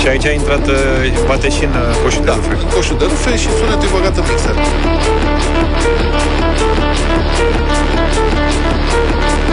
Și 0.00 0.08
aici 0.08 0.26
a 0.26 0.30
intrat, 0.30 0.66
uh, 0.66 0.74
poate 1.26 1.48
și 1.50 1.64
în 1.64 1.70
uh, 1.70 1.96
coșul 2.02 2.20
de 2.24 2.26
da, 2.26 2.34
rufe. 2.34 2.74
coșul 2.74 2.96
de 2.98 3.04
rufe 3.04 3.36
și 3.36 3.48
sunetul 3.58 3.88
e 3.88 3.92
băgat 3.92 4.16
în 4.16 4.24
mixer. 4.28 4.54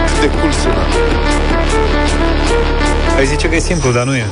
Cât 0.05 0.19
de 0.21 0.29
cool 0.39 0.51
sună. 0.51 0.85
Ai 3.17 3.25
zice 3.25 3.47
că 3.49 3.55
e 3.55 3.59
simplu, 3.59 3.91
dar 3.91 4.05
nu 4.05 4.15
e. 4.15 4.25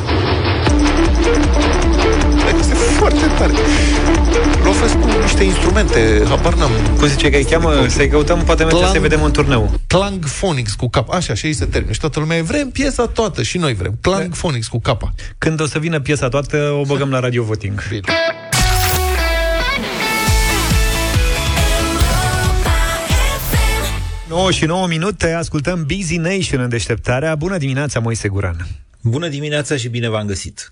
Este 3.04 3.18
foarte 3.18 3.38
tare. 3.38 3.54
Lovesc 4.64 5.00
cu 5.00 5.08
niște 5.22 5.44
instrumente, 5.44 6.24
habar 6.28 6.54
n-am. 6.54 6.72
Cum 6.98 7.08
zice 7.08 7.30
că 7.30 7.38
îi 7.38 7.44
cheamă, 7.44 7.88
să-i 7.88 8.08
căutăm, 8.08 8.44
poate 8.44 8.64
merge 8.64 8.84
Clang- 8.84 8.92
să 8.92 9.00
vedem 9.00 9.24
în 9.24 9.32
turneu. 9.32 9.80
Klangphonics 9.88 10.74
cu 10.74 10.90
cap. 10.90 11.10
Așa, 11.10 11.34
așa 11.34 11.48
îi 11.48 11.54
se 11.54 11.66
termină. 11.66 11.94
Și 11.94 12.00
toată 12.00 12.20
lumea 12.20 12.38
e, 12.38 12.42
vrem 12.42 12.70
piesa 12.70 13.08
toată 13.08 13.44
și 13.44 13.58
noi 13.58 13.74
vrem. 13.74 13.98
Klangphonics 14.02 14.68
cu 14.68 14.80
capa. 14.80 15.14
Când 15.38 15.62
o 15.62 15.66
să 15.66 15.80
vină 15.80 16.00
piesa 16.00 16.28
toată, 16.28 16.58
o 16.58 16.86
băgăm 16.86 17.10
la 17.10 17.20
Radio 17.20 17.44
Voting. 17.44 17.88
Bine. 17.90 18.02
Nouă 24.30 24.52
și 24.52 24.66
9 24.66 24.88
minute, 24.88 25.32
ascultăm 25.32 25.86
Busy 25.88 26.18
Nation 26.18 26.62
în 26.62 26.70
deșteptarea. 26.70 27.36
Bună 27.36 27.58
dimineața, 27.58 28.00
Moise 28.00 28.28
Guran. 28.28 28.68
Bună 29.02 29.28
dimineața 29.28 29.76
și 29.76 29.88
bine 29.88 30.10
v-am 30.10 30.26
găsit. 30.26 30.72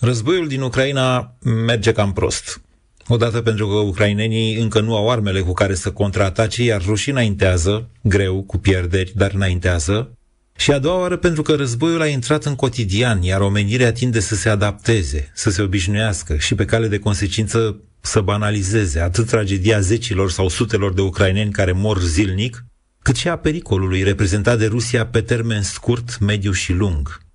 Războiul 0.00 0.48
din 0.48 0.60
Ucraina 0.60 1.36
merge 1.66 1.92
cam 1.92 2.12
prost. 2.12 2.60
Odată 3.08 3.40
pentru 3.40 3.68
că 3.68 3.74
ucrainenii 3.74 4.56
încă 4.56 4.80
nu 4.80 4.96
au 4.96 5.10
armele 5.10 5.40
cu 5.40 5.52
care 5.52 5.74
să 5.74 5.92
contraatace, 5.92 6.62
iar 6.62 6.84
rușii 6.84 7.12
înaintează, 7.12 7.88
greu, 8.02 8.42
cu 8.42 8.58
pierderi, 8.58 9.12
dar 9.14 9.30
înaintează. 9.34 10.12
Și 10.56 10.72
a 10.72 10.78
doua 10.78 11.00
oară 11.00 11.16
pentru 11.16 11.42
că 11.42 11.54
războiul 11.54 12.00
a 12.00 12.06
intrat 12.06 12.44
în 12.44 12.54
cotidian, 12.54 13.22
iar 13.22 13.40
omenirea 13.40 13.92
tinde 13.92 14.20
să 14.20 14.34
se 14.34 14.48
adapteze, 14.48 15.30
să 15.34 15.50
se 15.50 15.62
obișnuiască 15.62 16.36
și 16.36 16.54
pe 16.54 16.64
cale 16.64 16.88
de 16.88 16.98
consecință 16.98 17.80
să 18.00 18.20
banalizeze 18.20 19.00
atât 19.00 19.26
tragedia 19.26 19.80
zecilor 19.80 20.30
sau 20.30 20.48
sutelor 20.48 20.92
de 20.92 21.00
ucraineni 21.00 21.52
care 21.52 21.72
mor 21.72 22.00
zilnic, 22.00 22.64
cât 23.02 23.16
și 23.16 23.28
a 23.28 23.36
pericolului 23.36 24.02
reprezentat 24.02 24.58
de 24.58 24.66
Rusia 24.66 25.06
pe 25.06 25.20
termen 25.20 25.62
scurt, 25.62 26.18
mediu 26.18 26.52
și 26.52 26.72
lung. 26.72 27.26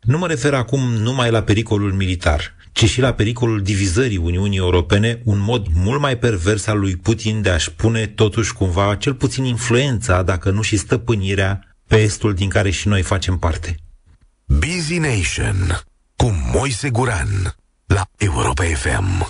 Nu 0.00 0.18
mă 0.18 0.26
refer 0.26 0.54
acum 0.54 0.80
numai 0.80 1.30
la 1.30 1.42
pericolul 1.42 1.92
militar, 1.92 2.54
ci 2.72 2.88
și 2.88 3.00
la 3.00 3.12
pericolul 3.12 3.62
divizării 3.62 4.16
Uniunii 4.16 4.58
Europene, 4.58 5.20
un 5.24 5.38
mod 5.38 5.66
mult 5.74 6.00
mai 6.00 6.18
pervers 6.18 6.66
al 6.66 6.78
lui 6.78 6.96
Putin 6.96 7.42
de 7.42 7.50
a-și 7.50 7.72
pune 7.72 8.06
totuși 8.06 8.52
cumva 8.52 8.94
cel 8.94 9.14
puțin 9.14 9.44
influența, 9.44 10.22
dacă 10.22 10.50
nu 10.50 10.62
și 10.62 10.76
stăpânirea, 10.76 11.64
pe 11.86 11.96
estul 11.96 12.34
din 12.34 12.48
care 12.48 12.70
și 12.70 12.88
noi 12.88 13.02
facem 13.02 13.38
parte. 13.38 13.76
Busy 14.44 14.98
Nation 14.98 15.80
cu 16.16 16.34
Moise 16.52 16.90
Guran 16.90 17.54
la 17.86 18.06
Europa 18.18 18.64
FM. 18.64 19.28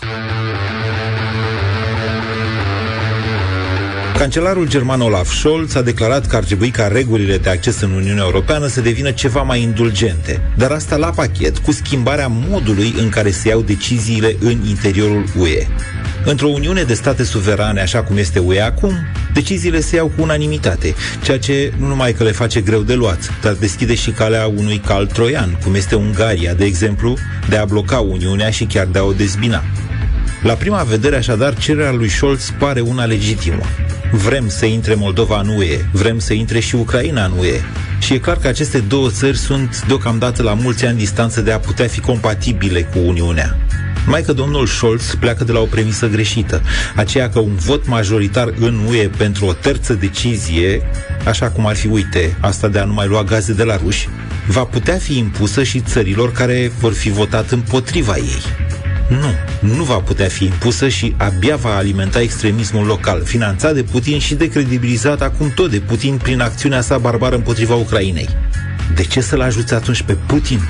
Cancelarul 4.20 4.68
german 4.68 5.00
Olaf 5.00 5.32
Scholz 5.32 5.74
a 5.74 5.82
declarat 5.82 6.26
că 6.26 6.36
ar 6.36 6.44
trebui 6.44 6.70
ca 6.70 6.86
regulile 6.86 7.38
de 7.38 7.50
acces 7.50 7.80
în 7.80 7.90
Uniunea 7.90 8.22
Europeană 8.24 8.66
să 8.66 8.80
devină 8.80 9.10
ceva 9.10 9.42
mai 9.42 9.62
indulgente, 9.62 10.52
dar 10.56 10.70
asta 10.70 10.96
la 10.96 11.10
pachet 11.10 11.58
cu 11.58 11.72
schimbarea 11.72 12.26
modului 12.30 12.94
în 12.98 13.08
care 13.08 13.30
se 13.30 13.48
iau 13.48 13.60
deciziile 13.60 14.36
în 14.40 14.60
interiorul 14.68 15.24
UE. 15.38 15.66
Într-o 16.24 16.48
Uniune 16.48 16.82
de 16.82 16.94
state 16.94 17.24
suverane, 17.24 17.80
așa 17.80 18.02
cum 18.02 18.16
este 18.16 18.38
UE 18.38 18.60
acum, 18.60 18.92
deciziile 19.34 19.80
se 19.80 19.96
iau 19.96 20.06
cu 20.06 20.22
unanimitate, 20.22 20.94
ceea 21.22 21.38
ce 21.38 21.72
nu 21.78 21.86
numai 21.86 22.12
că 22.12 22.24
le 22.24 22.32
face 22.32 22.60
greu 22.60 22.80
de 22.80 22.94
luat, 22.94 23.40
dar 23.42 23.52
deschide 23.52 23.94
și 23.94 24.10
calea 24.10 24.46
unui 24.46 24.78
cal 24.78 25.06
troian, 25.06 25.58
cum 25.64 25.74
este 25.74 25.94
Ungaria, 25.94 26.54
de 26.54 26.64
exemplu, 26.64 27.16
de 27.48 27.56
a 27.56 27.64
bloca 27.64 27.98
Uniunea 27.98 28.50
și 28.50 28.64
chiar 28.64 28.86
de 28.86 28.98
a 28.98 29.02
o 29.02 29.12
dezbina. 29.12 29.62
La 30.42 30.52
prima 30.54 30.82
vedere, 30.82 31.16
așadar, 31.16 31.56
cererea 31.56 31.92
lui 31.92 32.08
Scholz 32.08 32.52
pare 32.58 32.80
una 32.80 33.04
legitimă. 33.04 33.62
Vrem 34.12 34.48
să 34.48 34.66
intre 34.66 34.94
Moldova 34.94 35.40
în 35.40 35.48
UE, 35.48 35.78
vrem 35.92 36.18
să 36.18 36.32
intre 36.32 36.60
și 36.60 36.74
Ucraina 36.74 37.24
în 37.24 37.32
UE. 37.38 37.60
Și 37.98 38.14
e 38.14 38.18
clar 38.18 38.36
că 38.36 38.48
aceste 38.48 38.78
două 38.78 39.10
țări 39.10 39.36
sunt 39.36 39.84
deocamdată 39.86 40.42
la 40.42 40.54
mulți 40.54 40.86
ani 40.86 40.98
distanță 40.98 41.40
de 41.40 41.52
a 41.52 41.58
putea 41.58 41.86
fi 41.86 42.00
compatibile 42.00 42.82
cu 42.82 42.98
Uniunea. 42.98 43.56
Mai 44.06 44.22
că 44.22 44.32
domnul 44.32 44.66
Scholz 44.66 45.14
pleacă 45.18 45.44
de 45.44 45.52
la 45.52 45.60
o 45.60 45.64
premisă 45.64 46.08
greșită, 46.08 46.62
aceea 46.96 47.28
că 47.28 47.38
un 47.38 47.54
vot 47.54 47.86
majoritar 47.86 48.52
în 48.58 48.80
UE 48.88 49.10
pentru 49.16 49.46
o 49.46 49.52
terță 49.52 49.92
decizie, 49.94 50.82
așa 51.24 51.50
cum 51.50 51.66
ar 51.66 51.76
fi, 51.76 51.86
uite, 51.86 52.36
asta 52.40 52.68
de 52.68 52.78
a 52.78 52.84
nu 52.84 52.92
mai 52.92 53.06
lua 53.06 53.22
gaze 53.22 53.52
de 53.52 53.64
la 53.64 53.76
ruși, 53.76 54.08
va 54.46 54.64
putea 54.64 54.96
fi 54.96 55.18
impusă 55.18 55.62
și 55.62 55.80
țărilor 55.80 56.32
care 56.32 56.72
vor 56.78 56.92
fi 56.92 57.10
votat 57.10 57.50
împotriva 57.50 58.16
ei. 58.16 58.42
Nu, 59.10 59.34
nu 59.74 59.84
va 59.84 59.94
putea 59.96 60.28
fi 60.28 60.44
impusă 60.44 60.88
și 60.88 61.14
abia 61.16 61.56
va 61.56 61.76
alimenta 61.76 62.20
extremismul 62.20 62.86
local, 62.86 63.22
finanțat 63.24 63.74
de 63.74 63.82
Putin 63.82 64.18
și 64.18 64.34
decredibilizat 64.34 65.22
acum 65.22 65.50
tot 65.54 65.70
de 65.70 65.78
Putin 65.78 66.16
prin 66.16 66.40
acțiunea 66.40 66.80
sa 66.80 66.98
barbară 66.98 67.34
împotriva 67.34 67.74
Ucrainei. 67.74 68.28
De 68.94 69.02
ce 69.02 69.20
să-l 69.20 69.40
ajuți 69.40 69.74
atunci 69.74 70.02
pe 70.02 70.16
Putin? 70.26 70.60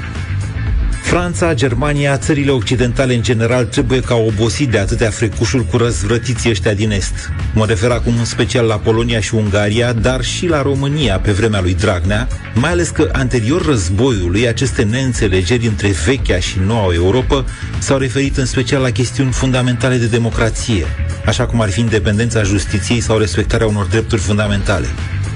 Franța, 1.11 1.55
Germania, 1.55 2.17
țările 2.17 2.51
occidentale 2.51 3.15
în 3.15 3.23
general 3.23 3.65
trebuie 3.65 4.01
ca 4.01 4.15
obosit 4.15 4.71
de 4.71 4.79
atâtea 4.79 5.11
frecușuri 5.11 5.67
cu 5.67 5.77
răzvrătiții 5.77 6.51
ăștia 6.51 6.75
din 6.75 6.91
Est. 6.91 7.31
Mă 7.55 7.67
refer 7.67 7.91
acum 7.91 8.19
în 8.19 8.25
special 8.25 8.67
la 8.67 8.77
Polonia 8.77 9.21
și 9.21 9.35
Ungaria, 9.35 9.93
dar 9.93 10.23
și 10.25 10.47
la 10.47 10.63
România 10.63 11.19
pe 11.19 11.33
vremea 11.33 11.61
lui 11.61 11.75
Dragnea, 11.75 12.29
mai 12.55 12.71
ales 12.71 12.89
că 12.89 13.09
anterior 13.13 13.67
războiului 13.67 14.49
aceste 14.49 14.83
neînțelegeri 14.83 15.67
între 15.67 15.89
vechea 16.05 16.39
și 16.39 16.59
noua 16.67 16.95
Europa 16.95 17.45
s-au 17.79 17.99
referit 17.99 18.37
în 18.37 18.47
special 18.47 18.83
la 18.83 18.91
chestiuni 18.91 19.33
fundamentale 19.33 19.97
de 19.97 20.07
democrație, 20.07 20.85
așa 21.27 21.47
cum 21.47 21.61
ar 21.61 21.71
fi 21.71 21.81
independența 21.81 22.43
justiției 22.43 23.01
sau 23.01 23.19
respectarea 23.19 23.67
unor 23.67 23.87
drepturi 23.87 24.21
fundamentale. 24.21 24.87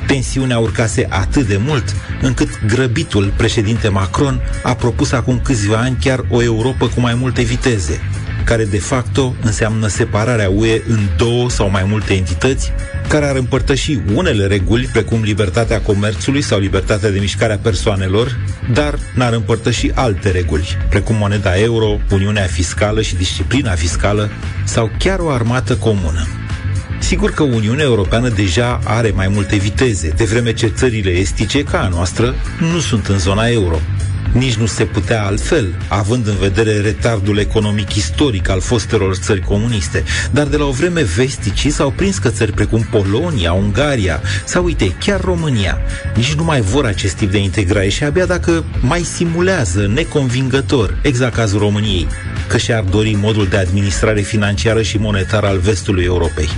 Tensiunea 0.07 0.59
urcase 0.59 1.07
atât 1.11 1.47
de 1.47 1.57
mult 1.57 1.97
încât 2.21 2.49
grăbitul 2.67 3.33
președinte 3.37 3.89
Macron 3.89 4.41
a 4.63 4.75
propus 4.75 5.13
acum 5.13 5.41
câțiva 5.43 5.77
ani 5.77 5.97
chiar 6.01 6.25
o 6.31 6.43
Europa 6.43 6.89
cu 6.89 7.01
mai 7.01 7.15
multe 7.15 7.43
viteze, 7.43 8.01
care 8.45 8.65
de 8.65 8.79
facto 8.79 9.35
înseamnă 9.43 9.87
separarea 9.87 10.51
UE 10.51 10.83
în 10.89 10.99
două 11.17 11.51
sau 11.51 11.71
mai 11.71 11.85
multe 11.89 12.15
entități, 12.15 12.73
care 13.09 13.27
ar 13.27 13.37
împărtăși 13.37 13.99
unele 14.15 14.47
reguli, 14.47 14.89
precum 14.93 15.23
libertatea 15.23 15.81
comerțului 15.81 16.43
sau 16.43 16.59
libertatea 16.59 17.11
de 17.11 17.19
mișcare 17.19 17.53
a 17.53 17.59
persoanelor, 17.59 18.37
dar 18.73 18.99
n-ar 19.15 19.33
împărtăși 19.33 19.91
alte 19.95 20.31
reguli, 20.31 20.79
precum 20.89 21.17
moneda 21.17 21.59
euro, 21.59 21.99
uniunea 22.11 22.47
fiscală 22.47 23.03
și 23.03 23.17
disciplina 23.17 23.71
fiscală, 23.71 24.31
sau 24.65 24.91
chiar 24.99 25.19
o 25.19 25.31
armată 25.31 25.77
comună. 25.77 26.43
Sigur 27.05 27.31
că 27.31 27.43
Uniunea 27.43 27.85
Europeană 27.85 28.29
deja 28.29 28.81
are 28.85 29.11
mai 29.11 29.29
multe 29.29 29.57
viteze, 29.57 30.09
de 30.09 30.25
vreme 30.25 30.53
ce 30.53 30.67
țările 30.67 31.11
estice, 31.11 31.63
ca 31.63 31.81
a 31.81 31.89
noastră, 31.89 32.35
nu 32.73 32.79
sunt 32.79 33.07
în 33.07 33.19
zona 33.19 33.47
euro. 33.49 33.81
Nici 34.33 34.55
nu 34.55 34.67
se 34.67 34.85
putea 34.85 35.25
altfel, 35.25 35.75
având 35.89 36.27
în 36.27 36.37
vedere 36.37 36.81
retardul 36.81 37.39
economic 37.39 37.95
istoric 37.95 38.49
al 38.49 38.61
fostelor 38.61 39.15
țări 39.15 39.41
comuniste. 39.41 40.05
Dar 40.31 40.47
de 40.47 40.57
la 40.57 40.65
o 40.65 40.71
vreme 40.71 41.03
vesticii 41.17 41.71
s-au 41.71 41.91
prins 41.91 42.19
că 42.19 42.29
țări 42.29 42.53
precum 42.53 42.87
Polonia, 42.91 43.53
Ungaria 43.53 44.21
sau, 44.45 44.65
uite, 44.65 44.97
chiar 45.05 45.21
România 45.21 45.79
nici 46.15 46.35
nu 46.35 46.45
mai 46.45 46.61
vor 46.61 46.85
acest 46.85 47.15
tip 47.15 47.31
de 47.31 47.39
integrare 47.39 47.89
și 47.89 48.05
abia 48.05 48.27
dacă 48.27 48.65
mai 48.81 49.01
simulează 49.01 49.91
neconvingător, 49.95 50.99
exact 51.03 51.35
cazul 51.35 51.59
României, 51.59 52.07
că 52.49 52.57
și-ar 52.57 52.83
dori 52.83 53.17
modul 53.21 53.47
de 53.47 53.57
administrare 53.57 54.21
financiară 54.21 54.83
și 54.83 54.97
monetară 54.97 55.47
al 55.47 55.59
vestului 55.59 56.05
Europei. 56.05 56.49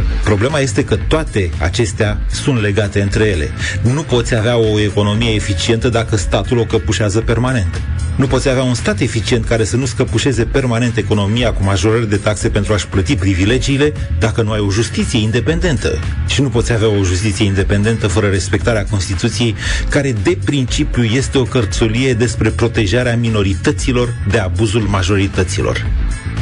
happening. 0.00 0.19
Problema 0.30 0.58
este 0.60 0.84
că 0.84 0.96
toate 1.08 1.50
acestea 1.58 2.20
sunt 2.30 2.60
legate 2.60 3.00
între 3.00 3.24
ele. 3.24 3.50
Nu 3.82 4.02
poți 4.02 4.34
avea 4.34 4.56
o 4.56 4.80
economie 4.80 5.34
eficientă 5.34 5.88
dacă 5.88 6.16
statul 6.16 6.58
o 6.58 6.64
căpușează 6.64 7.20
permanent. 7.20 7.80
Nu 8.16 8.26
poți 8.26 8.48
avea 8.48 8.62
un 8.62 8.74
stat 8.74 9.00
eficient 9.00 9.44
care 9.44 9.64
să 9.64 9.76
nu 9.76 9.86
scăpușeze 9.86 10.44
permanent 10.44 10.96
economia 10.96 11.52
cu 11.52 11.62
majorări 11.62 12.08
de 12.08 12.16
taxe 12.16 12.48
pentru 12.48 12.72
a-și 12.72 12.86
plăti 12.86 13.16
privilegiile 13.16 13.92
dacă 14.18 14.42
nu 14.42 14.50
ai 14.50 14.60
o 14.60 14.70
justiție 14.70 15.20
independentă. 15.20 15.98
Și 16.26 16.42
nu 16.42 16.48
poți 16.48 16.72
avea 16.72 16.88
o 16.88 17.04
justiție 17.04 17.44
independentă 17.44 18.06
fără 18.06 18.26
respectarea 18.26 18.84
Constituției, 18.90 19.54
care 19.88 20.14
de 20.22 20.38
principiu 20.44 21.02
este 21.02 21.38
o 21.38 21.42
cărțulie 21.42 22.14
despre 22.14 22.50
protejarea 22.50 23.16
minorităților 23.16 24.14
de 24.30 24.38
abuzul 24.38 24.82
majorităților. 24.82 25.86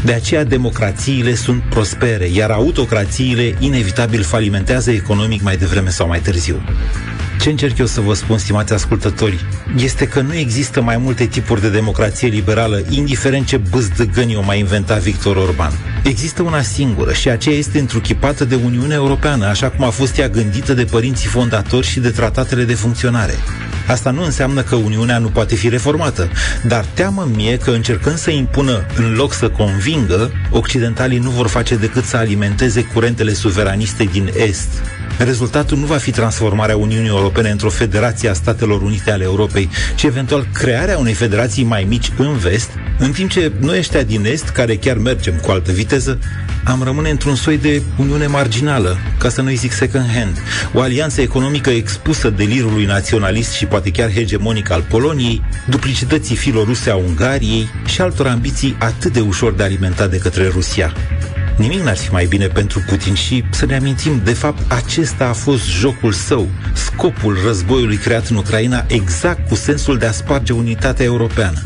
De 0.04 0.12
aceea 0.12 0.44
democrațiile 0.44 1.34
sunt 1.34 1.62
prospere, 1.62 2.26
iar 2.26 2.50
autocrațiile 2.50 3.54
inevitabil 3.78 4.22
falimentează 4.22 4.90
economic 4.90 5.42
mai 5.42 5.56
devreme 5.56 5.90
sau 5.90 6.06
mai 6.06 6.20
târziu. 6.20 6.62
Ce 7.48 7.54
încerc 7.54 7.78
eu 7.78 7.86
să 7.86 8.00
vă 8.00 8.14
spun, 8.14 8.38
stimați 8.38 8.72
ascultători, 8.72 9.44
este 9.76 10.08
că 10.08 10.20
nu 10.20 10.34
există 10.34 10.82
mai 10.82 10.96
multe 10.96 11.24
tipuri 11.24 11.60
de 11.60 11.68
democrație 11.68 12.28
liberală, 12.28 12.82
indiferent 12.88 13.46
ce 13.46 13.56
băzdăgăni 13.56 14.36
o 14.36 14.42
mai 14.42 14.58
inventa 14.58 14.96
Victor 14.96 15.36
Orban. 15.36 15.72
Există 16.02 16.42
una 16.42 16.62
singură 16.62 17.12
și 17.12 17.28
aceea 17.28 17.56
este 17.56 17.78
întruchipată 17.78 18.44
de 18.44 18.54
Uniunea 18.64 18.96
Europeană, 18.96 19.46
așa 19.46 19.70
cum 19.70 19.84
a 19.84 19.90
fost 19.90 20.18
ea 20.18 20.28
gândită 20.28 20.74
de 20.74 20.84
părinții 20.84 21.28
fondatori 21.28 21.86
și 21.86 22.00
de 22.00 22.10
tratatele 22.10 22.64
de 22.64 22.74
funcționare. 22.74 23.34
Asta 23.86 24.10
nu 24.10 24.24
înseamnă 24.24 24.62
că 24.62 24.74
Uniunea 24.74 25.18
nu 25.18 25.28
poate 25.28 25.54
fi 25.54 25.68
reformată, 25.68 26.30
dar 26.66 26.84
teamă 26.94 27.28
mie 27.34 27.56
că 27.56 27.70
încercând 27.70 28.16
să 28.16 28.30
impună 28.30 28.86
în 28.96 29.14
loc 29.14 29.32
să 29.32 29.48
convingă, 29.48 30.30
occidentalii 30.50 31.18
nu 31.18 31.30
vor 31.30 31.46
face 31.46 31.76
decât 31.76 32.04
să 32.04 32.16
alimenteze 32.16 32.82
curentele 32.84 33.32
suveraniste 33.32 34.04
din 34.04 34.30
Est. 34.36 34.68
Rezultatul 35.18 35.78
nu 35.78 35.86
va 35.86 35.96
fi 35.96 36.10
transformarea 36.10 36.76
Uniunii 36.76 37.08
Europene 37.08 37.50
într-o 37.50 37.68
federație 37.70 38.28
a 38.28 38.32
Statelor 38.32 38.82
Unite 38.82 39.10
ale 39.10 39.24
Europei, 39.24 39.68
ci 39.94 40.02
eventual 40.02 40.46
crearea 40.52 40.98
unei 40.98 41.12
federații 41.12 41.64
mai 41.64 41.84
mici 41.88 42.12
în 42.18 42.36
vest, 42.36 42.70
în 42.98 43.12
timp 43.12 43.30
ce 43.30 43.52
noi 43.60 43.78
ăștia 43.78 44.02
din 44.02 44.24
Est, 44.24 44.48
care 44.48 44.76
chiar 44.76 44.96
mergem 44.96 45.34
cu 45.34 45.50
altă 45.50 45.72
viteză, 45.72 46.18
am 46.64 46.82
rămâne 46.82 47.10
într-un 47.10 47.34
soi 47.34 47.58
de 47.58 47.82
uniune 47.96 48.26
marginală, 48.26 48.98
ca 49.18 49.28
să 49.28 49.42
nu-i 49.42 49.54
zic 49.54 49.72
second 49.72 50.06
hand, 50.14 50.42
o 50.72 50.80
alianță 50.80 51.20
economică 51.20 51.70
expusă 51.70 52.30
delirului 52.30 52.84
naționalist 52.84 53.52
și 53.52 53.66
poate 53.66 53.90
chiar 53.90 54.12
hegemonic 54.12 54.70
al 54.70 54.84
Poloniei, 54.88 55.42
duplicității 55.68 56.36
filoruse 56.36 56.90
a 56.90 56.96
Ungariei 56.96 57.68
și 57.86 58.00
altor 58.00 58.26
ambiții 58.26 58.76
atât 58.78 59.12
de 59.12 59.20
ușor 59.20 59.52
de 59.52 59.62
alimentat 59.62 60.10
de 60.10 60.18
către 60.18 60.48
Rusia. 60.48 60.92
Nimic 61.58 61.80
n-ar 61.80 61.96
fi 61.96 62.12
mai 62.12 62.26
bine 62.26 62.46
pentru 62.46 62.82
Putin 62.86 63.14
și 63.14 63.44
să 63.50 63.66
ne 63.66 63.76
amintim, 63.76 64.20
de 64.24 64.32
fapt, 64.32 64.72
acesta 64.72 65.28
a 65.28 65.32
fost 65.32 65.64
jocul 65.68 66.12
său, 66.12 66.48
scopul 66.72 67.38
războiului 67.44 67.96
creat 67.96 68.26
în 68.26 68.36
Ucraina 68.36 68.84
exact 68.88 69.48
cu 69.48 69.54
sensul 69.54 69.98
de 69.98 70.06
a 70.06 70.12
sparge 70.12 70.52
unitatea 70.52 71.04
europeană. 71.04 71.58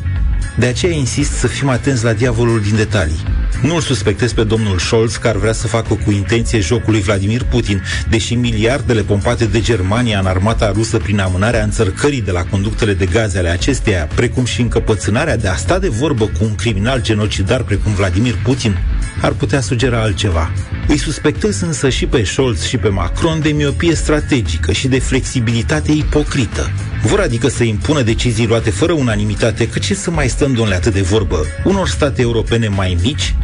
De 0.58 0.66
aceea 0.66 0.92
insist 0.92 1.30
să 1.30 1.46
fim 1.46 1.68
atenți 1.68 2.04
la 2.04 2.12
diavolul 2.12 2.60
din 2.60 2.76
detalii. 2.76 3.22
Nu-l 3.62 3.80
suspectez 3.80 4.32
pe 4.32 4.44
domnul 4.44 4.78
Scholz 4.78 5.16
că 5.16 5.28
ar 5.28 5.36
vrea 5.36 5.52
să 5.52 5.66
facă 5.66 5.94
cu 6.04 6.10
intenție 6.10 6.60
jocul 6.60 6.92
lui 6.92 7.00
Vladimir 7.00 7.44
Putin, 7.44 7.82
deși 8.10 8.34
miliardele 8.34 9.02
pompate 9.02 9.44
de 9.44 9.60
Germania 9.60 10.18
în 10.18 10.26
armata 10.26 10.72
rusă 10.74 10.98
prin 10.98 11.20
amânarea 11.20 11.62
înțărcării 11.62 12.22
de 12.22 12.30
la 12.30 12.44
conductele 12.44 12.94
de 12.94 13.06
gaze 13.06 13.38
ale 13.38 13.48
acesteia, 13.48 14.08
precum 14.14 14.44
și 14.44 14.60
încăpățânarea 14.60 15.36
de 15.36 15.48
a 15.48 15.54
sta 15.54 15.78
de 15.78 15.88
vorbă 15.88 16.24
cu 16.24 16.44
un 16.44 16.54
criminal 16.54 17.02
genocidar 17.02 17.62
precum 17.62 17.94
Vladimir 17.94 18.34
Putin, 18.42 18.78
ar 19.20 19.32
putea 19.32 19.60
sugera 19.60 20.00
altceva. 20.00 20.52
Îi 20.88 20.98
suspectez 20.98 21.60
însă 21.60 21.88
și 21.88 22.06
pe 22.06 22.24
Scholz 22.24 22.62
și 22.62 22.76
pe 22.76 22.88
Macron 22.88 23.40
de 23.40 23.48
miopie 23.48 23.94
strategică 23.94 24.72
și 24.72 24.88
de 24.88 24.98
flexibilitate 24.98 25.92
ipocrită. 25.92 26.70
Vor 27.04 27.20
adică 27.20 27.48
să 27.48 27.64
impună 27.64 28.02
decizii 28.02 28.46
luate 28.46 28.70
fără 28.70 28.92
unanimitate, 28.92 29.68
cât 29.68 29.82
și 29.82 29.94
să 29.94 30.10
mai 30.10 30.28
stăm, 30.28 30.52
domnule, 30.52 30.76
atât 30.76 30.92
de 30.92 31.00
vorbă, 31.00 31.46
unor 31.64 31.88
state 31.88 32.22
europene 32.22 32.68
mai 32.68 32.96
mici, 33.02 33.34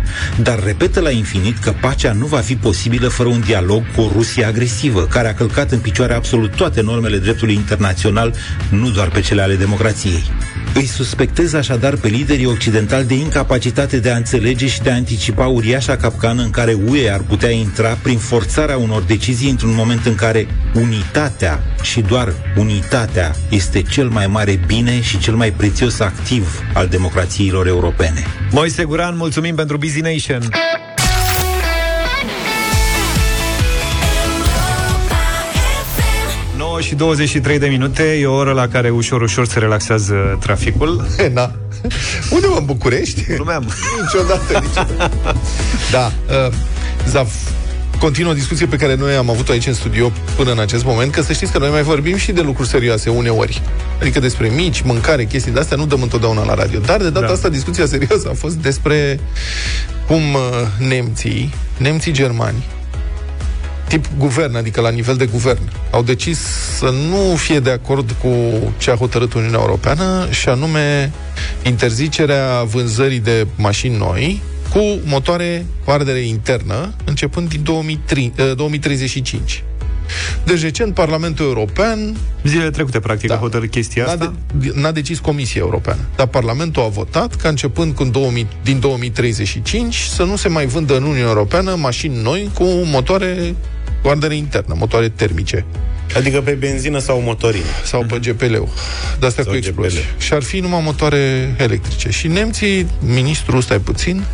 dar 0.43 0.65
repetă 0.65 1.01
la 1.01 1.11
infinit 1.11 1.59
că 1.59 1.75
pacea 1.81 2.13
nu 2.13 2.27
va 2.27 2.39
fi 2.39 2.57
posibilă 2.57 3.09
fără 3.09 3.29
un 3.29 3.41
dialog 3.41 3.83
cu 3.95 4.01
o 4.01 4.11
Rusie 4.13 4.45
agresivă, 4.45 5.07
care 5.07 5.29
a 5.29 5.35
călcat 5.35 5.71
în 5.71 5.79
picioare 5.79 6.15
absolut 6.15 6.55
toate 6.57 6.81
normele 6.81 7.19
dreptului 7.19 7.55
internațional, 7.55 8.35
nu 8.71 8.91
doar 8.91 9.09
pe 9.09 9.21
cele 9.21 9.43
ale 9.43 9.55
democrației. 9.55 10.23
Îi 10.75 10.87
suspectez 10.87 11.53
așadar 11.53 11.97
pe 11.97 12.09
liderii 12.09 12.47
occidentali 12.47 13.07
de 13.07 13.15
incapacitate 13.15 13.99
de 13.99 14.11
a 14.11 14.17
înțelege 14.17 14.67
și 14.67 14.83
de 14.83 14.91
a 14.91 14.95
anticipa 14.95 15.47
uriașa 15.47 15.97
capcană 15.97 16.43
în 16.43 16.51
care 16.51 16.77
UE 16.89 17.11
ar 17.13 17.21
putea 17.21 17.51
intra 17.51 17.99
prin 18.03 18.19
forțarea 18.19 18.77
unor 18.77 19.03
decizii 19.03 19.51
într-un 19.51 19.75
moment 19.75 20.07
în 20.07 20.15
care 20.15 20.47
unitatea 20.75 21.63
și 21.83 22.01
doar 22.01 22.33
unitatea 22.57 23.35
este 23.49 23.83
cel 23.83 24.09
mai 24.09 24.27
mare 24.27 24.61
bine 24.67 25.01
și 25.01 25.19
cel 25.19 25.35
mai 25.35 25.53
prețios 25.53 26.01
activ 26.01 26.63
al 26.75 26.87
democrațiilor 26.87 27.67
europene. 27.67 28.25
Moise 28.51 28.85
Guran, 28.85 29.17
mulțumim 29.17 29.55
pentru 29.55 29.77
Busy 29.77 30.01
Nation. 30.01 30.49
9 36.57 36.81
și 36.81 36.95
23 36.95 37.59
de 37.59 37.67
minute 37.67 38.03
E 38.03 38.27
o 38.27 38.35
oră 38.35 38.53
la 38.53 38.69
care 38.69 38.91
ușor, 38.91 39.23
ușor 39.23 39.47
se 39.47 39.59
relaxează 39.59 40.39
traficul 40.41 41.07
E, 41.19 41.29
na. 41.35 41.53
Unde 42.31 42.47
mă, 42.47 42.57
în 42.59 42.65
București? 42.65 43.25
Glumeam 43.35 43.73
Niciodată, 44.03 44.61
niciodată. 44.63 45.11
Da, 45.91 46.13
uh, 46.47 46.53
Zaf, 47.09 47.33
continuă 47.99 48.33
o 48.33 48.35
discuție 48.35 48.67
pe 48.67 48.77
care 48.77 48.95
noi 48.95 49.15
am 49.15 49.31
avut-o 49.31 49.53
aici 49.53 49.67
în 49.67 49.75
studio 49.75 50.13
până 50.37 50.53
în 50.53 50.59
acest 50.59 50.85
moment, 50.85 51.13
că 51.13 51.23
să 51.23 51.33
știți 51.33 51.53
că 51.53 51.59
noi 51.59 51.71
mai 51.71 51.83
vorbim 51.83 52.17
și 52.17 52.33
de 52.33 52.41
lucruri 52.41 52.69
serioase 52.69 53.11
uneori. 53.11 53.63
Adică 54.01 54.21
despre 54.21 54.49
mici, 54.49 54.81
mâncare, 54.81 55.25
chestii 55.25 55.53
de 55.53 55.61
astea, 55.61 55.77
nu 55.77 55.87
dăm 55.87 56.03
întotdeauna 56.03 56.45
la 56.45 56.55
radio. 56.55 56.79
Dar 56.81 56.99
de 57.01 57.11
data 57.11 57.27
Da. 57.27 57.33
asta 57.33 57.49
discuția 57.49 57.87
serioasă 57.87 58.29
a 58.31 58.35
fost 58.35 58.55
despre 58.55 59.21
cum 60.07 60.35
uh, 60.35 60.89
nemții, 60.89 61.55
nemții 61.77 62.13
germani, 62.13 62.65
tip 63.89 64.05
guvern, 64.19 64.57
adică 64.57 64.81
la 64.81 64.91
nivel 64.91 65.17
de 65.17 65.27
guvern, 65.27 65.63
au 65.91 66.03
decis 66.03 66.39
să 66.79 66.95
nu 67.09 67.37
fie 67.37 67.61
de 67.61 67.71
acord 67.71 68.15
cu 68.23 68.29
ce 68.79 68.91
a 68.91 68.95
hotărât 68.95 69.33
Uniunea 69.33 69.61
Europeană 69.61 70.27
și 70.31 70.49
anume 70.49 71.13
interzicerea 71.63 72.63
vânzării 72.63 73.21
de 73.21 73.47
mașini 73.57 73.97
noi 73.97 74.43
cu 74.73 74.99
motoare 75.05 75.67
cu 75.85 75.91
ardere 75.91 76.21
internă 76.21 76.95
începând 77.05 77.49
din 77.49 77.63
2003, 77.63 78.33
eh, 78.37 78.53
2035. 78.57 79.63
Deci 80.45 80.63
recent 80.63 80.95
Parlamentul 80.95 81.47
European 81.47 82.17
Zilele 82.45 82.71
trecute, 82.71 83.01
practic, 83.01 83.29
da. 83.29 83.35
a 83.35 83.39
hotărât 83.39 83.71
chestia 83.71 84.05
n-a, 84.05 84.11
asta 84.11 84.35
de, 84.55 84.73
n-a 84.75 84.91
decis 84.91 85.19
Comisia 85.19 85.61
Europeană, 85.61 86.01
dar 86.17 86.27
Parlamentul 86.27 86.83
a 86.83 86.87
votat 86.87 87.35
ca 87.35 87.49
începând 87.49 87.95
cu 87.95 88.05
2000, 88.05 88.47
din 88.63 88.81
2035 88.81 89.95
să 89.97 90.23
nu 90.23 90.37
se 90.37 90.49
mai 90.49 90.67
vândă 90.67 90.97
în 90.97 91.03
Uniunea 91.03 91.29
Europeană 91.29 91.75
mașini 91.75 92.23
noi 92.23 92.51
cu 92.55 92.65
motoare 92.65 93.55
cu 94.03 94.09
ardere 94.09 94.35
internă, 94.35 94.75
motoare 94.79 95.09
termice 95.09 95.65
Adică 96.17 96.41
pe 96.41 96.51
benzină 96.51 96.99
sau 96.99 97.21
motorină. 97.21 97.65
sau 97.85 98.05
pe 98.05 98.19
GPL-ul, 98.19 98.69
de 99.21 99.27
astea 99.27 99.43
Sau 99.43 99.53
cu 99.53 99.59
explozii. 99.59 100.01
GPL. 100.01 100.23
Și 100.23 100.33
ar 100.33 100.43
fi 100.43 100.61
numai 100.61 100.81
motoare 100.85 101.55
electrice. 101.59 102.11
Și 102.11 102.27
nemții, 102.27 102.87
ministrul, 103.01 103.61
stai 103.61 103.79
puțin, 103.79 104.25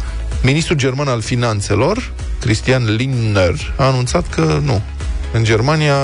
ministrul 0.44 0.76
german 0.76 1.08
al 1.08 1.20
finanțelor, 1.20 2.12
Christian 2.40 2.94
Lindner, 2.96 3.74
a 3.76 3.84
anunțat 3.84 4.28
că 4.28 4.60
nu. 4.64 4.82
În 5.32 5.44
Germania 5.44 5.94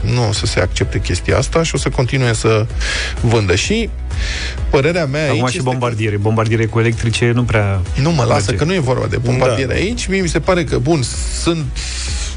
nu 0.00 0.28
o 0.28 0.32
să 0.32 0.46
se 0.46 0.60
accepte 0.60 1.00
chestia 1.00 1.38
asta 1.38 1.62
și 1.62 1.74
o 1.74 1.78
să 1.78 1.88
continue 1.88 2.32
să 2.32 2.66
vândă. 3.20 3.54
Și 3.54 3.88
părerea 4.70 5.06
mea 5.06 5.24
Acum 5.24 5.32
aici 5.34 5.50
și 5.50 5.56
este 5.56 5.70
bombardiere 5.70 6.16
Bombardiere 6.16 6.66
cu 6.66 6.80
electrice 6.80 7.30
nu 7.34 7.44
prea 7.44 7.80
nu 8.02 8.10
mă 8.10 8.24
lasă, 8.24 8.44
merge. 8.46 8.54
că 8.54 8.64
nu 8.64 8.74
e 8.74 8.78
vorba 8.78 9.06
de 9.06 9.16
bombardiere 9.16 9.72
Da. 9.72 9.78
aici. 9.78 10.06
Mie 10.06 10.20
mi 10.20 10.28
se 10.28 10.40
pare 10.40 10.64
că, 10.64 10.78
bun, 10.78 11.02
sunt 11.42 11.64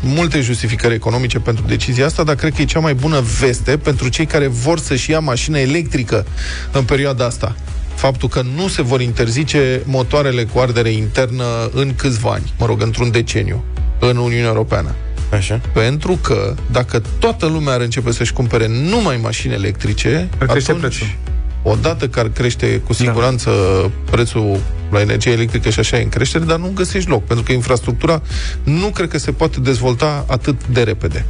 multe 0.01 0.41
justificări 0.41 0.93
economice 0.93 1.39
pentru 1.39 1.63
decizia 1.67 2.05
asta, 2.05 2.23
dar 2.23 2.35
cred 2.35 2.53
că 2.53 2.61
e 2.61 2.65
cea 2.65 2.79
mai 2.79 2.93
bună 2.93 3.23
veste 3.39 3.77
pentru 3.77 4.07
cei 4.07 4.25
care 4.25 4.47
vor 4.47 4.79
să-și 4.79 5.11
ia 5.11 5.19
mașină 5.19 5.57
electrică 5.59 6.25
în 6.71 6.83
perioada 6.83 7.25
asta. 7.25 7.55
Faptul 7.95 8.29
că 8.29 8.41
nu 8.55 8.67
se 8.67 8.81
vor 8.81 9.01
interzice 9.01 9.81
motoarele 9.85 10.43
cu 10.43 10.59
ardere 10.59 10.89
internă 10.89 11.43
în 11.73 11.95
câțiva 11.95 12.29
ani, 12.31 12.53
mă 12.57 12.65
rog, 12.65 12.81
într-un 12.81 13.11
deceniu, 13.11 13.63
în 13.99 14.17
Uniunea 14.17 14.47
Europeană. 14.47 14.95
Așa. 15.31 15.61
Pentru 15.73 16.19
că 16.21 16.55
dacă 16.71 17.01
toată 17.19 17.45
lumea 17.45 17.73
ar 17.73 17.81
începe 17.81 18.11
să-și 18.11 18.33
cumpere 18.33 18.67
numai 18.67 19.19
mașini 19.21 19.53
electrice, 19.53 20.29
Ar 20.37 20.47
crește 20.47 20.71
atunci, 20.71 20.97
prețul. 20.97 21.15
odată 21.63 22.07
că 22.07 22.19
ar 22.19 22.29
crește 22.29 22.77
cu 22.85 22.93
siguranță 22.93 23.49
da. 23.81 23.91
prețul 24.11 24.59
la 24.91 25.01
energie 25.01 25.31
electrică 25.31 25.69
și 25.69 25.79
așa 25.79 25.97
e 25.99 26.03
în 26.03 26.09
creștere, 26.09 26.43
dar 26.43 26.57
nu 26.57 26.71
găsești 26.75 27.09
loc, 27.09 27.23
pentru 27.23 27.45
că 27.45 27.51
infrastructura 27.51 28.21
nu 28.63 28.87
cred 28.87 29.09
că 29.09 29.17
se 29.17 29.31
poate 29.31 29.59
dezvolta 29.59 30.25
atât 30.27 30.67
de 30.67 30.83
repede. 30.83 31.25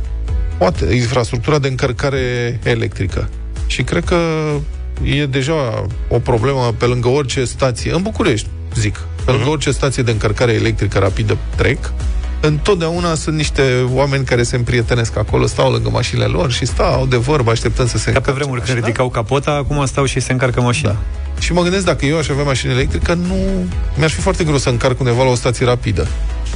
Poate, 0.58 0.94
infrastructura 0.94 1.60
de 1.60 1.68
încărcare 1.68 2.60
electrică. 2.64 3.30
Și 3.68 3.84
cred 3.84 4.04
că 4.04 4.18
e 5.04 5.26
deja 5.26 5.86
o 6.08 6.20
problemă 6.20 6.74
pe 6.78 6.86
lângă 6.86 7.08
orice 7.08 7.46
stație, 7.46 7.94
în 7.94 8.02
București, 8.02 8.48
zic, 8.76 9.00
pe 9.26 9.32
lângă 9.32 9.50
orice 9.50 9.72
stație 9.72 10.04
de 10.04 10.12
încărcare 10.12 10.52
electrică 10.52 11.00
rapidă 11.00 11.38
trec, 11.56 11.94
întotdeauna 12.42 13.16
sunt 13.16 13.36
niște 13.36 13.62
oameni 13.94 14.26
care 14.26 14.44
se 14.44 14.56
împrietenesc 14.56 15.18
acolo, 15.18 15.46
stau 15.46 15.72
lângă 15.72 15.90
mașinile 15.90 16.26
lor 16.26 16.52
și 16.52 16.66
stau 16.66 17.06
de 17.06 17.18
vorbă 17.18 17.52
așteptând 17.52 17.90
să 17.90 17.98
se 17.98 18.04
Ca 18.04 18.12
pe 18.12 18.18
încarce 18.18 18.40
vremuri 18.40 18.60
când 18.62 18.72
mașina. 18.72 18.86
ridicau 18.86 19.10
capota 19.10 19.52
Acum 19.52 19.86
stau 19.86 20.06
și 20.06 20.20
se 20.20 20.32
încarcă 20.32 20.62
mașina 20.62 20.90
Da. 20.90 20.98
Și 21.40 21.54
mă 21.54 21.62
gândesc, 21.62 21.86
dacă 21.86 22.06
eu 22.06 22.18
aș 22.18 22.30
avea 22.30 22.44
mașină 22.44 22.72
electrică, 22.72 23.14
nu... 23.14 23.36
Mi-ar 23.96 24.10
fi 24.10 24.22
foarte 24.22 24.44
greu 24.44 24.58
să 24.58 24.70
încarc 24.70 25.00
undeva 25.00 25.24
la 25.24 25.30
o 25.30 25.36
stație 25.36 25.66
rapidă. 25.66 26.08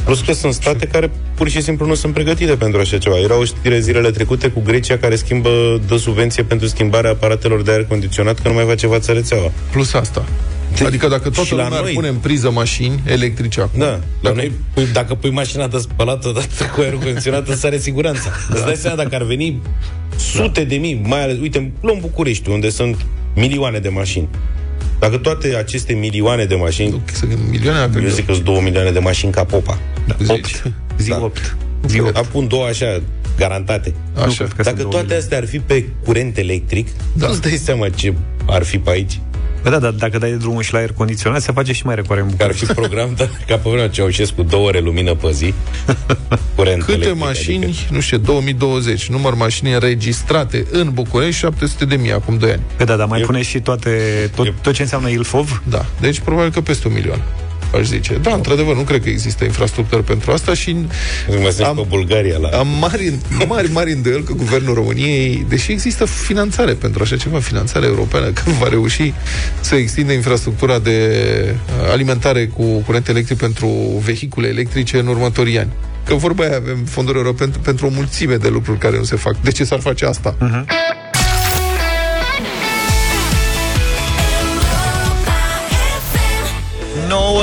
Plus 0.03 0.21
că 0.21 0.33
sunt 0.33 0.53
state 0.53 0.87
care 0.87 1.11
pur 1.35 1.49
și 1.49 1.61
simplu 1.61 1.85
nu 1.85 1.93
sunt 1.93 2.13
pregătite 2.13 2.55
pentru 2.55 2.79
așa 2.79 2.97
ceva. 2.97 3.17
Era 3.17 3.37
o 3.37 3.43
știre 3.43 3.79
zilele 3.79 4.11
trecute 4.11 4.49
cu 4.49 4.61
Grecia 4.65 4.97
care 4.97 5.15
schimbă, 5.15 5.81
dă 5.87 5.97
subvenție 5.97 6.43
pentru 6.43 6.67
schimbarea 6.67 7.11
aparatelor 7.11 7.61
de 7.61 7.71
aer 7.71 7.85
condiționat, 7.85 8.39
că 8.39 8.47
nu 8.47 8.53
mai 8.53 8.65
face 8.65 8.87
față 8.87 9.11
rețeaua. 9.11 9.51
Plus 9.71 9.93
asta. 9.93 10.25
Adică 10.85 11.07
dacă 11.07 11.29
toată 11.29 11.41
Și 11.41 11.53
la 11.53 11.63
lumea 11.63 11.77
ar 11.77 11.83
noi- 11.83 11.93
pune 11.93 12.07
în 12.07 12.15
priză 12.15 12.51
mașini 12.51 13.01
electrice 13.05 13.61
acum... 13.61 13.79
Da, 13.79 13.85
la 13.85 13.99
dacă 14.21 14.35
noi, 14.35 14.51
pui, 14.73 14.87
dacă 14.93 15.15
pui 15.15 15.29
mașina 15.29 15.67
de 15.67 15.77
spălat 15.77 16.25
odată 16.25 16.47
cu 16.75 16.81
aerul 16.81 16.99
condiționat, 16.99 17.47
îți 17.47 17.59
sare 17.59 17.77
siguranța. 17.77 18.29
Da. 18.49 18.55
Îți 18.55 18.65
dai 18.65 18.75
seama 18.75 18.95
dacă 19.03 19.15
ar 19.15 19.23
veni 19.23 19.61
sute 20.17 20.63
de 20.63 20.75
mii, 20.75 21.01
mai 21.05 21.23
ales, 21.23 21.37
uite, 21.41 21.71
luăm 21.81 21.97
București, 22.01 22.49
unde 22.49 22.69
sunt 22.69 23.05
milioane 23.35 23.79
de 23.79 23.89
mașini. 23.89 24.27
Dacă 24.99 25.17
toate 25.17 25.55
aceste 25.55 25.93
milioane 25.93 26.45
de 26.45 26.55
mașini, 26.55 27.01
Sunt 27.13 27.37
milioane, 27.49 27.79
dacă 27.79 27.99
eu 28.03 28.09
zic 28.09 28.25
că 28.25 28.31
sunt 28.33 28.45
două 28.45 28.61
milioane 28.61 28.91
de 28.91 28.99
mașini 28.99 29.31
ca 29.31 29.43
popa. 29.43 29.79
Da, 30.07 30.15
Opt. 30.27 30.63
Zi 30.97 31.09
Da. 31.09 31.19
8 31.23 31.55
Zi 31.87 31.99
opt. 31.99 32.15
Apun 32.17 32.47
două 32.47 32.65
așa, 32.65 33.01
garantate. 33.37 33.93
Așa. 34.15 34.25
Nu 34.25 34.31
cred 34.33 34.47
că 34.47 34.63
sunt 34.63 34.65
Dacă 34.65 34.77
două 34.81 34.91
toate 34.93 35.15
astea 35.15 35.37
ar 35.37 35.47
fi 35.47 35.59
pe 35.59 35.85
curent 36.05 36.37
electric, 36.37 36.87
Da. 36.87 36.93
da. 37.13 37.27
nu-ți 37.27 37.41
dai 37.41 37.51
seama 37.63 37.89
ce 37.89 38.13
ar 38.47 38.63
fi 38.63 38.77
pe 38.77 38.89
aici. 38.89 39.19
Bă, 39.63 39.69
da, 39.69 39.79
dar 39.79 39.91
dacă 39.91 40.17
dai 40.17 40.31
drumul 40.31 40.61
și 40.61 40.73
la 40.73 40.79
aer 40.79 40.91
condiționat 40.93 41.41
Se 41.41 41.51
face 41.51 41.73
și 41.73 41.85
mai 41.85 41.95
recoare 41.95 42.21
în 42.21 42.27
Că 42.27 42.33
ar 42.33 42.37
București. 42.49 42.65
fi 42.65 42.73
program 42.73 43.13
de, 43.17 43.29
ca 43.47 43.55
pe 43.55 43.69
vremea 43.69 43.89
Ceaușescu, 43.89 44.43
două 44.43 44.67
ore 44.67 44.79
lumină 44.79 45.13
pe 45.15 45.31
zi. 45.31 45.53
Curent 46.55 46.79
Câte 46.83 46.91
electric, 46.91 47.19
mașini, 47.19 47.63
Adică, 47.63 47.79
nu 47.91 47.99
știu, 47.99 48.17
2020, 48.17 49.09
număr 49.09 49.33
mașini 49.33 49.73
înregistrate 49.73 50.65
în 50.71 50.89
București, 50.93 51.39
700 51.39 51.85
de 51.85 51.95
mii 51.95 52.11
acum 52.13 52.37
2 52.37 52.51
ani. 52.51 52.61
Păi 52.75 52.85
da, 52.85 52.95
dar 52.95 53.07
mai 53.07 53.19
Eu- 53.19 53.25
pune 53.25 53.41
și 53.41 53.59
toate, 53.59 53.91
tot, 54.35 54.45
Eu- 54.45 54.53
tot 54.61 54.73
ce 54.73 54.81
înseamnă 54.81 55.09
Ilfov? 55.09 55.61
Da, 55.69 55.85
deci 55.99 56.19
probabil 56.19 56.51
că 56.51 56.61
peste 56.61 56.87
un 56.87 56.93
milion 56.93 57.21
aș 57.73 57.85
zice. 57.85 58.17
Da, 58.21 58.33
într-adevăr, 58.33 58.75
nu 58.75 58.81
cred 58.81 59.03
că 59.03 59.09
există 59.09 59.43
infrastructură 59.43 60.01
pentru 60.01 60.31
asta 60.31 60.53
și 60.53 60.75
Mă 61.41 61.49
simt 61.49 61.67
Am- 61.67 61.75
pe 61.75 61.85
Bulgaria 61.87 62.37
la... 62.37 62.57
am 62.57 62.67
mari, 62.79 63.13
mari, 63.47 63.71
mari 63.71 63.91
îndoieli 63.91 64.23
că 64.23 64.33
Guvernul 64.33 64.73
României, 64.73 65.45
deși 65.49 65.71
există 65.71 66.05
finanțare 66.05 66.73
pentru 66.73 67.03
așa 67.03 67.17
ceva, 67.17 67.39
finanțare 67.39 67.85
europeană, 67.85 68.25
că 68.25 68.41
va 68.59 68.67
reuși 68.67 69.13
să 69.61 69.75
extindă 69.75 70.11
infrastructura 70.13 70.79
de 70.79 70.99
uh, 71.51 71.91
alimentare 71.91 72.47
cu 72.47 72.63
curent 72.63 73.07
electric 73.07 73.37
pentru 73.37 73.67
vehicule 74.03 74.47
electrice 74.47 74.99
în 74.99 75.07
următorii 75.07 75.59
ani. 75.59 75.71
Că 76.05 76.15
vorba 76.15 76.43
aia 76.43 76.55
avem 76.55 76.77
fonduri 76.85 77.17
europene 77.17 77.51
pentru 77.63 77.85
o 77.85 77.89
mulțime 77.89 78.35
de 78.35 78.47
lucruri 78.47 78.77
care 78.77 78.97
nu 78.97 79.03
se 79.03 79.15
fac. 79.15 79.41
De 79.41 79.51
ce 79.51 79.63
s-ar 79.63 79.79
face 79.79 80.05
asta? 80.05 80.35
9 80.39 80.63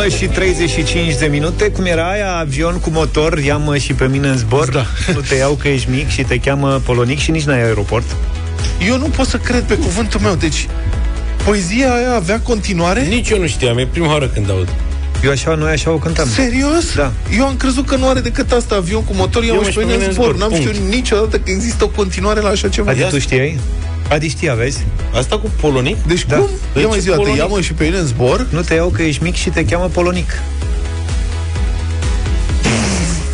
și 0.08 0.26
35 0.26 1.14
de 1.18 1.26
minute 1.26 1.70
Cum 1.70 1.84
era 1.84 2.10
aia, 2.10 2.36
avion 2.36 2.78
cu 2.80 2.90
motor 2.90 3.38
Ia-mă 3.38 3.76
și 3.76 3.92
pe 3.92 4.06
mine 4.06 4.28
în 4.28 4.36
zbor 4.36 4.70
Da. 4.70 4.86
Nu 5.14 5.20
te 5.20 5.34
iau 5.34 5.52
că 5.54 5.68
ești 5.68 5.90
mic 5.90 6.08
și 6.08 6.22
te 6.22 6.38
cheamă 6.38 6.80
polonic 6.84 7.18
Și 7.18 7.30
nici 7.30 7.44
n-ai 7.44 7.62
aeroport 7.62 8.16
Eu 8.86 8.98
nu 8.98 9.06
pot 9.06 9.26
să 9.26 9.36
cred 9.36 9.62
pe 9.62 9.74
cuvântul 9.74 10.20
meu. 10.20 10.34
Deci, 10.34 10.66
poezia 11.44 11.94
aia 11.94 12.14
avea 12.14 12.40
continuare? 12.40 13.02
Nici 13.02 13.30
eu 13.30 13.38
nu 13.38 13.46
știam, 13.46 13.78
e 13.78 13.86
prima 13.86 14.08
oară 14.12 14.26
când 14.26 14.50
aud. 14.50 14.68
Eu 15.24 15.30
așa, 15.30 15.54
noi 15.54 15.70
așa 15.70 15.90
o 15.90 15.98
cântam 15.98 16.28
Serios? 16.28 16.94
Da. 16.94 17.12
Eu 17.36 17.46
am 17.46 17.56
crezut 17.56 17.86
că 17.86 17.96
nu 17.96 18.08
are 18.08 18.20
decât 18.20 18.52
asta, 18.52 18.74
avion 18.74 19.04
cu 19.04 19.14
motor, 19.14 19.44
iau 19.44 19.62
și 19.62 19.72
pe 19.72 19.84
mine 19.84 20.04
în 20.04 20.12
zbor. 20.12 20.36
N-am 20.36 20.48
punct. 20.48 20.66
știut 20.66 20.88
niciodată 20.88 21.36
că 21.38 21.50
există 21.50 21.84
o 21.84 21.88
continuare 21.88 22.40
la 22.40 22.48
așa 22.48 22.68
ceva. 22.68 22.90
Adi, 22.90 23.02
tu 23.02 23.18
știai? 23.18 23.58
Adi 24.10 24.28
știa, 24.28 24.54
vezi? 24.54 24.86
Asta 25.14 25.38
cu 25.38 25.50
polonic? 25.60 25.96
Deci 26.06 26.26
Da. 26.26 26.36
cum? 26.36 26.48
Deci 26.72 26.82
Ia 26.82 26.88
mai 26.88 27.00
zi 27.00 27.08
o 27.08 27.10
dată, 27.10 27.22
polonic. 27.22 27.42
ia-mă 27.42 27.60
și 27.60 27.72
pe 27.72 27.84
mine 27.84 27.96
în 27.98 28.06
zbor. 28.06 28.46
Nu 28.50 28.60
te 28.60 28.74
iau 28.74 28.88
că 28.88 29.02
ești 29.02 29.22
mic 29.22 29.34
și 29.34 29.50
te 29.50 29.64
cheamă 29.64 29.88
polonic 29.92 30.30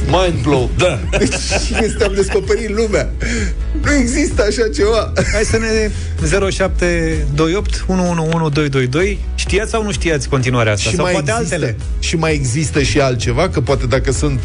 Mind 0.07 0.43
blow. 0.43 0.71
Da. 0.77 0.99
Deci 1.19 1.35
este, 1.83 2.05
am 2.05 2.13
descoperit 2.15 2.71
lumea. 2.77 3.11
Nu 3.83 3.93
există 3.95 4.43
așa 4.49 4.69
ceva. 4.75 5.13
Hai 5.33 5.43
să 5.43 5.59
ne 5.59 5.91
0728 6.51 7.85
111222 7.89 9.19
Știați 9.35 9.71
sau 9.71 9.83
nu 9.83 9.93
știați 9.93 10.29
continuarea 10.29 10.73
asta? 10.73 10.91
sau 10.95 11.05
poate 11.05 11.19
există, 11.19 11.55
altele? 11.55 11.77
Și 11.99 12.17
mai 12.17 12.33
există 12.35 12.83
și 12.83 13.01
altceva, 13.01 13.49
că 13.49 13.61
poate 13.61 13.87
dacă 13.87 14.13
sunt 14.13 14.41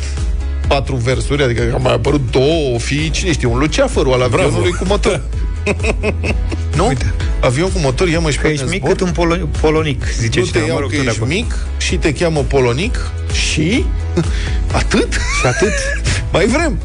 patru 0.67 0.95
versuri, 0.95 1.43
adică 1.43 1.63
că 1.63 1.73
au 1.73 1.81
mai 1.81 1.93
apărut 1.93 2.21
două, 2.31 2.73
o 2.75 2.77
fi, 2.77 3.09
cine 3.11 3.31
știe, 3.31 3.47
un 3.47 3.57
luceafărul 3.57 4.13
al 4.13 4.21
avionului 4.21 4.71
cu 4.71 4.85
motor. 4.87 5.21
nu? 6.77 6.87
Uite. 6.87 7.13
Avion 7.39 7.71
cu 7.71 7.79
motor, 7.79 8.07
ia 8.07 8.19
mă 8.19 8.29
și 8.31 8.37
Că 8.37 8.47
pe 8.47 8.53
ești 8.53 8.65
mic 8.65 8.79
zbor. 8.79 8.89
cât 8.89 8.99
un 9.01 9.11
polo- 9.11 9.59
polonic, 9.61 10.03
zice 10.19 10.39
nu 10.39 10.45
te 10.45 10.51
cineva. 10.51 10.67
iau 10.67 10.75
Mă 10.75 10.81
rog, 10.81 10.89
că 10.89 10.95
tot 10.95 11.03
de 11.05 11.09
ești 11.09 11.21
acolo. 11.21 11.35
mic 11.39 11.55
și 11.77 11.95
te 11.95 12.13
cheamă 12.13 12.39
polonic 12.39 13.11
și 13.31 13.85
atât? 14.81 15.13
Și 15.13 15.45
atât? 15.45 15.73
Mai 16.33 16.45
vrem. 16.45 16.79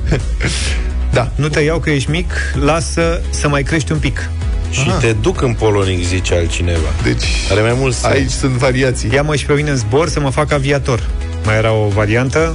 Da. 1.13 1.31
Nu 1.35 1.49
te 1.49 1.61
iau 1.61 1.79
că 1.79 1.91
ești 1.91 2.11
mic, 2.11 2.33
lasă 2.65 3.21
să 3.31 3.49
mai 3.49 3.63
crești 3.63 3.93
un 3.93 3.99
pic. 3.99 4.29
Și 4.71 4.91
te 5.01 5.13
duc 5.13 5.43
în 5.43 5.55
polonic, 5.55 6.05
zice 6.05 6.35
altcineva. 6.35 6.89
Deci, 7.03 7.25
Are 7.51 7.61
mai 7.61 7.75
mult 7.79 7.95
sens. 7.95 8.13
aici 8.13 8.31
sunt 8.31 8.53
variații. 8.53 9.11
Ia-mă 9.15 9.37
și 9.37 9.47
pe 9.47 9.53
mine 9.53 9.71
în 9.71 9.77
zbor 9.77 10.09
să 10.09 10.21
mă 10.21 10.31
fac 10.31 10.53
aviator. 10.53 11.09
Mai 11.45 11.57
era 11.57 11.73
o 11.73 11.89
variantă. 11.89 12.55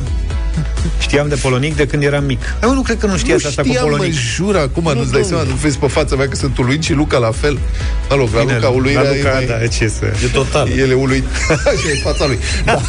Știam 0.99 1.28
de 1.28 1.36
polonic 1.36 1.76
de 1.76 1.88
când 1.88 2.03
eram 2.03 2.24
mic. 2.24 2.41
Ai, 2.62 2.68
mă, 2.70 2.74
nu 2.74 2.82
cred 2.82 2.97
că 2.97 3.05
nu 3.05 3.18
știați 3.18 3.43
nu 3.43 3.49
asta 3.49 3.62
cu 3.62 3.68
știam, 3.68 3.84
polonic. 3.84 4.14
mă, 4.14 4.20
jur, 4.36 4.55
acum 4.55 4.84
nu, 4.84 4.93
nu-ți 4.93 5.12
dai 5.12 5.24
seama, 5.24 5.43
nu 5.43 5.53
vezi 5.53 5.78
pe 5.78 5.88
fața 5.88 6.16
mea 6.16 6.28
că 6.28 6.36
sunt 6.36 6.58
uluit 6.58 6.84
și 6.84 6.93
Luca 6.93 7.18
la 7.18 7.32
fel. 7.32 7.60
Mă 8.10 8.16
rog, 8.16 8.30
la 8.34 8.39
Bine, 8.39 8.53
Luca 8.53 8.68
uluirea 8.68 9.01
la 9.01 9.08
Luca, 9.16 9.30
e 9.30 9.34
mai... 9.34 9.45
da, 9.45 9.68
ce 9.68 9.88
să... 9.88 10.05
E 10.05 10.28
total. 10.34 10.70
El 10.78 10.89
e 10.89 10.93
uluit. 10.93 11.24
Așa 11.51 11.89
e 11.93 11.99
fața 12.03 12.26
lui. 12.26 12.39
Da. 12.66 12.82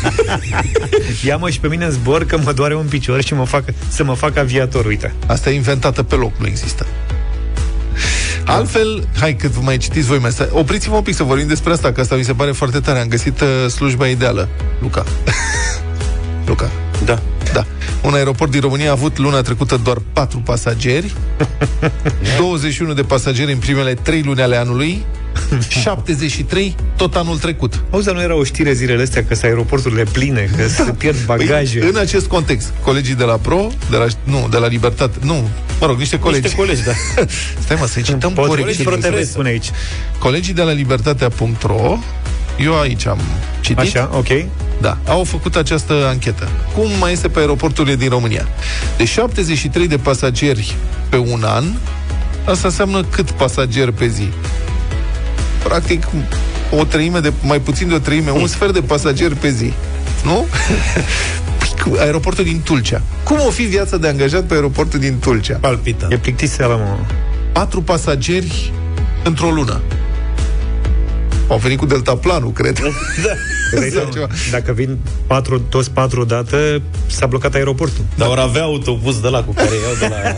Ia-mă 1.24 1.50
și 1.50 1.60
pe 1.60 1.68
mine 1.68 1.84
în 1.84 1.90
zbor 1.90 2.24
că 2.24 2.38
mă 2.44 2.52
doare 2.52 2.74
un 2.76 2.86
picior 2.86 3.22
și 3.22 3.34
mă 3.34 3.44
fac, 3.44 3.64
să 3.88 4.04
mă 4.04 4.14
fac 4.14 4.36
aviator, 4.36 4.84
uite. 4.84 5.12
Asta 5.26 5.50
e 5.50 5.54
inventată 5.54 6.02
pe 6.02 6.14
loc, 6.14 6.32
nu 6.38 6.46
există. 6.46 6.86
Altfel, 8.44 9.08
hai 9.20 9.34
cât 9.36 9.50
vă 9.50 9.60
mai 9.62 9.76
citiți 9.76 10.06
voi 10.06 10.18
mai 10.18 10.30
sta- 10.30 10.48
Opriți-vă 10.52 10.94
un 10.96 11.02
pic 11.02 11.14
să 11.14 11.22
vorbim 11.22 11.46
despre 11.46 11.72
asta, 11.72 11.92
că 11.92 12.00
asta 12.00 12.14
mi 12.14 12.22
se 12.24 12.32
pare 12.32 12.52
foarte 12.52 12.80
tare. 12.80 12.98
Am 12.98 13.08
găsit 13.08 13.40
uh, 13.40 13.70
slujba 13.70 14.06
ideală. 14.06 14.48
Luca. 14.80 15.04
Luca. 16.46 16.70
Da. 17.04 17.18
Da. 17.58 17.66
Un 18.08 18.14
aeroport 18.14 18.50
din 18.50 18.60
România 18.60 18.88
a 18.88 18.92
avut 18.92 19.18
luna 19.18 19.40
trecută 19.40 19.80
doar 19.82 19.98
4 20.12 20.38
pasageri, 20.38 21.12
21 22.38 22.92
de 22.92 23.02
pasageri 23.02 23.52
în 23.52 23.58
primele 23.58 23.94
3 23.94 24.22
luni 24.22 24.40
ale 24.42 24.56
anului, 24.56 25.04
73 25.68 26.74
tot 26.96 27.14
anul 27.14 27.38
trecut. 27.38 27.84
Auzi, 27.90 28.06
dar 28.06 28.14
nu 28.14 28.20
era 28.20 28.34
o 28.34 28.44
știre 28.44 28.72
zilele 28.72 29.02
astea 29.02 29.24
că 29.24 29.34
sunt 29.34 29.44
aeroporturile 29.44 30.02
pline, 30.12 30.50
că 30.56 30.68
se 30.68 30.82
pierd 30.98 31.24
bagaje. 31.24 31.78
Păi, 31.78 31.88
în 31.88 31.96
acest 31.96 32.26
context, 32.26 32.72
colegii 32.82 33.14
de 33.14 33.24
la 33.24 33.36
Pro, 33.36 33.68
de 33.90 33.96
la, 33.96 34.06
nu, 34.24 34.48
de 34.50 34.56
la 34.56 34.66
Libertate, 34.66 35.18
nu, 35.22 35.48
mă 35.80 35.86
rog, 35.86 35.98
niște 35.98 36.18
colegi. 36.18 36.42
Niște 36.42 36.56
colegi, 36.56 36.82
da. 36.84 36.92
Stai 37.64 37.76
mă, 37.80 37.86
să-i 37.86 38.02
cităm 38.02 38.32
Poți 38.32 38.48
corect. 38.48 38.60
colegi 38.60 38.76
ce 38.76 38.82
ProTV, 38.84 39.00
trebuie. 39.00 39.24
spune 39.24 39.48
aici. 39.48 39.70
Colegii 40.18 40.54
de 40.54 40.62
la 40.62 40.72
libertatea.ro 40.72 41.98
eu 42.58 42.80
aici 42.80 43.06
am 43.06 43.18
citit. 43.60 43.78
Așa, 43.78 44.10
ok. 44.12 44.26
Da, 44.80 44.98
au 45.06 45.24
făcut 45.24 45.56
această 45.56 45.92
anchetă. 46.08 46.48
Cum 46.74 46.86
mai 47.00 47.12
este 47.12 47.28
pe 47.28 47.38
aeroporturile 47.38 47.96
din 47.96 48.08
România? 48.08 48.48
De 48.96 49.04
73 49.04 49.88
de 49.88 49.96
pasageri 49.96 50.76
pe 51.08 51.16
un 51.16 51.42
an, 51.44 51.64
asta 52.44 52.68
înseamnă 52.68 53.04
cât 53.04 53.30
pasageri 53.30 53.92
pe 53.92 54.06
zi? 54.06 54.28
Practic, 55.62 56.06
o 56.70 56.84
treime 56.84 57.18
de, 57.18 57.32
mai 57.42 57.60
puțin 57.60 57.88
de 57.88 57.94
o 57.94 57.98
treime, 57.98 58.30
un 58.30 58.46
sfert 58.46 58.72
de 58.72 58.80
pasageri 58.80 59.34
pe 59.34 59.50
zi. 59.50 59.72
Nu? 60.24 60.46
Păi, 61.58 61.74
cu 61.82 61.96
aeroportul 61.98 62.44
din 62.44 62.60
Tulcea. 62.64 63.02
Cum 63.22 63.36
o 63.46 63.50
fi 63.50 63.62
viața 63.62 63.96
de 63.96 64.08
angajat 64.08 64.44
pe 64.44 64.54
aeroportul 64.54 64.98
din 64.98 65.18
Tulcea? 65.18 65.58
Palpită. 65.60 66.08
E 66.10 66.16
plictiseală, 66.16 66.74
mă. 66.74 66.96
Patru 67.52 67.82
pasageri 67.82 68.72
într-o 69.24 69.50
lună. 69.50 69.80
Au 71.48 71.56
venit 71.58 71.78
cu 71.78 71.86
deltaplanul, 71.86 72.52
cred. 72.52 72.78
Da. 73.24 73.32
Vrei 73.76 73.90
Sau 73.90 74.00
să- 74.02 74.08
ceva. 74.12 74.26
Dacă 74.50 74.72
vin 74.72 74.98
patru, 75.26 75.60
toți 75.60 75.90
patru 75.90 76.20
odată, 76.20 76.82
s-a 77.06 77.26
blocat 77.26 77.54
aeroportul. 77.54 78.04
Dar 78.14 78.28
ori 78.28 78.40
avea 78.40 78.62
autobuz 78.62 79.20
de 79.20 79.28
la 79.28 79.42
cu 79.44 79.52
care 79.52 79.68
iau 79.68 80.08
de 80.08 80.14
la... 80.14 80.36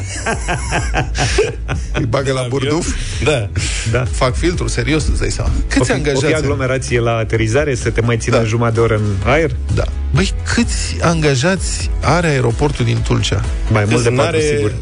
Îi 1.93 2.05
bagă 2.07 2.33
la 2.33 2.47
burduf, 2.49 2.89
Da. 3.25 3.49
Da. 3.91 4.05
fac 4.11 4.35
filtru, 4.37 4.69
serios, 4.69 5.07
îți 5.07 5.21
dai 5.21 5.31
seama. 5.31 5.51
O 5.57 5.63
Câți 5.69 5.85
fi, 5.85 5.91
o 5.91 5.95
angajați? 5.95 6.25
fi 6.25 6.35
aglomerație 6.35 7.01
la 7.01 7.17
aterizare, 7.17 7.75
să 7.75 7.91
te 7.91 8.01
mai 8.01 8.17
țină 8.17 8.37
Da. 8.37 8.45
jumătate 8.45 8.75
de 8.75 8.81
oră 8.81 8.95
în 8.97 9.31
aer? 9.31 9.51
Da. 9.75 9.85
Băi, 10.15 10.33
câți 10.55 10.97
angajați 11.01 11.91
are 12.03 12.27
aeroportul 12.27 12.85
din 12.85 12.99
Tulcea? 13.03 13.45
Mai 13.73 13.85
mult 13.89 14.03
de 14.03 14.09
Deci 14.09 14.19
patru, 14.19 14.37
n-are- 14.37 14.55
sigur. 14.57 14.73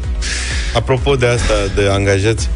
Apropo 0.75 1.15
de 1.15 1.25
asta, 1.25 1.53
de 1.75 1.87
angajați, 1.91 2.49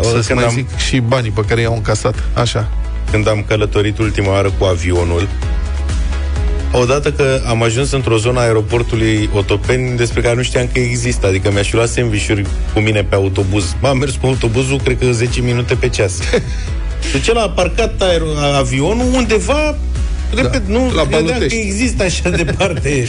Să-ți 0.00 0.26
când 0.26 0.38
mai 0.38 0.48
am, 0.48 0.54
zic 0.54 0.76
și 0.76 0.98
banii 1.00 1.30
pe 1.30 1.40
care 1.48 1.60
i-au 1.60 1.74
încasat. 1.74 2.14
Așa. 2.34 2.70
Când 3.10 3.28
am 3.28 3.44
călătorit 3.48 3.98
ultima 3.98 4.28
oară 4.30 4.50
cu 4.58 4.64
avionul, 4.64 5.28
odată 6.72 7.12
că 7.12 7.40
am 7.46 7.62
ajuns 7.62 7.90
într-o 7.92 8.16
zonă 8.16 8.38
a 8.38 8.42
aeroportului 8.42 9.28
Otopeni 9.34 9.96
despre 9.96 10.20
care 10.20 10.34
nu 10.34 10.42
știam 10.42 10.68
că 10.72 10.78
există, 10.78 11.26
adică 11.26 11.50
mi-aș 11.52 11.68
fi 11.68 11.74
luat 11.74 11.88
sandvișuri 11.88 12.46
cu 12.72 12.80
mine 12.80 13.02
pe 13.04 13.14
autobuz. 13.14 13.76
M-am 13.80 13.98
mers 13.98 14.14
cu 14.20 14.26
autobuzul, 14.26 14.80
cred 14.84 14.98
că 14.98 15.10
10 15.12 15.40
minute 15.40 15.74
pe 15.74 15.88
ceas. 15.88 16.18
Deci 17.12 17.26
el 17.26 17.36
a 17.38 17.48
parcat 17.50 18.02
aer- 18.02 18.56
avionul 18.58 19.06
undeva, 19.14 19.76
repet, 20.34 20.66
nu 20.66 20.92
la 20.94 21.02
credeam 21.02 21.24
Balotești. 21.24 21.48
că 21.58 21.62
există 21.66 22.02
așa 22.02 22.30
departe. 22.44 23.06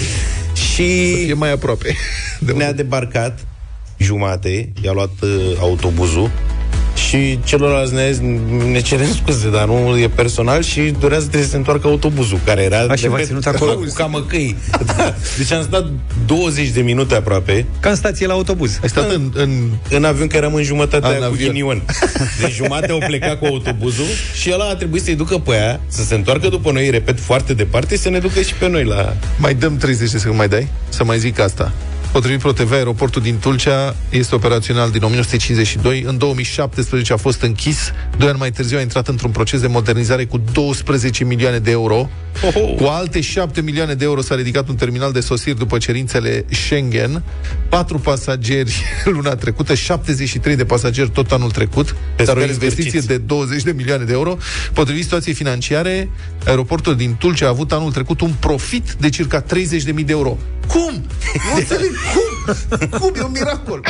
Și 0.74 1.12
E 1.30 1.34
mai 1.34 1.52
aproape. 1.52 1.96
De 2.40 2.52
ne-a 2.52 2.74
debarcat 2.74 3.40
jumate, 3.98 4.70
i-a 4.84 4.92
luat 4.92 5.12
uh, 5.22 5.30
autobuzul 5.60 6.32
și 7.16 7.40
celorlalți 7.44 7.94
ne, 7.94 8.16
ne 8.72 8.80
cerem 8.80 9.14
scuze, 9.14 9.50
dar 9.50 9.66
nu 9.66 9.98
e 9.98 10.08
personal 10.08 10.64
și 10.64 10.94
durează 11.00 11.30
să 11.32 11.44
se 11.44 11.56
întoarcă 11.56 11.88
autobuzul, 11.88 12.40
care 12.46 12.62
era 12.62 12.78
A, 12.78 12.82
și 12.82 12.88
v-ați 12.88 13.04
repet, 13.06 13.26
ținut 13.26 13.46
acolo? 13.46 13.76
cu 13.76 13.94
camăcăi. 13.96 14.56
da. 14.86 15.14
Deci 15.38 15.52
am 15.52 15.64
stat 15.64 15.86
20 16.26 16.70
de 16.70 16.82
minute 16.82 17.16
aproape 17.16 17.66
Ca 17.80 17.90
în 17.90 17.96
stație 17.96 18.28
la 18.28 18.34
autobuz. 18.34 18.80
Ai 18.82 18.90
stat 18.90 19.12
în, 19.12 19.32
în... 19.36 19.50
în 19.90 20.04
avion, 20.04 20.28
că 20.28 20.36
eram 20.38 20.54
în 20.54 20.64
jumătatea 20.64 21.10
A, 21.10 21.12
aia 21.12 21.20
în 21.22 21.28
cu 21.28 21.34
avion. 21.34 21.52
ghinion. 21.54 21.82
Deci 22.42 22.54
jumate 22.54 22.92
au 22.92 22.98
plecat 23.08 23.40
cu 23.40 23.46
autobuzul 23.46 24.06
și 24.34 24.52
ăla 24.54 24.66
a 24.66 24.76
trebuit 24.76 25.04
să-i 25.04 25.16
ducă 25.16 25.38
pe 25.38 25.52
aia, 25.52 25.80
să 25.88 26.04
se 26.04 26.16
întoarcă 26.16 26.48
după 26.50 26.72
noi, 26.72 26.90
repet, 26.90 27.20
foarte 27.20 27.54
departe, 27.54 27.98
să 27.98 28.10
ne 28.10 28.20
ducă 28.20 28.42
și 28.42 28.54
pe 28.54 28.70
noi 28.70 28.84
la... 28.84 29.16
Mai 29.38 29.54
dăm 29.54 29.78
30 29.78 30.12
de 30.12 30.18
secunde, 30.18 30.38
mai 30.38 30.48
dai? 30.48 30.68
Să 30.90 31.04
mai 31.04 31.20
zic 31.20 31.40
asta. 31.40 31.72
Potrivit 32.16 32.40
ProTV, 32.40 32.72
aeroportul 32.72 33.22
din 33.22 33.38
Tulcea 33.38 33.96
este 34.10 34.36
operațional 34.36 34.90
din 34.92 35.04
1952. 35.04 36.04
În 36.08 36.18
2017 36.18 37.14
a 37.14 37.18
fost 37.18 37.42
închis. 37.42 37.92
Doi 38.18 38.30
ani 38.30 38.38
mai 38.38 38.52
târziu 38.52 38.78
a 38.78 38.82
intrat 38.82 39.08
într-un 39.08 39.32
proces 39.32 39.62
de 39.62 39.68
modernizare 39.68 40.26
cu 40.26 40.42
12 40.52 41.24
milioane 41.24 41.60
de 41.60 41.72
euro. 41.72 42.10
Cu 42.76 42.84
alte 42.84 43.22
7 43.22 43.62
milioane 43.62 43.94
de 43.94 44.04
euro 44.04 44.22
s-a 44.22 44.36
ridicat 44.36 44.68
un 44.68 44.76
terminal 44.76 45.12
de 45.12 45.20
sosiri 45.20 45.58
după 45.58 45.78
cerințele 45.78 46.46
Schengen. 46.50 47.24
Patru 47.70 48.00
pasageri 48.00 48.76
luna 49.16 49.36
trecută, 49.36 49.74
73 49.74 50.56
de 50.56 50.66
pasageri 50.66 51.10
tot 51.10 51.32
anul 51.32 51.52
trecut, 51.52 51.96
Pe 52.16 52.24
dar 52.24 52.36
o 52.36 52.40
scări 52.40 52.54
investiție 52.54 53.00
zgârciți. 53.00 53.08
de 53.08 53.18
20 53.18 53.64
de 53.64 53.72
milioane 53.72 54.04
de 54.04 54.14
euro. 54.14 54.38
Potrivit 54.74 55.04
situației 55.04 55.34
financiare, 55.36 56.10
aeroportul 56.46 56.96
din 56.96 57.16
Tulcea 57.20 57.46
a 57.46 57.50
avut 57.50 57.72
anul 57.72 57.92
trecut 57.92 58.22
un 58.22 58.32
profit 58.40 58.96
de 59.00 59.10
circa 59.10 59.44
30.000 59.44 59.48
de 59.94 60.04
euro. 60.08 60.38
Cum? 60.68 61.06
Nu 61.52 61.58
înțeleg 61.58 61.92
cum? 62.14 62.56
Cum? 63.00 63.12
E 63.16 63.22
un 63.22 63.32
miracol. 63.32 63.82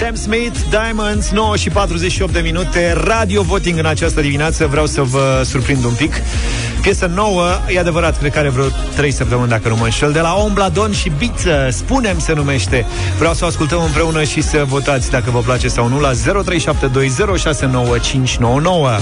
Sam 0.00 0.14
Smith, 0.14 0.58
Diamonds, 0.70 1.30
9 1.30 1.56
și 1.56 1.70
48 1.70 2.32
de 2.32 2.40
minute, 2.40 2.92
radio 2.92 3.42
voting 3.42 3.78
în 3.78 3.86
această 3.86 4.20
dimineață, 4.20 4.66
vreau 4.66 4.86
să 4.86 5.02
vă 5.02 5.42
surprind 5.44 5.84
un 5.84 5.94
pic. 5.94 6.12
Piesă 6.82 7.06
nouă, 7.06 7.46
e 7.68 7.78
adevărat, 7.78 8.18
cred 8.18 8.32
că 8.32 8.38
are 8.38 8.48
vreo 8.48 8.66
3 8.96 9.10
săptămâni, 9.10 9.48
dacă 9.48 9.68
nu 9.68 9.76
mă 9.76 9.84
înșel, 9.84 10.12
de 10.12 10.20
la 10.20 10.34
Ombladon 10.34 10.92
și 10.92 11.12
Biță, 11.18 11.68
spunem 11.70 12.18
se 12.18 12.32
numește. 12.32 12.86
Vreau 13.18 13.34
să 13.34 13.44
o 13.44 13.46
ascultăm 13.46 13.82
împreună 13.82 14.22
și 14.24 14.40
să 14.42 14.64
votați 14.66 15.10
dacă 15.10 15.30
vă 15.30 15.38
place 15.40 15.68
sau 15.68 15.88
nu 15.88 16.00
la 16.00 16.12
0372069599. 16.12 16.16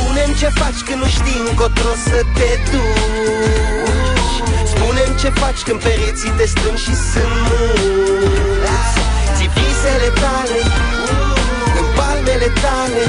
Spunem 0.05 0.31
ce 0.39 0.49
faci 0.61 0.81
când 0.87 1.01
nu 1.03 1.09
știi 1.17 1.41
încotro 1.49 1.93
să 2.05 2.19
te 2.35 2.51
duci 2.71 4.37
Spunem 4.75 5.11
ce 5.21 5.29
faci 5.29 5.61
când 5.67 5.81
pereții 5.83 6.33
te 6.37 6.47
strâng 6.47 6.77
și 6.77 6.95
sunt 7.11 7.35
mulți 7.47 8.95
Ți 9.37 9.47
visele 9.55 10.11
tale 10.23 10.61
în 11.81 11.87
palmele 11.97 12.49
tale 12.65 13.05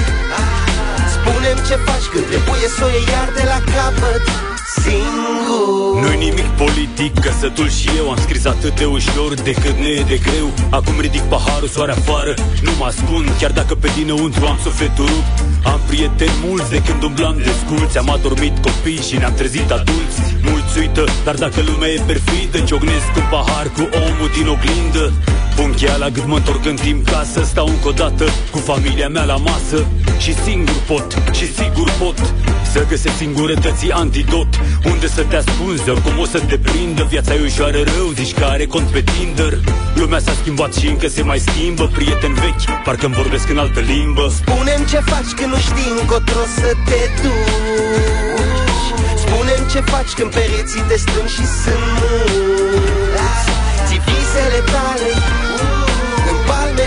Spunem 1.16 1.58
ce 1.68 1.76
faci 1.88 2.08
când 2.12 2.26
trebuie 2.32 2.68
să 2.78 2.82
o 2.88 2.90
iei 2.96 3.08
iar 3.14 3.30
de 3.38 3.44
la 3.52 3.60
capăt 3.74 4.47
singur. 4.88 6.02
Nu-i 6.02 6.18
nimic 6.26 6.50
politic, 6.64 7.14
căsătul 7.20 7.70
și 7.70 7.90
eu 7.98 8.10
Am 8.10 8.20
scris 8.26 8.46
atât 8.46 8.74
de 8.80 8.86
ușor 8.86 9.34
decât 9.34 9.76
ne 9.84 9.88
e 9.88 10.04
de 10.14 10.18
greu. 10.18 10.48
Acum 10.70 10.96
ridic 11.00 11.22
paharul, 11.22 11.68
soare 11.68 11.92
afară 11.92 12.34
Nu 12.62 12.72
mă 12.80 12.86
ascund, 12.86 13.28
chiar 13.40 13.52
dacă 13.52 13.74
pe 13.76 13.90
dinăuntru 13.98 14.46
am 14.46 14.60
sufletul 14.64 15.06
rupt 15.06 15.36
Am 15.72 15.80
prieteni 15.88 16.38
mulți 16.46 16.70
de 16.70 16.80
când 16.88 17.04
umblam 17.04 17.38
de 17.38 17.54
sculți. 17.62 17.98
Am 17.98 18.10
adormit 18.10 18.56
copii 18.66 19.06
și 19.08 19.16
ne-am 19.18 19.34
trezit 19.34 19.72
adulți. 19.72 20.18
Mulți 20.50 20.78
uită, 20.80 21.04
dar 21.24 21.36
dacă 21.36 21.60
lumea 21.70 21.90
e 21.90 22.02
perfidă 22.06 22.60
Ciognesc 22.60 23.10
un 23.22 23.28
pahar 23.30 23.68
cu 23.76 23.84
omul 24.06 24.30
din 24.38 24.48
oglindă 24.56 25.06
Pun 25.58 25.74
cheia 25.74 25.96
la 25.98 26.10
gât, 26.10 26.26
mă 26.26 26.36
întorc 26.36 26.66
în 26.66 26.76
timp 26.76 27.10
ca 27.10 27.26
să 27.34 27.42
stau 27.44 27.68
încă 27.68 27.88
o 27.88 27.92
dată 27.92 28.26
Cu 28.52 28.58
familia 28.58 29.08
mea 29.08 29.24
la 29.24 29.36
masă. 29.36 29.86
Și 30.18 30.34
singur 30.34 30.76
pot, 30.88 31.08
și 31.32 31.54
sigur 31.54 31.92
pot 32.00 32.34
Să 32.72 32.86
găsesc 32.90 33.16
singurătății 33.18 33.92
antidot 33.92 34.48
Unde 34.92 35.08
să 35.08 35.22
te 35.30 35.36
ascunzi, 35.36 35.90
oricum 35.90 36.20
o 36.20 36.26
să 36.26 36.40
te 36.40 36.58
prindă. 36.58 37.04
Viața 37.10 37.34
e 37.34 37.42
ușoară 37.44 37.78
rău, 37.96 38.08
zici 38.16 38.34
că 38.34 38.44
are 38.44 38.66
cont 38.66 38.88
pe 38.88 39.02
Tinder. 39.02 39.54
Lumea 39.96 40.20
s-a 40.20 40.34
schimbat 40.42 40.74
și 40.74 40.88
încă 40.88 41.08
se 41.08 41.22
mai 41.22 41.40
schimbă 41.40 41.86
Prieteni 41.94 42.34
vechi, 42.34 42.84
parcă-mi 42.84 43.14
vorbesc 43.14 43.50
în 43.50 43.58
altă 43.58 43.80
limbă. 43.80 44.34
Spunem 44.42 44.82
ce 44.90 44.98
faci 44.98 45.32
când 45.38 45.52
nu 45.54 45.60
știi 45.68 45.92
încotro 46.00 46.44
să 46.60 46.70
te 46.88 47.02
duci. 47.22 48.88
Spunem 49.24 49.62
ce 49.72 49.80
faci 49.80 50.12
când 50.18 50.32
pereții 50.32 50.84
te 50.88 50.98
strâng 50.98 51.28
și 51.28 51.46
sunt 51.62 51.86
mulți. 52.00 53.48
Ții 53.88 54.02
visele 54.06 54.60
tale 54.72 55.47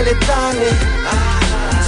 în 0.01 0.17
palmele 0.17 0.25
tale. 0.25 0.69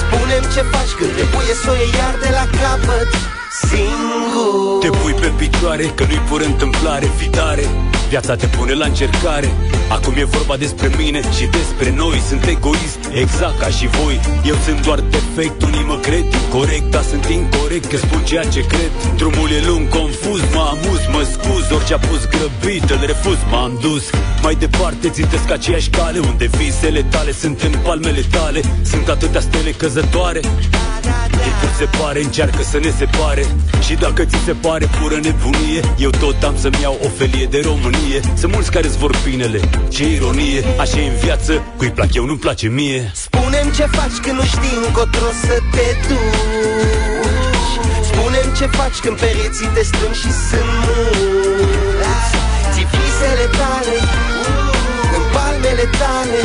Spunem 0.01 0.43
ce 0.53 0.61
faci 0.61 0.93
când 0.97 1.11
trebuie 1.13 1.53
să 1.63 1.69
o 1.69 1.73
iei 1.73 1.93
iar 1.97 2.15
de 2.21 2.29
la 2.37 2.45
capăt 2.59 3.32
Singur. 3.69 4.79
Te 4.79 4.89
pui 4.89 5.13
pe 5.13 5.31
picioare, 5.37 5.85
că 5.95 6.03
nu-i 6.07 6.21
pur 6.29 6.41
întâmplare 6.41 7.05
Fitare, 7.15 7.65
viața 8.09 8.35
te 8.35 8.45
pune 8.45 8.73
la 8.73 8.85
încercare. 8.85 9.49
Acum 9.89 10.13
e 10.17 10.23
vorba 10.23 10.57
despre 10.57 10.91
mine 10.97 11.21
și 11.37 11.45
despre 11.45 11.93
noi. 11.95 12.21
Sunt 12.29 12.45
egoist, 12.45 12.99
exact 13.11 13.59
ca 13.59 13.67
și 13.67 13.87
voi. 13.87 14.19
Eu 14.45 14.55
sunt 14.65 14.85
doar 14.85 14.99
defect, 14.99 15.61
unii 15.61 15.83
mă 15.83 15.97
cred 15.97 16.25
incorrect 16.53 16.91
Dar 16.91 17.03
sunt 17.03 17.25
incorrect 17.25 17.85
că 17.85 17.97
spun 17.97 18.23
ceea 18.23 18.43
ce 18.43 18.65
cred. 18.65 18.91
Drumul 19.15 19.49
e 19.51 19.65
lung, 19.65 19.87
confuz, 19.87 20.41
mă 20.53 20.63
amuz, 20.73 21.01
mă 21.11 21.27
scuz. 21.31 21.71
Orice 21.71 21.93
a 21.93 21.97
pus 21.97 22.21
grăbit, 22.33 22.89
îl 22.89 23.01
refuz, 23.05 23.37
m-am 23.51 23.77
dus. 23.81 24.09
Mai 24.41 24.55
departe 24.55 25.09
țintesc 25.09 25.51
aceeași 25.51 25.89
cale 25.89 26.19
Unde 26.19 26.49
visele 26.57 27.01
tale 27.03 27.31
sunt 27.31 27.61
în 27.61 27.73
palmele 27.83 28.23
tale. 28.31 28.61
Sunt 28.83 29.07
atâtea 29.07 29.41
stele 29.41 29.71
căzătoare 29.71 30.39
Timpul 31.43 31.71
se 31.77 31.87
pare, 31.99 32.23
încearcă 32.23 32.63
să 32.71 32.77
ne 32.79 32.91
separe. 32.97 33.45
Și 33.85 33.93
dacă 33.93 34.25
ți 34.25 34.37
se 34.45 34.53
pare 34.53 34.85
pură 34.99 35.15
nebunie 35.15 35.81
Eu 35.97 36.09
tot 36.09 36.43
am 36.43 36.55
să-mi 36.57 36.79
iau 36.81 36.97
o 37.05 37.07
felie 37.17 37.45
de 37.45 37.59
Românie. 37.69 38.19
Sunt 38.39 38.51
mulți 38.53 38.71
care 38.71 38.87
îți 38.87 38.97
vor 38.97 39.11
binele, 39.25 39.59
ce 39.89 40.03
ironie. 40.15 40.63
Așa 40.79 40.99
e 40.99 41.07
în 41.09 41.15
viață, 41.15 41.61
cui 41.77 41.91
plac 41.91 42.13
eu, 42.13 42.25
nu-mi 42.25 42.39
place 42.45 42.67
mie. 42.67 43.11
Spunem 43.13 43.67
ce 43.77 43.85
faci 43.97 44.17
când 44.23 44.37
nu 44.39 44.45
știi 44.53 44.75
încotro 44.85 45.29
să 45.45 45.55
te 45.73 45.87
duci. 46.07 47.73
Spunem 48.09 48.47
ce 48.57 48.65
faci 48.65 48.97
când 49.03 49.15
pereții 49.19 49.69
te 49.75 49.83
strâng 49.89 50.15
și 50.21 50.31
sunt 50.47 50.69
mulți. 50.83 52.31
Ții 52.73 52.87
visele 52.93 53.47
tale 53.59 53.97
în 55.17 55.23
palmele 55.33 55.85
tale. 56.01 56.41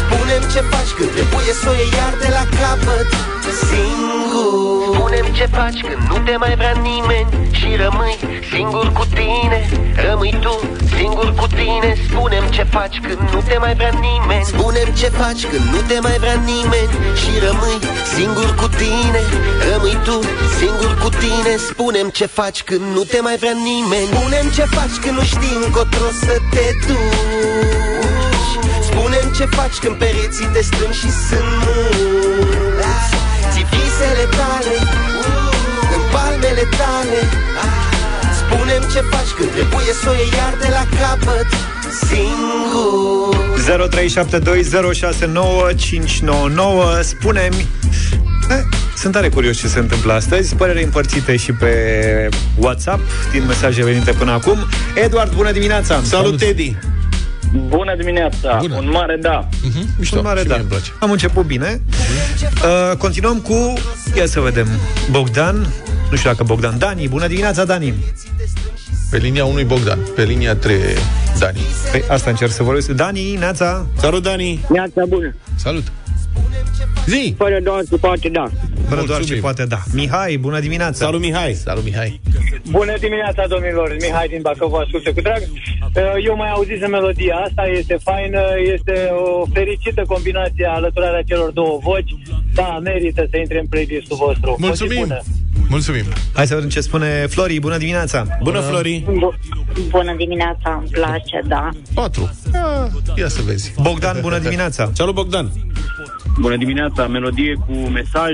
Spunem 0.00 0.42
ce 0.52 0.60
faci 0.72 0.92
când 0.96 1.10
trebuie 1.16 1.52
să 1.62 1.66
o 1.72 1.74
iei 1.80 1.92
iar 1.98 2.12
de 2.22 2.28
la 2.36 2.44
capăt 2.58 3.08
Singur. 3.50 4.94
Spunem 4.94 5.26
ce 5.32 5.46
faci 5.46 5.80
când 5.80 6.02
nu 6.08 6.18
te 6.24 6.36
mai 6.36 6.54
vrea 6.54 6.74
nimeni 6.90 7.28
Și 7.52 7.68
rămâi 7.82 8.18
singur 8.52 8.92
cu 8.92 9.04
tine. 9.04 9.60
Rămâi 10.08 10.34
tu 10.40 10.54
singur 10.96 11.34
cu 11.40 11.46
tine. 11.46 11.90
Spunem 12.08 12.44
ce 12.50 12.62
faci 12.62 13.00
când 13.00 13.20
nu 13.32 13.40
te 13.48 13.56
mai 13.58 13.74
vrea 13.74 13.92
nimeni. 14.08 14.44
Spunem 14.44 14.88
ce 15.00 15.08
faci 15.20 15.46
când 15.50 15.64
nu 15.72 15.80
te 15.88 15.98
mai 16.00 16.18
vrea 16.22 16.38
nimeni 16.52 16.92
Și 17.20 17.30
rămâi 17.46 17.78
singur 18.14 18.54
cu 18.60 18.66
tine. 18.80 19.20
Rămâi 19.70 19.96
tu 20.04 20.16
singur 20.58 20.92
cu 21.02 21.08
tine. 21.22 21.52
Spunem 21.70 22.08
ce 22.08 22.26
faci 22.26 22.62
când 22.62 22.84
nu 22.94 23.02
te 23.12 23.20
mai 23.20 23.36
vrea 23.36 23.56
nimeni. 23.70 24.08
Spunem 24.14 24.46
ce 24.56 24.64
faci 24.76 24.96
când 25.02 25.16
nu 25.18 25.24
știi 25.32 25.56
încotro 25.64 26.08
să 26.24 26.34
te 26.52 26.66
duci. 26.86 28.52
Spunem 28.88 29.26
ce 29.36 29.44
faci 29.44 29.76
când 29.82 29.96
pereții 29.96 30.48
te 30.54 30.62
strâng 30.62 30.92
și 31.00 31.10
sunt 31.26 31.50
mulți 31.64 32.12
Ții 32.12 32.21
visele 34.22 34.42
tale. 34.42 34.74
În 35.94 36.02
palmele 36.12 36.68
tale. 36.80 37.18
Spunem 38.40 38.82
ce 38.92 39.00
faci 39.00 39.30
când 39.36 39.50
trebuie 39.50 39.92
să 40.02 40.08
o 40.08 40.12
iei 40.12 40.32
iar 40.36 40.54
de 40.60 40.68
la 40.70 40.84
capăt. 41.00 41.46
Singur. 42.08 43.40
0372069599 46.98 47.00
Spune-mi 47.02 47.66
Eh, 48.50 48.56
Sunt 48.96 49.12
tare 49.12 49.28
curios 49.28 49.56
ce 49.56 49.66
se 49.68 49.78
întâmplă 49.78 50.12
astăzi. 50.12 50.54
Părere 50.54 50.82
împărțite 50.82 51.36
și 51.36 51.52
pe 51.52 51.72
WhatsApp 52.56 53.00
Din 53.32 53.46
mesaje 53.46 53.84
venite 53.84 54.12
până 54.12 54.30
acum. 54.30 54.58
Eduard, 54.94 55.34
bună 55.34 55.50
dimineața! 55.52 56.00
Salut, 56.04 56.38
Teddy! 56.38 56.76
Bună 57.68 57.96
dimineața! 57.96 58.56
Bună. 58.60 58.76
Un 58.76 58.88
mare 58.92 59.16
da! 59.20 59.48
Uh-huh. 59.48 59.98
Mișto, 59.98 60.16
Un 60.18 60.24
mare 60.24 60.40
și 60.40 60.46
da. 60.46 60.52
mie 60.54 60.62
îmi 60.62 60.70
place. 60.70 60.90
Am 60.98 61.10
început 61.10 61.46
bine. 61.46 61.80
Uh, 62.90 62.96
continuăm 62.96 63.38
cu, 63.38 63.72
ia 64.16 64.26
să 64.26 64.40
vedem, 64.40 64.68
Bogdan. 65.10 65.66
Nu 66.10 66.16
știu 66.16 66.30
dacă 66.30 66.44
Bogdan. 66.44 66.78
Dani, 66.78 67.08
bună 67.08 67.26
dimineața, 67.26 67.64
Dani. 67.64 67.94
Pe 69.10 69.16
linia 69.16 69.44
unui 69.44 69.64
Bogdan, 69.64 69.98
pe 70.14 70.22
linia 70.24 70.54
3 70.54 70.76
Dani. 71.38 71.60
Păi 71.90 72.02
asta 72.08 72.30
încerc 72.30 72.50
să 72.50 72.62
vorbesc. 72.62 72.88
Dani, 72.90 73.34
Neața. 73.34 73.86
Salut, 73.98 74.22
Dani! 74.22 74.64
Neața 74.68 75.04
bună. 75.08 75.34
Salut! 75.54 75.84
Zi! 77.06 77.34
Fără 77.38 77.58
doar 77.62 77.82
se 77.88 77.96
poate 77.96 78.28
da. 78.28 78.50
Fără 78.88 79.02
doar 79.06 79.24
ce 79.24 79.34
poate 79.34 79.64
da. 79.64 79.80
Mihai, 79.92 80.36
bună 80.36 80.60
dimineața. 80.60 81.04
Salut, 81.04 81.20
Mihai! 81.20 81.52
Salut, 81.54 81.84
Mihai! 81.84 82.20
Bună 82.70 82.94
dimineața, 83.00 83.46
domnilor! 83.48 83.96
Mihai 84.00 84.28
din 84.28 84.38
Bacău 84.42 84.68
vă 84.68 84.78
ascultă 84.84 85.12
cu 85.12 85.20
drag. 85.20 85.42
Uh, 85.96 86.24
Eu 86.26 86.36
mai 86.36 86.50
auzisem 86.50 86.90
melodia 86.90 87.34
asta, 87.34 87.62
este 87.78 87.96
faină, 88.02 88.40
este 88.74 89.08
o 89.26 89.44
fericită 89.52 90.02
combinație 90.06 90.66
alăturarea 90.66 91.22
celor 91.22 91.50
două 91.50 91.78
voci. 91.82 92.10
Da, 92.54 92.78
merită 92.82 93.26
să 93.30 93.36
intre 93.36 93.58
în 93.58 93.66
playlistul 93.66 94.16
vostru. 94.16 94.50
O 94.50 94.54
zi 94.56 94.62
Mulțumim! 94.64 95.00
bună. 95.00 95.20
Mulțumim! 95.68 96.04
Hai 96.32 96.46
să 96.46 96.54
vedem 96.54 96.68
ce 96.68 96.80
spune 96.80 97.26
Flori. 97.28 97.58
Bună 97.58 97.76
dimineața. 97.76 98.26
Bună, 98.42 98.60
Flori! 98.60 99.04
Bună 99.88 100.14
dimineața, 100.16 100.76
îmi 100.80 100.88
place, 100.90 101.40
da. 101.46 101.68
4. 101.94 102.30
Ia 103.16 103.28
să 103.28 103.42
vezi. 103.46 103.74
Bogdan, 103.82 104.18
bună 104.20 104.38
dimineața. 104.38 104.90
Salut, 104.94 105.14
Bogdan! 105.14 105.50
Bună 106.40 106.56
dimineața! 106.56 107.06
Melodie 107.06 107.54
cu 107.66 107.72
mesaj, 107.72 108.32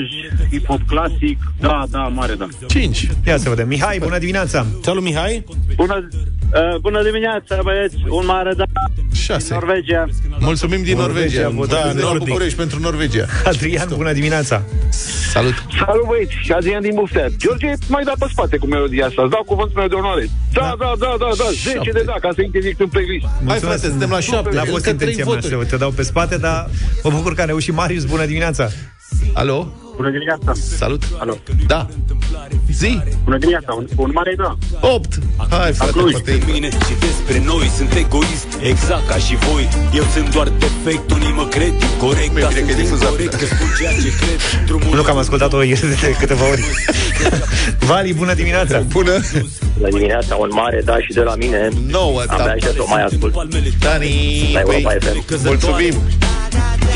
hip-hop 0.51 0.87
clasic. 0.87 1.39
Da, 1.61 1.85
da, 1.91 1.99
mare 1.99 2.35
da. 2.35 2.49
5. 2.67 3.09
Ia 3.27 3.37
să 3.37 3.49
vedem. 3.49 3.69
Mihai, 3.69 3.99
bună 3.99 4.19
dimineața. 4.19 4.67
Salut, 4.83 5.03
Mihai! 5.03 5.45
Bună, 5.77 6.09
uh, 6.55 6.77
bună 6.81 7.03
dimineața, 7.03 7.59
băieți! 7.63 7.97
Un 8.09 8.25
mare 8.27 8.53
da! 8.57 8.65
6. 9.13 9.55
Norvegia! 9.55 10.07
Mulțumim 10.39 10.83
din 10.83 10.97
Norvegia. 10.97 11.43
Norvegia, 11.43 11.75
Da, 11.75 11.83
votez 11.83 12.03
la 12.03 12.09
nordic. 12.09 12.29
București 12.29 12.57
pentru 12.57 12.81
Norvegia. 12.81 13.27
Adrian, 13.45 13.89
bună 13.97 14.13
dimineața. 14.13 14.63
Salut! 15.33 15.55
Salut 15.87 16.07
băieți, 16.07 16.33
și 16.43 16.53
Adrian 16.53 16.83
din 16.83 16.95
Buftea. 16.95 17.27
George, 17.37 17.73
mai 17.89 18.03
da 18.05 18.13
pe 18.19 18.27
spate 18.31 18.57
cu 18.57 18.67
melodia 18.67 19.07
asta, 19.07 19.23
îți 19.23 19.31
dau 19.31 19.43
cuvântul 19.47 19.79
meu 19.79 19.89
de 19.89 19.95
onoare. 19.95 20.29
Da, 20.53 20.75
da, 20.79 20.93
da, 20.99 21.15
da, 21.19 21.29
da, 21.39 21.49
10 21.75 21.91
de 21.93 22.03
da, 22.07 22.13
ca 22.21 22.31
să 22.35 22.43
interzic 22.43 22.81
în 22.81 22.87
playlist. 22.89 23.27
Hai, 23.47 23.59
frate, 23.59 23.87
suntem 23.89 24.11
la 24.11 24.21
7. 24.21 24.55
N-a 24.55 24.65
fost 24.65 24.87
intenția 24.87 25.25
mea 25.25 25.41
să 25.41 25.65
te 25.69 25.77
dau 25.77 25.91
pe 25.91 26.03
spate, 26.03 26.37
dar 26.37 26.71
mă 27.03 27.11
bucur 27.11 27.35
că 27.35 27.41
a 27.41 27.45
reușit 27.45 27.75
Marius. 27.75 28.05
Bună 28.05 28.25
dimineața. 28.25 28.69
Alo? 29.35 29.73
Bună 29.99 30.11
dimineața! 30.11 30.53
Salut! 30.77 31.03
Alo! 31.19 31.35
Da! 31.67 31.87
Zi! 32.73 33.01
Bună 33.25 33.39
dimineața! 33.39 33.73
Un, 33.73 33.87
un 33.97 34.11
mare 34.15 34.35
da! 34.37 34.57
8! 34.81 35.19
Hai, 35.51 35.73
frate, 35.73 35.93
Cluj, 35.93 36.13
poate 36.13 36.31
pe 36.31 36.53
mine 36.53 36.69
și 36.69 36.95
despre 37.07 37.43
noi 37.45 37.67
Sunt 37.77 37.93
egoist, 37.93 38.49
exact 38.63 39.07
ca 39.09 39.17
și 39.17 39.35
voi 39.37 39.69
Eu 39.95 40.05
sunt 40.15 40.29
doar 40.35 40.49
defect, 40.49 41.11
unii 41.11 41.33
mă 41.33 41.47
cred 41.47 41.73
incorrect 41.93 42.29
Bine, 42.29 42.41
Dar 42.41 42.53
bine 42.53 42.61
că 42.67 42.73
sunt 42.73 42.79
e 42.79 42.83
difuzat. 42.83 43.09
incorrect, 43.11 43.35
că 43.35 43.45
spun 43.55 43.69
ceea 43.79 43.93
ce 43.93 44.11
cred 44.21 44.39
Drumul 44.67 44.97
Nu 44.97 45.03
că 45.03 45.11
am 45.11 45.17
ascultat-o 45.19 45.63
ieri 45.63 45.81
de 46.03 46.17
câteva 46.19 46.49
ori. 46.51 46.63
Vali, 47.79 48.13
bună 48.15 48.35
dimineața. 48.35 48.79
Bună! 48.81 49.15
Bună 49.79 49.89
dimineața! 49.91 50.35
Un 50.35 50.51
mare 50.53 50.83
da 50.85 50.97
și 51.01 51.13
de 51.13 51.21
la 51.21 51.35
mine. 51.35 51.69
9, 51.91 52.21
Abia 52.27 52.45
da. 52.45 52.51
aștept 52.51 52.75
să 52.75 52.83
o 52.83 52.89
mai 52.89 53.03
ascult. 53.05 53.35
Dani, 53.79 54.51
La 54.53 54.61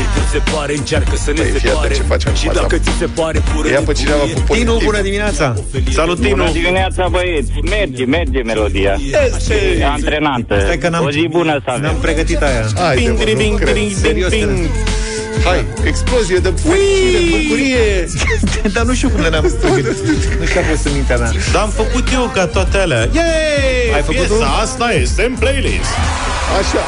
băi, 0.05 0.15
Europa 0.15 0.23
FM. 0.23 0.23
mulțumim! 0.23 0.23
Timpul 0.23 0.23
se 0.33 0.41
pare, 0.55 0.73
încearcă 0.81 1.15
să 1.25 1.29
ne 1.31 1.41
Păi, 1.41 1.49
fii 1.49 1.59
separe 1.59 1.85
atent 1.85 1.95
ce 1.99 2.05
facem 2.13 2.33
Și 2.41 2.47
acum, 2.47 2.61
dacă 2.61 2.75
da. 2.77 2.83
ți 2.85 2.97
se 3.01 3.07
pare 3.19 3.39
pură 3.53 3.67
Ia 3.75 3.81
pe 3.89 3.93
cineva 3.99 4.15
nebunie, 4.15 4.33
cu 4.33 4.41
pozitiv. 4.47 4.67
Tinu, 4.67 4.79
bună 4.89 5.01
dimineața. 5.09 5.45
Salut, 5.99 6.17
Tinu! 6.19 6.35
Bună 6.35 6.51
dimineața, 6.59 7.01
băieți! 7.15 7.49
Merge, 7.75 8.03
merge 8.17 8.39
melodia. 8.51 8.93
E 9.79 9.85
antrenantă. 9.85 10.53
Stai 10.65 10.77
că 10.83 10.87
n-am, 10.89 11.03
O 11.05 11.11
zi 11.17 11.27
bună 11.37 11.53
să 11.65 11.69
avem. 11.71 11.81
n-am 11.81 11.95
pregătit 12.07 12.41
aia. 12.47 12.63
Hai, 12.85 12.95
Bing, 12.95 13.17
de, 13.17 13.23
bing, 13.23 13.37
nu 13.37 13.43
bing, 13.43 13.59
cred. 13.59 13.73
bing, 13.73 13.91
Serios, 14.05 14.29
bing, 14.29 14.49
bing. 14.51 14.67
Hai, 15.45 15.65
explozie 15.91 16.37
de 16.37 16.53
fericire, 16.63 17.19
bucurie. 17.31 17.85
Dar 18.75 18.83
nu 18.83 18.93
știu 18.93 19.09
cum 19.09 19.19
le-am 19.21 19.47
stabilit. 19.57 19.85
Nu 20.39 20.45
știu 20.45 20.59
a 20.59 20.63
fost 20.69 20.85
în 20.85 20.91
mintea 20.93 21.17
mea. 21.17 21.31
Dar 21.53 21.61
am 21.61 21.69
făcut 21.69 22.05
eu 22.13 22.31
ca 22.33 22.45
toate 22.45 22.77
alea. 22.77 22.99
Yay! 23.13 23.93
Ai 23.95 24.01
făcut 24.01 24.15
Piesa 24.15 24.33
tu? 24.33 24.43
asta 24.61 24.91
este 24.91 25.23
în 25.29 25.35
playlist. 25.39 25.93
Așa. 26.59 26.81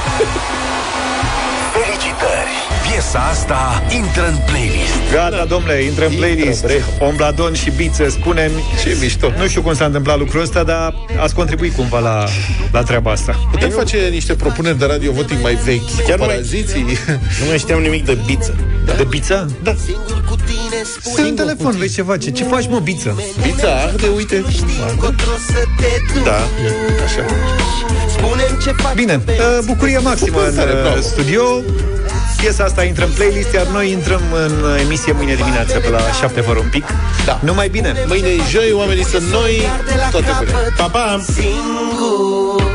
Felicitări! 2.96 3.04
Piesa 3.04 3.20
asta 3.20 3.84
intră 3.96 4.28
în 4.28 4.38
playlist. 4.46 5.12
Gata, 5.12 5.46
domnule, 5.46 5.82
intră 5.82 6.06
în 6.06 6.14
playlist. 6.16 6.66
Ombladon 7.00 7.54
și 7.54 7.72
Biță, 7.76 8.10
spune 8.10 8.52
Ce 8.84 8.98
mișto. 9.02 9.32
Nu 9.38 9.48
știu 9.48 9.62
cum 9.62 9.74
s-a 9.74 9.86
întâmplat 9.86 10.18
lucrul 10.18 10.42
ăsta, 10.42 10.64
dar 10.64 10.94
ați 11.22 11.34
contribuit 11.36 11.76
cumva 11.76 12.00
la, 12.00 12.26
la 12.72 12.84
treaba 12.84 13.12
asta. 13.12 13.48
Putem 13.52 13.70
face 13.70 13.98
niște 13.98 14.34
propuneri 14.34 14.78
de 14.78 14.86
radio 14.86 15.12
voting 15.12 15.42
mai 15.42 15.56
vechi. 15.56 15.96
Chiar 16.08 16.18
nu 16.18 16.26
mai- 16.26 16.34
Paraziții. 16.36 16.86
Nu 17.40 17.46
mai 17.48 17.58
știam 17.58 17.82
nimic 17.82 18.06
de 18.06 18.18
biță. 18.26 18.56
De 18.98 19.06
Biță? 19.10 19.52
Da. 19.64 19.76
Stă 21.02 21.22
în 21.22 21.36
telefon, 21.36 21.76
vezi 21.78 21.94
ce 21.94 22.02
face. 22.02 22.32
Ce 22.32 22.44
faci, 22.44 22.68
mă, 22.70 22.80
Biță? 22.80 23.22
Pizza 23.42 23.76
arde, 23.76 24.08
uite. 24.16 24.44
Da. 26.24 26.38
Așa. 27.06 27.26
Spunem 28.10 28.60
ce 28.64 28.72
faci 28.72 28.94
Bine, 28.96 29.22
uh, 29.28 29.60
bucurie 29.66 29.98
maximă 29.98 30.46
în 30.48 30.56
Tare, 30.56 30.72
bravo. 30.72 30.96
uh, 30.98 31.04
studio. 31.04 31.42
Piesa 32.46 32.64
asta 32.64 32.84
intră 32.84 33.06
în 33.06 33.12
playlist, 33.12 33.54
iar 33.54 33.66
noi 33.66 33.92
intrăm 33.92 34.22
în 34.34 34.64
uh, 34.64 34.82
emisie 34.82 35.12
mâine 35.12 35.36
dimineață 35.36 35.80
pe 35.80 35.90
la 35.90 36.00
7 36.20 36.42
fără 36.42 36.60
un 36.60 36.70
pic. 36.70 36.86
Da. 37.26 37.40
Numai 37.44 37.70
bine! 37.70 37.94
Mâine 38.08 38.28
e 38.28 38.42
joi, 38.50 38.72
oamenii 38.72 39.06
sunt 39.06 39.24
noi, 39.32 39.62
toate 40.12 40.36
bine. 40.40 40.52
Pa, 40.78 40.88
pa! 40.88 41.20
singur 41.26 42.75